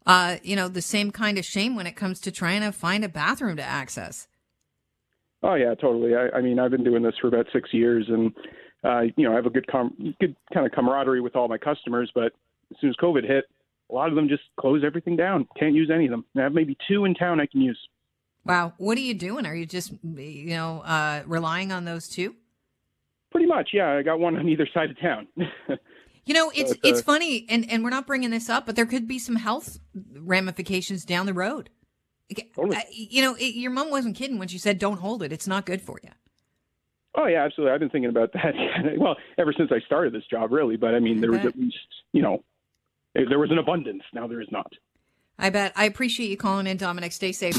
uh, 0.06 0.36
you 0.42 0.56
know, 0.56 0.68
the 0.68 0.82
same 0.82 1.10
kind 1.10 1.38
of 1.38 1.44
shame 1.44 1.74
when 1.76 1.86
it 1.86 1.96
comes 1.96 2.20
to 2.20 2.30
trying 2.30 2.60
to 2.62 2.72
find 2.72 3.04
a 3.04 3.08
bathroom 3.08 3.56
to 3.56 3.62
access. 3.62 4.28
Oh 5.42 5.54
yeah, 5.54 5.74
totally. 5.74 6.14
I, 6.14 6.38
I 6.38 6.40
mean, 6.40 6.58
I've 6.58 6.70
been 6.70 6.84
doing 6.84 7.02
this 7.02 7.14
for 7.20 7.28
about 7.28 7.46
six 7.52 7.72
years, 7.72 8.06
and 8.08 8.32
uh, 8.84 9.02
you 9.16 9.24
know, 9.24 9.32
I 9.32 9.36
have 9.36 9.46
a 9.46 9.50
good 9.50 9.66
com- 9.66 10.14
good 10.20 10.36
kind 10.52 10.66
of 10.66 10.72
camaraderie 10.72 11.20
with 11.20 11.36
all 11.36 11.48
my 11.48 11.58
customers. 11.58 12.10
But 12.14 12.32
as 12.70 12.80
soon 12.80 12.90
as 12.90 12.96
COVID 12.96 13.26
hit, 13.26 13.44
a 13.90 13.94
lot 13.94 14.08
of 14.08 14.14
them 14.14 14.28
just 14.28 14.42
closed 14.58 14.84
everything 14.84 15.16
down. 15.16 15.46
Can't 15.58 15.74
use 15.74 15.90
any 15.92 16.06
of 16.06 16.10
them. 16.10 16.24
I 16.36 16.42
have 16.42 16.52
maybe 16.52 16.76
two 16.88 17.04
in 17.04 17.14
town 17.14 17.40
I 17.40 17.46
can 17.46 17.60
use. 17.60 17.78
Wow. 18.44 18.74
What 18.78 18.96
are 18.96 19.02
you 19.02 19.14
doing? 19.14 19.44
Are 19.44 19.54
you 19.54 19.66
just, 19.66 19.92
you 20.02 20.50
know, 20.50 20.80
uh, 20.80 21.22
relying 21.26 21.72
on 21.72 21.84
those 21.84 22.08
two? 22.08 22.36
Pretty 23.32 23.46
much, 23.46 23.70
yeah. 23.72 23.90
I 23.90 24.02
got 24.02 24.20
one 24.20 24.36
on 24.36 24.48
either 24.48 24.68
side 24.72 24.90
of 24.90 25.00
town. 25.00 25.26
You 26.26 26.34
know, 26.34 26.50
it's 26.54 26.72
uh, 26.72 26.76
it's 26.82 27.00
funny, 27.00 27.46
and 27.48 27.70
and 27.70 27.82
we're 27.82 27.90
not 27.90 28.06
bringing 28.06 28.30
this 28.30 28.50
up, 28.50 28.66
but 28.66 28.76
there 28.76 28.86
could 28.86 29.08
be 29.08 29.18
some 29.18 29.36
health 29.36 29.78
ramifications 30.14 31.04
down 31.04 31.26
the 31.26 31.34
road. 31.34 31.70
Totally. 32.56 32.76
You 32.90 33.22
know, 33.22 33.34
it, 33.36 33.54
your 33.54 33.70
mom 33.70 33.90
wasn't 33.90 34.16
kidding 34.16 34.38
when 34.38 34.48
she 34.48 34.58
said, 34.58 34.78
"Don't 34.78 34.98
hold 34.98 35.22
it; 35.22 35.32
it's 35.32 35.46
not 35.46 35.64
good 35.64 35.80
for 35.80 36.00
you." 36.02 36.10
oh 37.16 37.26
yeah, 37.26 37.44
absolutely. 37.44 37.72
I've 37.72 37.80
been 37.80 37.90
thinking 37.90 38.10
about 38.10 38.32
that. 38.34 38.54
well, 38.98 39.16
ever 39.38 39.52
since 39.56 39.70
I 39.72 39.80
started 39.80 40.12
this 40.12 40.24
job, 40.30 40.52
really. 40.52 40.76
But 40.76 40.94
I 40.94 41.00
mean, 41.00 41.20
there 41.20 41.30
was 41.30 41.44
at 41.44 41.56
least 41.58 41.76
you 42.12 42.22
know, 42.22 42.44
there 43.14 43.38
was 43.38 43.50
an 43.50 43.58
abundance. 43.58 44.02
Now 44.12 44.26
there 44.26 44.40
is 44.40 44.48
not. 44.50 44.72
I 45.38 45.50
bet. 45.50 45.72
I 45.76 45.84
appreciate 45.84 46.30
you 46.30 46.36
calling 46.36 46.66
in, 46.66 46.76
Dominic. 46.76 47.12
Stay 47.12 47.32
safe. 47.32 47.56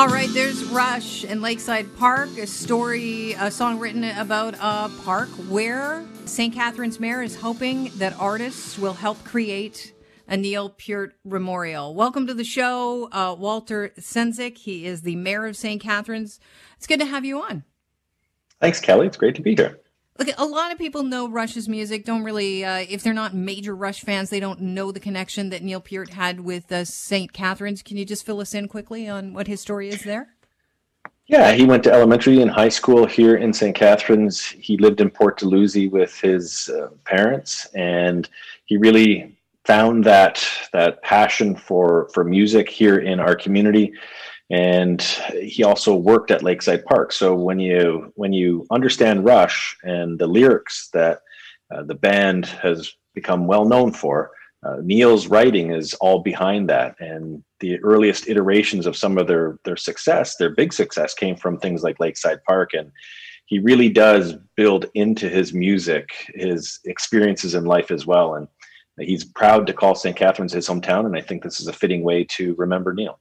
All 0.00 0.08
right, 0.08 0.30
there's 0.32 0.64
Rush 0.64 1.24
in 1.24 1.42
Lakeside 1.42 1.94
Park, 1.98 2.30
a 2.38 2.46
story, 2.46 3.34
a 3.34 3.50
song 3.50 3.78
written 3.78 4.02
about 4.02 4.54
a 4.54 4.90
park 5.04 5.28
where 5.50 6.06
St. 6.24 6.54
Catharines 6.54 6.98
Mayor 6.98 7.20
is 7.20 7.36
hoping 7.36 7.90
that 7.96 8.18
artists 8.18 8.78
will 8.78 8.94
help 8.94 9.22
create 9.24 9.92
a 10.26 10.38
Neil 10.38 10.70
Peart 10.70 11.16
Memorial. 11.22 11.94
Welcome 11.94 12.26
to 12.28 12.32
the 12.32 12.44
show, 12.44 13.10
uh, 13.12 13.36
Walter 13.38 13.92
Sendzik. 14.00 14.56
He 14.56 14.86
is 14.86 15.02
the 15.02 15.16
mayor 15.16 15.44
of 15.44 15.54
St. 15.54 15.82
Catharines. 15.82 16.40
It's 16.78 16.86
good 16.86 17.00
to 17.00 17.06
have 17.06 17.26
you 17.26 17.42
on. 17.42 17.64
Thanks, 18.58 18.80
Kelly. 18.80 19.06
It's 19.06 19.18
great 19.18 19.34
to 19.34 19.42
be 19.42 19.54
here. 19.54 19.80
Look, 20.20 20.34
a 20.36 20.44
lot 20.44 20.70
of 20.70 20.76
people 20.76 21.02
know 21.02 21.30
Rush's 21.30 21.66
music. 21.66 22.04
Don't 22.04 22.22
really, 22.22 22.62
uh, 22.62 22.84
if 22.86 23.02
they're 23.02 23.14
not 23.14 23.32
major 23.32 23.74
Rush 23.74 24.02
fans, 24.02 24.28
they 24.28 24.38
don't 24.38 24.60
know 24.60 24.92
the 24.92 25.00
connection 25.00 25.48
that 25.48 25.62
Neil 25.62 25.80
Peart 25.80 26.10
had 26.10 26.40
with 26.40 26.70
uh, 26.70 26.84
St. 26.84 27.32
Catharines. 27.32 27.82
Can 27.82 27.96
you 27.96 28.04
just 28.04 28.26
fill 28.26 28.38
us 28.42 28.52
in 28.52 28.68
quickly 28.68 29.08
on 29.08 29.32
what 29.32 29.46
his 29.46 29.62
story 29.62 29.88
is 29.88 30.02
there? 30.02 30.34
Yeah, 31.26 31.52
he 31.52 31.64
went 31.64 31.82
to 31.84 31.92
elementary 31.92 32.42
and 32.42 32.50
high 32.50 32.68
school 32.68 33.06
here 33.06 33.36
in 33.36 33.50
St. 33.54 33.74
Catharines. 33.74 34.44
He 34.44 34.76
lived 34.76 35.00
in 35.00 35.08
Port 35.08 35.38
Dalhousie 35.38 35.88
with 35.88 36.20
his 36.20 36.68
uh, 36.68 36.88
parents, 37.06 37.66
and 37.74 38.28
he 38.66 38.76
really 38.76 39.38
found 39.64 40.04
that 40.04 40.46
that 40.74 41.02
passion 41.02 41.56
for 41.56 42.10
for 42.12 42.24
music 42.24 42.68
here 42.68 42.98
in 42.98 43.20
our 43.20 43.34
community. 43.34 43.94
And 44.50 45.00
he 45.32 45.62
also 45.62 45.94
worked 45.94 46.32
at 46.32 46.42
Lakeside 46.42 46.84
Park. 46.84 47.12
So 47.12 47.34
when 47.34 47.60
you 47.60 48.12
when 48.16 48.32
you 48.32 48.66
understand 48.70 49.24
Rush 49.24 49.76
and 49.84 50.18
the 50.18 50.26
lyrics 50.26 50.88
that 50.92 51.20
uh, 51.72 51.84
the 51.84 51.94
band 51.94 52.46
has 52.46 52.92
become 53.14 53.46
well 53.46 53.64
known 53.64 53.92
for, 53.92 54.32
uh, 54.66 54.78
Neil's 54.82 55.28
writing 55.28 55.70
is 55.72 55.94
all 55.94 56.20
behind 56.20 56.68
that. 56.68 56.96
And 56.98 57.44
the 57.60 57.78
earliest 57.80 58.28
iterations 58.28 58.86
of 58.86 58.96
some 58.96 59.18
of 59.18 59.28
their 59.28 59.58
their 59.64 59.76
success, 59.76 60.36
their 60.36 60.50
big 60.50 60.72
success, 60.72 61.14
came 61.14 61.36
from 61.36 61.58
things 61.58 61.84
like 61.84 62.00
Lakeside 62.00 62.42
Park. 62.44 62.70
And 62.74 62.90
he 63.46 63.60
really 63.60 63.88
does 63.88 64.34
build 64.56 64.86
into 64.94 65.28
his 65.28 65.54
music 65.54 66.08
his 66.34 66.80
experiences 66.86 67.54
in 67.54 67.64
life 67.66 67.92
as 67.92 68.04
well. 68.04 68.34
And 68.34 68.48
he's 68.98 69.24
proud 69.24 69.66
to 69.68 69.72
call 69.72 69.94
St. 69.94 70.16
Catharines 70.16 70.52
his 70.52 70.68
hometown. 70.68 71.06
And 71.06 71.16
I 71.16 71.20
think 71.20 71.44
this 71.44 71.60
is 71.60 71.68
a 71.68 71.72
fitting 71.72 72.02
way 72.02 72.24
to 72.24 72.54
remember 72.56 72.92
Neil. 72.92 73.20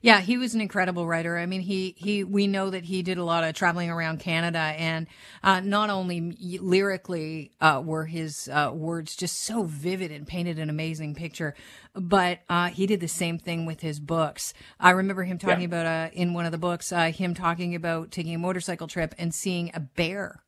Yeah, 0.00 0.20
he 0.20 0.38
was 0.38 0.54
an 0.54 0.60
incredible 0.60 1.06
writer. 1.06 1.36
I 1.36 1.46
mean, 1.46 1.60
he 1.60 1.94
he 1.96 2.22
we 2.24 2.46
know 2.46 2.70
that 2.70 2.84
he 2.84 3.02
did 3.02 3.18
a 3.18 3.24
lot 3.24 3.42
of 3.44 3.54
traveling 3.54 3.90
around 3.90 4.20
Canada, 4.20 4.58
and 4.58 5.06
uh, 5.42 5.60
not 5.60 5.90
only 5.90 6.36
lyrically 6.60 7.50
uh, 7.60 7.82
were 7.84 8.06
his 8.06 8.48
uh, 8.48 8.70
words 8.72 9.16
just 9.16 9.40
so 9.40 9.64
vivid 9.64 10.12
and 10.12 10.26
painted 10.26 10.58
an 10.58 10.70
amazing 10.70 11.14
picture, 11.14 11.54
but 11.94 12.40
uh, 12.48 12.68
he 12.68 12.86
did 12.86 13.00
the 13.00 13.08
same 13.08 13.38
thing 13.38 13.66
with 13.66 13.80
his 13.80 13.98
books. 13.98 14.54
I 14.78 14.90
remember 14.90 15.24
him 15.24 15.38
talking 15.38 15.60
Yeah. 15.62 15.66
about 15.66 15.86
uh, 15.86 16.10
in 16.12 16.32
one 16.32 16.46
of 16.46 16.52
the 16.52 16.58
books, 16.58 16.92
uh, 16.92 17.10
him 17.10 17.34
talking 17.34 17.74
about 17.74 18.10
taking 18.10 18.34
a 18.34 18.38
motorcycle 18.38 18.86
trip 18.86 19.14
and 19.18 19.34
seeing 19.34 19.70
a 19.74 19.80
bear 19.80 20.42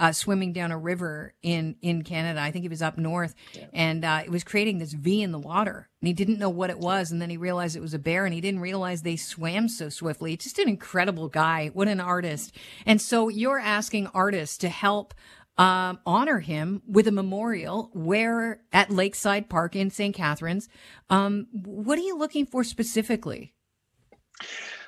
uh, 0.00 0.12
swimming 0.12 0.54
down 0.54 0.72
a 0.72 0.78
river 0.78 1.34
in 1.42 1.76
in 1.82 2.02
Canada. 2.02 2.40
I 2.40 2.50
think 2.50 2.62
he 2.62 2.68
was 2.70 2.80
up 2.80 2.96
north, 2.96 3.34
and 3.74 4.02
uh, 4.02 4.22
it 4.24 4.30
was 4.30 4.42
creating 4.42 4.78
this 4.78 4.94
V 4.94 5.22
in 5.22 5.30
the 5.30 5.38
water. 5.38 5.90
And 6.00 6.08
he 6.08 6.14
didn't 6.14 6.38
know 6.38 6.48
what 6.48 6.70
it 6.70 6.78
was, 6.78 7.10
and 7.10 7.20
then 7.20 7.28
he 7.28 7.36
realized 7.36 7.76
it 7.76 7.82
was 7.82 7.92
a 7.92 7.98
bear, 7.98 8.24
and 8.24 8.32
he 8.32 8.40
didn't 8.40 8.60
realize 8.60 9.02
they 9.02 9.16
swam 9.16 9.68
so 9.68 9.90
swiftly. 9.90 10.38
Just 10.38 10.58
an 10.58 10.70
incredible 10.70 11.28
guy. 11.28 11.68
What 11.74 11.86
an 11.86 12.00
artist! 12.00 12.56
And 12.86 13.00
so 13.00 13.28
you're 13.28 13.60
asking 13.60 14.08
artists 14.08 14.56
to 14.58 14.68
help. 14.70 15.14
Um, 15.58 15.98
honor 16.06 16.38
him 16.38 16.80
with 16.86 17.06
a 17.06 17.12
memorial 17.12 17.90
where 17.92 18.62
at 18.72 18.90
Lakeside 18.90 19.50
Park 19.50 19.76
in 19.76 19.90
St. 19.90 20.14
Catharines. 20.14 20.70
Um, 21.10 21.48
what 21.52 21.98
are 21.98 22.02
you 22.02 22.16
looking 22.16 22.46
for 22.46 22.64
specifically? 22.64 23.52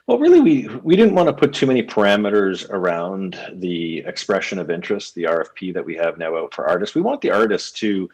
Well, 0.09 0.19
really, 0.19 0.41
we 0.41 0.69
we 0.83 0.97
didn't 0.97 1.15
want 1.15 1.29
to 1.29 1.33
put 1.33 1.55
too 1.55 1.67
many 1.67 1.83
parameters 1.83 2.69
around 2.71 3.39
the 3.55 3.99
expression 3.99 4.59
of 4.59 4.69
interest, 4.69 5.15
the 5.15 5.25
RFP 5.25 5.73
that 5.75 5.85
we 5.85 5.95
have 5.95 6.19
now 6.19 6.37
out 6.37 6.53
for 6.53 6.67
artists. 6.67 6.97
We 6.97 7.03
want 7.03 7.21
the 7.21 7.31
artists 7.31 7.71
to 7.81 8.11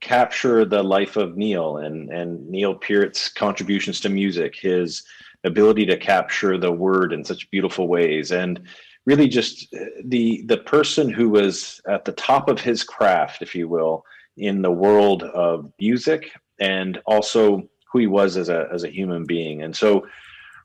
capture 0.00 0.64
the 0.64 0.82
life 0.82 1.16
of 1.16 1.36
Neil 1.36 1.78
and 1.78 2.10
and 2.10 2.48
Neil 2.48 2.76
Peart's 2.76 3.28
contributions 3.28 3.98
to 4.00 4.08
music, 4.08 4.54
his 4.54 5.02
ability 5.42 5.84
to 5.86 5.96
capture 5.96 6.58
the 6.58 6.70
word 6.70 7.12
in 7.12 7.24
such 7.24 7.50
beautiful 7.50 7.88
ways, 7.88 8.30
and 8.30 8.60
really 9.04 9.26
just 9.26 9.66
uh, 9.74 9.84
the 10.04 10.44
the 10.46 10.58
person 10.58 11.08
who 11.08 11.28
was 11.28 11.80
at 11.88 12.04
the 12.04 12.12
top 12.12 12.48
of 12.48 12.60
his 12.60 12.84
craft, 12.84 13.42
if 13.42 13.52
you 13.52 13.66
will, 13.66 14.04
in 14.36 14.62
the 14.62 14.70
world 14.70 15.24
of 15.24 15.72
music, 15.80 16.30
and 16.60 17.02
also 17.04 17.68
who 17.92 17.98
he 17.98 18.06
was 18.06 18.36
as 18.36 18.48
a 18.48 18.68
as 18.72 18.84
a 18.84 18.94
human 18.94 19.24
being. 19.24 19.62
And 19.64 19.74
so 19.74 20.06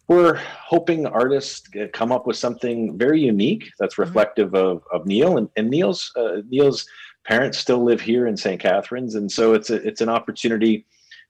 we're 0.07 0.35
hoping 0.35 1.05
artists 1.05 1.67
uh, 1.75 1.87
come 1.93 2.11
up 2.11 2.25
with 2.25 2.37
something 2.37 2.97
very 2.97 3.21
unique 3.21 3.69
that's 3.79 3.97
reflective 3.97 4.55
of, 4.55 4.83
of 4.91 5.05
Neil 5.05 5.37
and, 5.37 5.49
and 5.57 5.69
Neil's 5.69 6.11
uh, 6.15 6.41
Neil's 6.49 6.85
parents 7.25 7.57
still 7.57 7.83
live 7.83 7.99
here 7.99 8.27
in 8.27 8.37
St. 8.37 8.59
Catharines, 8.59 9.15
and 9.15 9.29
so 9.29 9.53
it's 9.53 9.69
a, 9.69 9.75
it's 9.85 10.01
an 10.01 10.09
opportunity 10.09 10.85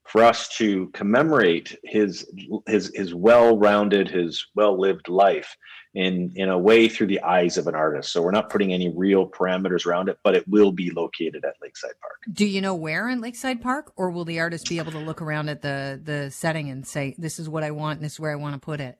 for 0.07 0.23
us 0.23 0.47
to 0.57 0.87
commemorate 0.93 1.77
his 1.83 2.25
his 2.65 2.91
his 2.95 3.13
well-rounded, 3.13 4.09
his 4.09 4.45
well-lived 4.55 5.09
life 5.09 5.55
in 5.93 6.31
in 6.35 6.49
a 6.49 6.57
way 6.57 6.87
through 6.87 7.07
the 7.07 7.21
eyes 7.21 7.57
of 7.57 7.67
an 7.67 7.75
artist. 7.75 8.11
So 8.11 8.21
we're 8.21 8.31
not 8.31 8.49
putting 8.49 8.73
any 8.73 8.89
real 8.95 9.29
parameters 9.29 9.85
around 9.85 10.09
it, 10.09 10.17
but 10.23 10.35
it 10.35 10.47
will 10.47 10.71
be 10.71 10.91
located 10.91 11.43
at 11.43 11.55
Lakeside 11.61 11.99
Park. 12.01 12.19
Do 12.31 12.45
you 12.45 12.61
know 12.61 12.75
where 12.75 13.09
in 13.09 13.19
Lakeside 13.19 13.61
Park, 13.61 13.91
or 13.95 14.09
will 14.09 14.25
the 14.25 14.39
artist 14.39 14.69
be 14.69 14.77
able 14.77 14.91
to 14.93 14.99
look 14.99 15.21
around 15.21 15.49
at 15.49 15.61
the 15.61 15.99
the 16.01 16.31
setting 16.31 16.69
and 16.69 16.87
say, 16.87 17.15
"This 17.17 17.39
is 17.39 17.49
what 17.49 17.63
I 17.63 17.71
want, 17.71 17.97
and 17.97 18.05
this 18.05 18.13
is 18.13 18.19
where 18.19 18.31
I 18.31 18.35
want 18.35 18.55
to 18.55 18.59
put 18.59 18.79
it"? 18.79 18.97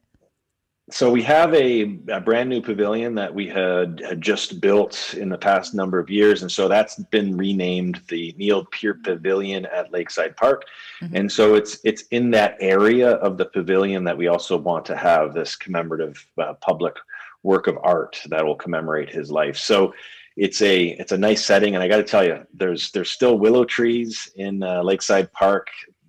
So 0.90 1.12
we 1.12 1.22
have 1.24 1.54
a, 1.54 2.00
a 2.08 2.22
brand 2.22 2.50
new 2.50 2.62
pavilion 2.62 3.14
that 3.16 3.34
we 3.34 3.46
had, 3.46 4.02
had 4.08 4.22
just 4.22 4.62
built 4.62 5.16
in 5.16 5.28
the 5.28 5.38
past 5.38 5.74
number 5.74 6.00
of 6.00 6.10
years, 6.10 6.44
and 6.44 6.52
so 6.52 6.70
that's 6.70 6.96
been 6.96 7.36
renamed 7.36 8.00
the 8.08 8.34
Neil 8.38 8.66
Peart 8.66 9.04
Pavilion 9.04 9.66
at 9.66 9.92
Lakeside 9.92 10.38
Park. 10.38 10.64
Mhm. 11.02 11.14
And 11.14 11.32
so 11.32 11.56
it's 11.56 11.80
it's 11.84 12.04
in 12.12 12.32
that 12.32 12.56
area 12.62 13.12
of 13.16 13.38
the 13.38 13.46
pavilion 13.46 14.06
that 14.06 14.18
we 14.18 14.28
also 14.28 14.56
want 14.56 14.86
to 14.86 14.96
have 14.96 15.34
this 15.34 15.58
commemorative 15.58 16.26
uh, 16.38 16.54
public 16.62 16.96
work 17.44 17.68
of 17.68 17.78
art 17.84 18.22
that 18.30 18.46
will 18.46 18.56
commemorate 18.56 19.10
his 19.10 19.30
life. 19.30 19.58
So 19.58 19.94
it's 20.38 20.62
a 20.62 20.86
it's 21.02 21.12
a 21.12 21.18
nice 21.18 21.44
setting, 21.44 21.76
and 21.76 21.84
I 21.84 21.90
got 21.90 21.98
to 21.98 22.04
tell 22.04 22.24
you, 22.24 22.46
there's 22.54 22.92
there's 22.92 23.12
still 23.12 23.38
willow 23.38 23.66
trees 23.66 24.32
in 24.38 24.64
uh, 24.64 24.82
Lakeside 24.84 25.34
Park. 25.34 25.68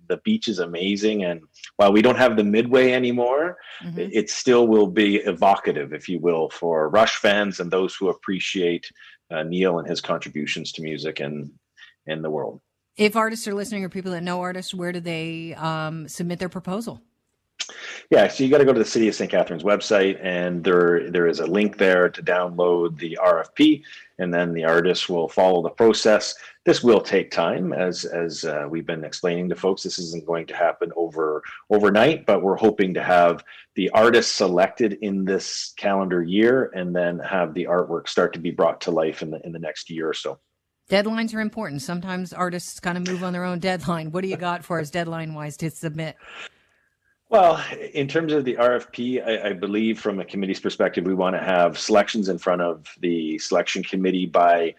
The 0.09 0.17
beach 0.17 0.47
is 0.47 0.59
amazing, 0.59 1.23
and 1.23 1.41
while 1.77 1.93
we 1.93 2.01
don't 2.01 2.17
have 2.17 2.35
the 2.35 2.43
midway 2.43 2.91
anymore, 2.91 3.57
Mhm. 3.83 3.97
it 3.99 4.09
it 4.19 4.29
still 4.29 4.67
will 4.67 4.87
be 4.87 5.17
evocative, 5.17 5.93
if 5.93 6.09
you 6.09 6.19
will, 6.19 6.49
for 6.49 6.89
Rush 6.89 7.15
fans 7.17 7.59
and 7.59 7.71
those 7.71 7.95
who 7.95 8.09
appreciate 8.09 8.91
uh, 9.31 9.43
Neil 9.43 9.77
and 9.79 9.87
his 9.87 10.01
contributions 10.01 10.71
to 10.73 10.81
music 10.81 11.19
and 11.19 11.51
in 12.07 12.23
the 12.23 12.31
world. 12.31 12.59
If 12.97 13.15
artists 13.15 13.47
are 13.47 13.53
listening, 13.53 13.85
or 13.85 13.89
people 13.89 14.11
that 14.11 14.23
know 14.23 14.41
artists, 14.41 14.73
where 14.73 14.91
do 14.91 14.99
they 14.99 15.53
um, 15.53 16.07
submit 16.07 16.39
their 16.39 16.49
proposal? 16.49 17.01
Yeah, 18.09 18.27
so 18.27 18.43
you 18.43 18.49
got 18.49 18.59
to 18.59 18.65
go 18.65 18.73
to 18.73 18.79
the 18.79 18.85
City 18.85 19.07
of 19.07 19.15
St. 19.15 19.29
Catharines 19.29 19.63
website, 19.63 20.19
and 20.23 20.63
there 20.63 21.09
there 21.09 21.27
is 21.27 21.39
a 21.39 21.45
link 21.45 21.77
there 21.77 22.09
to 22.09 22.23
download 22.23 22.97
the 22.97 23.17
RFP, 23.21 23.83
and 24.17 24.33
then 24.33 24.53
the 24.53 24.63
artist 24.63 25.09
will 25.09 25.27
follow 25.27 25.61
the 25.61 25.69
process. 25.69 26.35
This 26.65 26.83
will 26.83 27.01
take 27.01 27.31
time, 27.31 27.73
as 27.73 28.05
as 28.05 28.45
uh, 28.45 28.67
we've 28.69 28.85
been 28.85 29.03
explaining 29.03 29.49
to 29.49 29.55
folks. 29.55 29.83
This 29.83 29.99
isn't 29.99 30.25
going 30.25 30.47
to 30.47 30.55
happen 30.55 30.91
over 30.95 31.43
overnight, 31.69 32.25
but 32.25 32.41
we're 32.41 32.57
hoping 32.57 32.93
to 32.95 33.03
have 33.03 33.43
the 33.75 33.89
artist 33.91 34.35
selected 34.35 34.97
in 35.01 35.25
this 35.25 35.73
calendar 35.77 36.23
year, 36.23 36.71
and 36.75 36.95
then 36.95 37.19
have 37.19 37.53
the 37.53 37.65
artwork 37.65 38.07
start 38.07 38.33
to 38.33 38.39
be 38.39 38.51
brought 38.51 38.81
to 38.81 38.91
life 38.91 39.21
in 39.21 39.31
the 39.31 39.45
in 39.45 39.51
the 39.51 39.59
next 39.59 39.89
year 39.89 40.09
or 40.09 40.13
so. 40.13 40.39
Deadlines 40.89 41.35
are 41.35 41.39
important. 41.39 41.83
Sometimes 41.83 42.33
artists 42.33 42.79
kind 42.79 42.97
of 42.97 43.07
move 43.07 43.23
on 43.23 43.31
their 43.31 43.43
own 43.43 43.59
deadline. 43.59 44.11
What 44.11 44.21
do 44.21 44.27
you 44.27 44.37
got 44.37 44.65
for 44.65 44.79
us 44.79 44.89
deadline 44.89 45.35
wise 45.35 45.55
to 45.57 45.69
submit? 45.69 46.15
Well, 47.29 47.63
in 47.93 48.07
terms 48.07 48.33
of 48.33 48.43
the 48.43 48.55
RFP, 48.55 49.23
I, 49.23 49.49
I 49.49 49.53
believe 49.53 49.99
from 49.99 50.19
a 50.19 50.25
committee's 50.25 50.59
perspective, 50.59 51.05
we 51.05 51.13
want 51.13 51.35
to 51.35 51.43
have 51.43 51.77
selections 51.77 52.27
in 52.27 52.39
front 52.39 52.63
of 52.63 52.87
the 53.01 53.37
selection 53.37 53.83
committee 53.83 54.25
by 54.25 54.73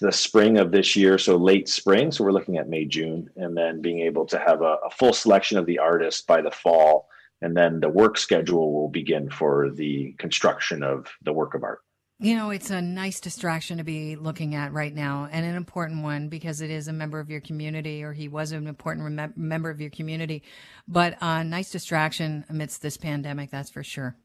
the 0.00 0.12
spring 0.12 0.58
of 0.58 0.70
this 0.70 0.94
year, 0.94 1.18
so 1.18 1.36
late 1.36 1.68
spring. 1.68 2.12
So 2.12 2.22
we're 2.22 2.30
looking 2.30 2.58
at 2.58 2.68
May, 2.68 2.84
June, 2.84 3.28
and 3.34 3.56
then 3.56 3.82
being 3.82 4.00
able 4.00 4.24
to 4.26 4.38
have 4.38 4.62
a, 4.62 4.76
a 4.86 4.90
full 4.90 5.12
selection 5.12 5.58
of 5.58 5.66
the 5.66 5.80
artists 5.80 6.22
by 6.22 6.42
the 6.42 6.50
fall. 6.50 7.08
And 7.42 7.56
then 7.56 7.80
the 7.80 7.88
work 7.88 8.18
schedule 8.18 8.72
will 8.72 8.88
begin 8.88 9.28
for 9.28 9.70
the 9.70 10.12
construction 10.18 10.84
of 10.84 11.08
the 11.22 11.32
work 11.32 11.54
of 11.54 11.64
art. 11.64 11.80
You 12.18 12.34
know, 12.34 12.48
it's 12.48 12.70
a 12.70 12.80
nice 12.80 13.20
distraction 13.20 13.76
to 13.76 13.84
be 13.84 14.16
looking 14.16 14.54
at 14.54 14.72
right 14.72 14.94
now, 14.94 15.28
and 15.30 15.44
an 15.44 15.54
important 15.54 16.02
one 16.02 16.28
because 16.28 16.62
it 16.62 16.70
is 16.70 16.88
a 16.88 16.92
member 16.92 17.20
of 17.20 17.28
your 17.28 17.42
community, 17.42 18.02
or 18.02 18.14
he 18.14 18.28
was 18.28 18.52
an 18.52 18.66
important 18.66 19.06
remem- 19.06 19.36
member 19.36 19.68
of 19.68 19.82
your 19.82 19.90
community. 19.90 20.42
But 20.88 21.18
a 21.20 21.44
nice 21.44 21.70
distraction 21.70 22.46
amidst 22.48 22.80
this 22.80 22.96
pandemic, 22.96 23.50
that's 23.50 23.68
for 23.68 23.84
sure. 23.84 24.16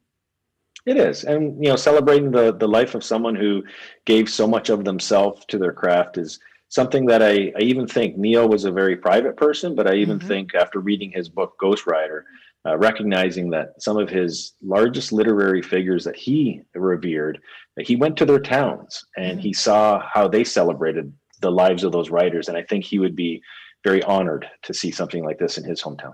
It 0.86 0.96
is, 0.96 1.26
and 1.26 1.62
you 1.64 1.70
know, 1.70 1.76
celebrating 1.76 2.32
the 2.32 2.54
the 2.54 2.68
life 2.68 2.96
of 2.96 3.04
someone 3.04 3.36
who 3.36 3.62
gave 4.06 4.30
so 4.30 4.48
much 4.48 4.70
of 4.70 4.86
themselves 4.86 5.44
to 5.48 5.58
their 5.58 5.74
craft 5.74 6.18
is 6.18 6.40
something 6.70 7.06
that 7.08 7.22
I, 7.22 7.52
I 7.58 7.62
even 7.62 7.88
think 7.88 8.18
Neil 8.18 8.48
was 8.48 8.64
a 8.64 8.72
very 8.72 8.96
private 8.96 9.36
person, 9.36 9.76
but 9.76 9.86
I 9.86 9.96
even 9.96 10.18
Mhm. 10.18 10.28
think 10.30 10.56
after 10.56 10.80
reading 10.80 11.12
his 11.12 11.28
book 11.28 11.56
Ghost 11.60 11.86
Rider 11.86 12.26
uh, 12.66 12.78
recognizing 12.78 13.50
that 13.50 13.82
some 13.82 13.98
of 13.98 14.10
his 14.10 14.54
largest 14.62 15.12
literary 15.12 15.62
figures 15.62 16.04
that 16.04 16.16
he 16.16 16.62
revered, 16.76 17.40
that 17.76 17.88
he 17.88 17.96
went 17.96 18.18
to 18.18 18.26
their 18.26 18.40
towns 18.40 19.04
and 19.18 19.42
he 19.42 19.54
saw 19.54 20.02
how 20.14 20.28
they 20.28 20.44
celebrated 20.44 21.12
the 21.42 21.52
lives 21.52 21.84
of 21.84 21.92
those 21.92 22.10
writers. 22.10 22.48
And 22.48 22.58
I 22.58 22.64
think 22.64 22.86
he 22.86 23.00
would 23.00 23.16
be 23.16 23.42
very 23.84 24.04
honored 24.04 24.48
to 24.64 24.74
see 24.74 24.92
something 24.92 25.24
like 25.24 25.40
this 25.40 25.58
in 25.58 25.64
his 25.64 25.82
hometown. 25.82 26.14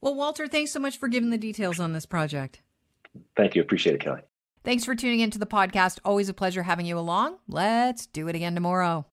Well, 0.00 0.14
Walter, 0.14 0.46
thanks 0.46 0.72
so 0.72 0.78
much 0.78 0.98
for 0.98 1.08
giving 1.08 1.30
the 1.30 1.38
details 1.38 1.80
on 1.80 1.92
this 1.92 2.06
project. 2.06 2.60
Thank 3.36 3.54
you. 3.54 3.62
Appreciate 3.62 3.94
it, 3.94 4.00
Kelly. 4.00 4.20
Thanks 4.64 4.84
for 4.84 4.94
tuning 4.94 5.20
into 5.20 5.38
the 5.38 5.46
podcast. 5.46 5.98
Always 6.04 6.28
a 6.28 6.34
pleasure 6.34 6.62
having 6.62 6.86
you 6.86 6.98
along. 6.98 7.38
Let's 7.48 8.06
do 8.06 8.28
it 8.28 8.36
again 8.36 8.54
tomorrow. 8.54 9.06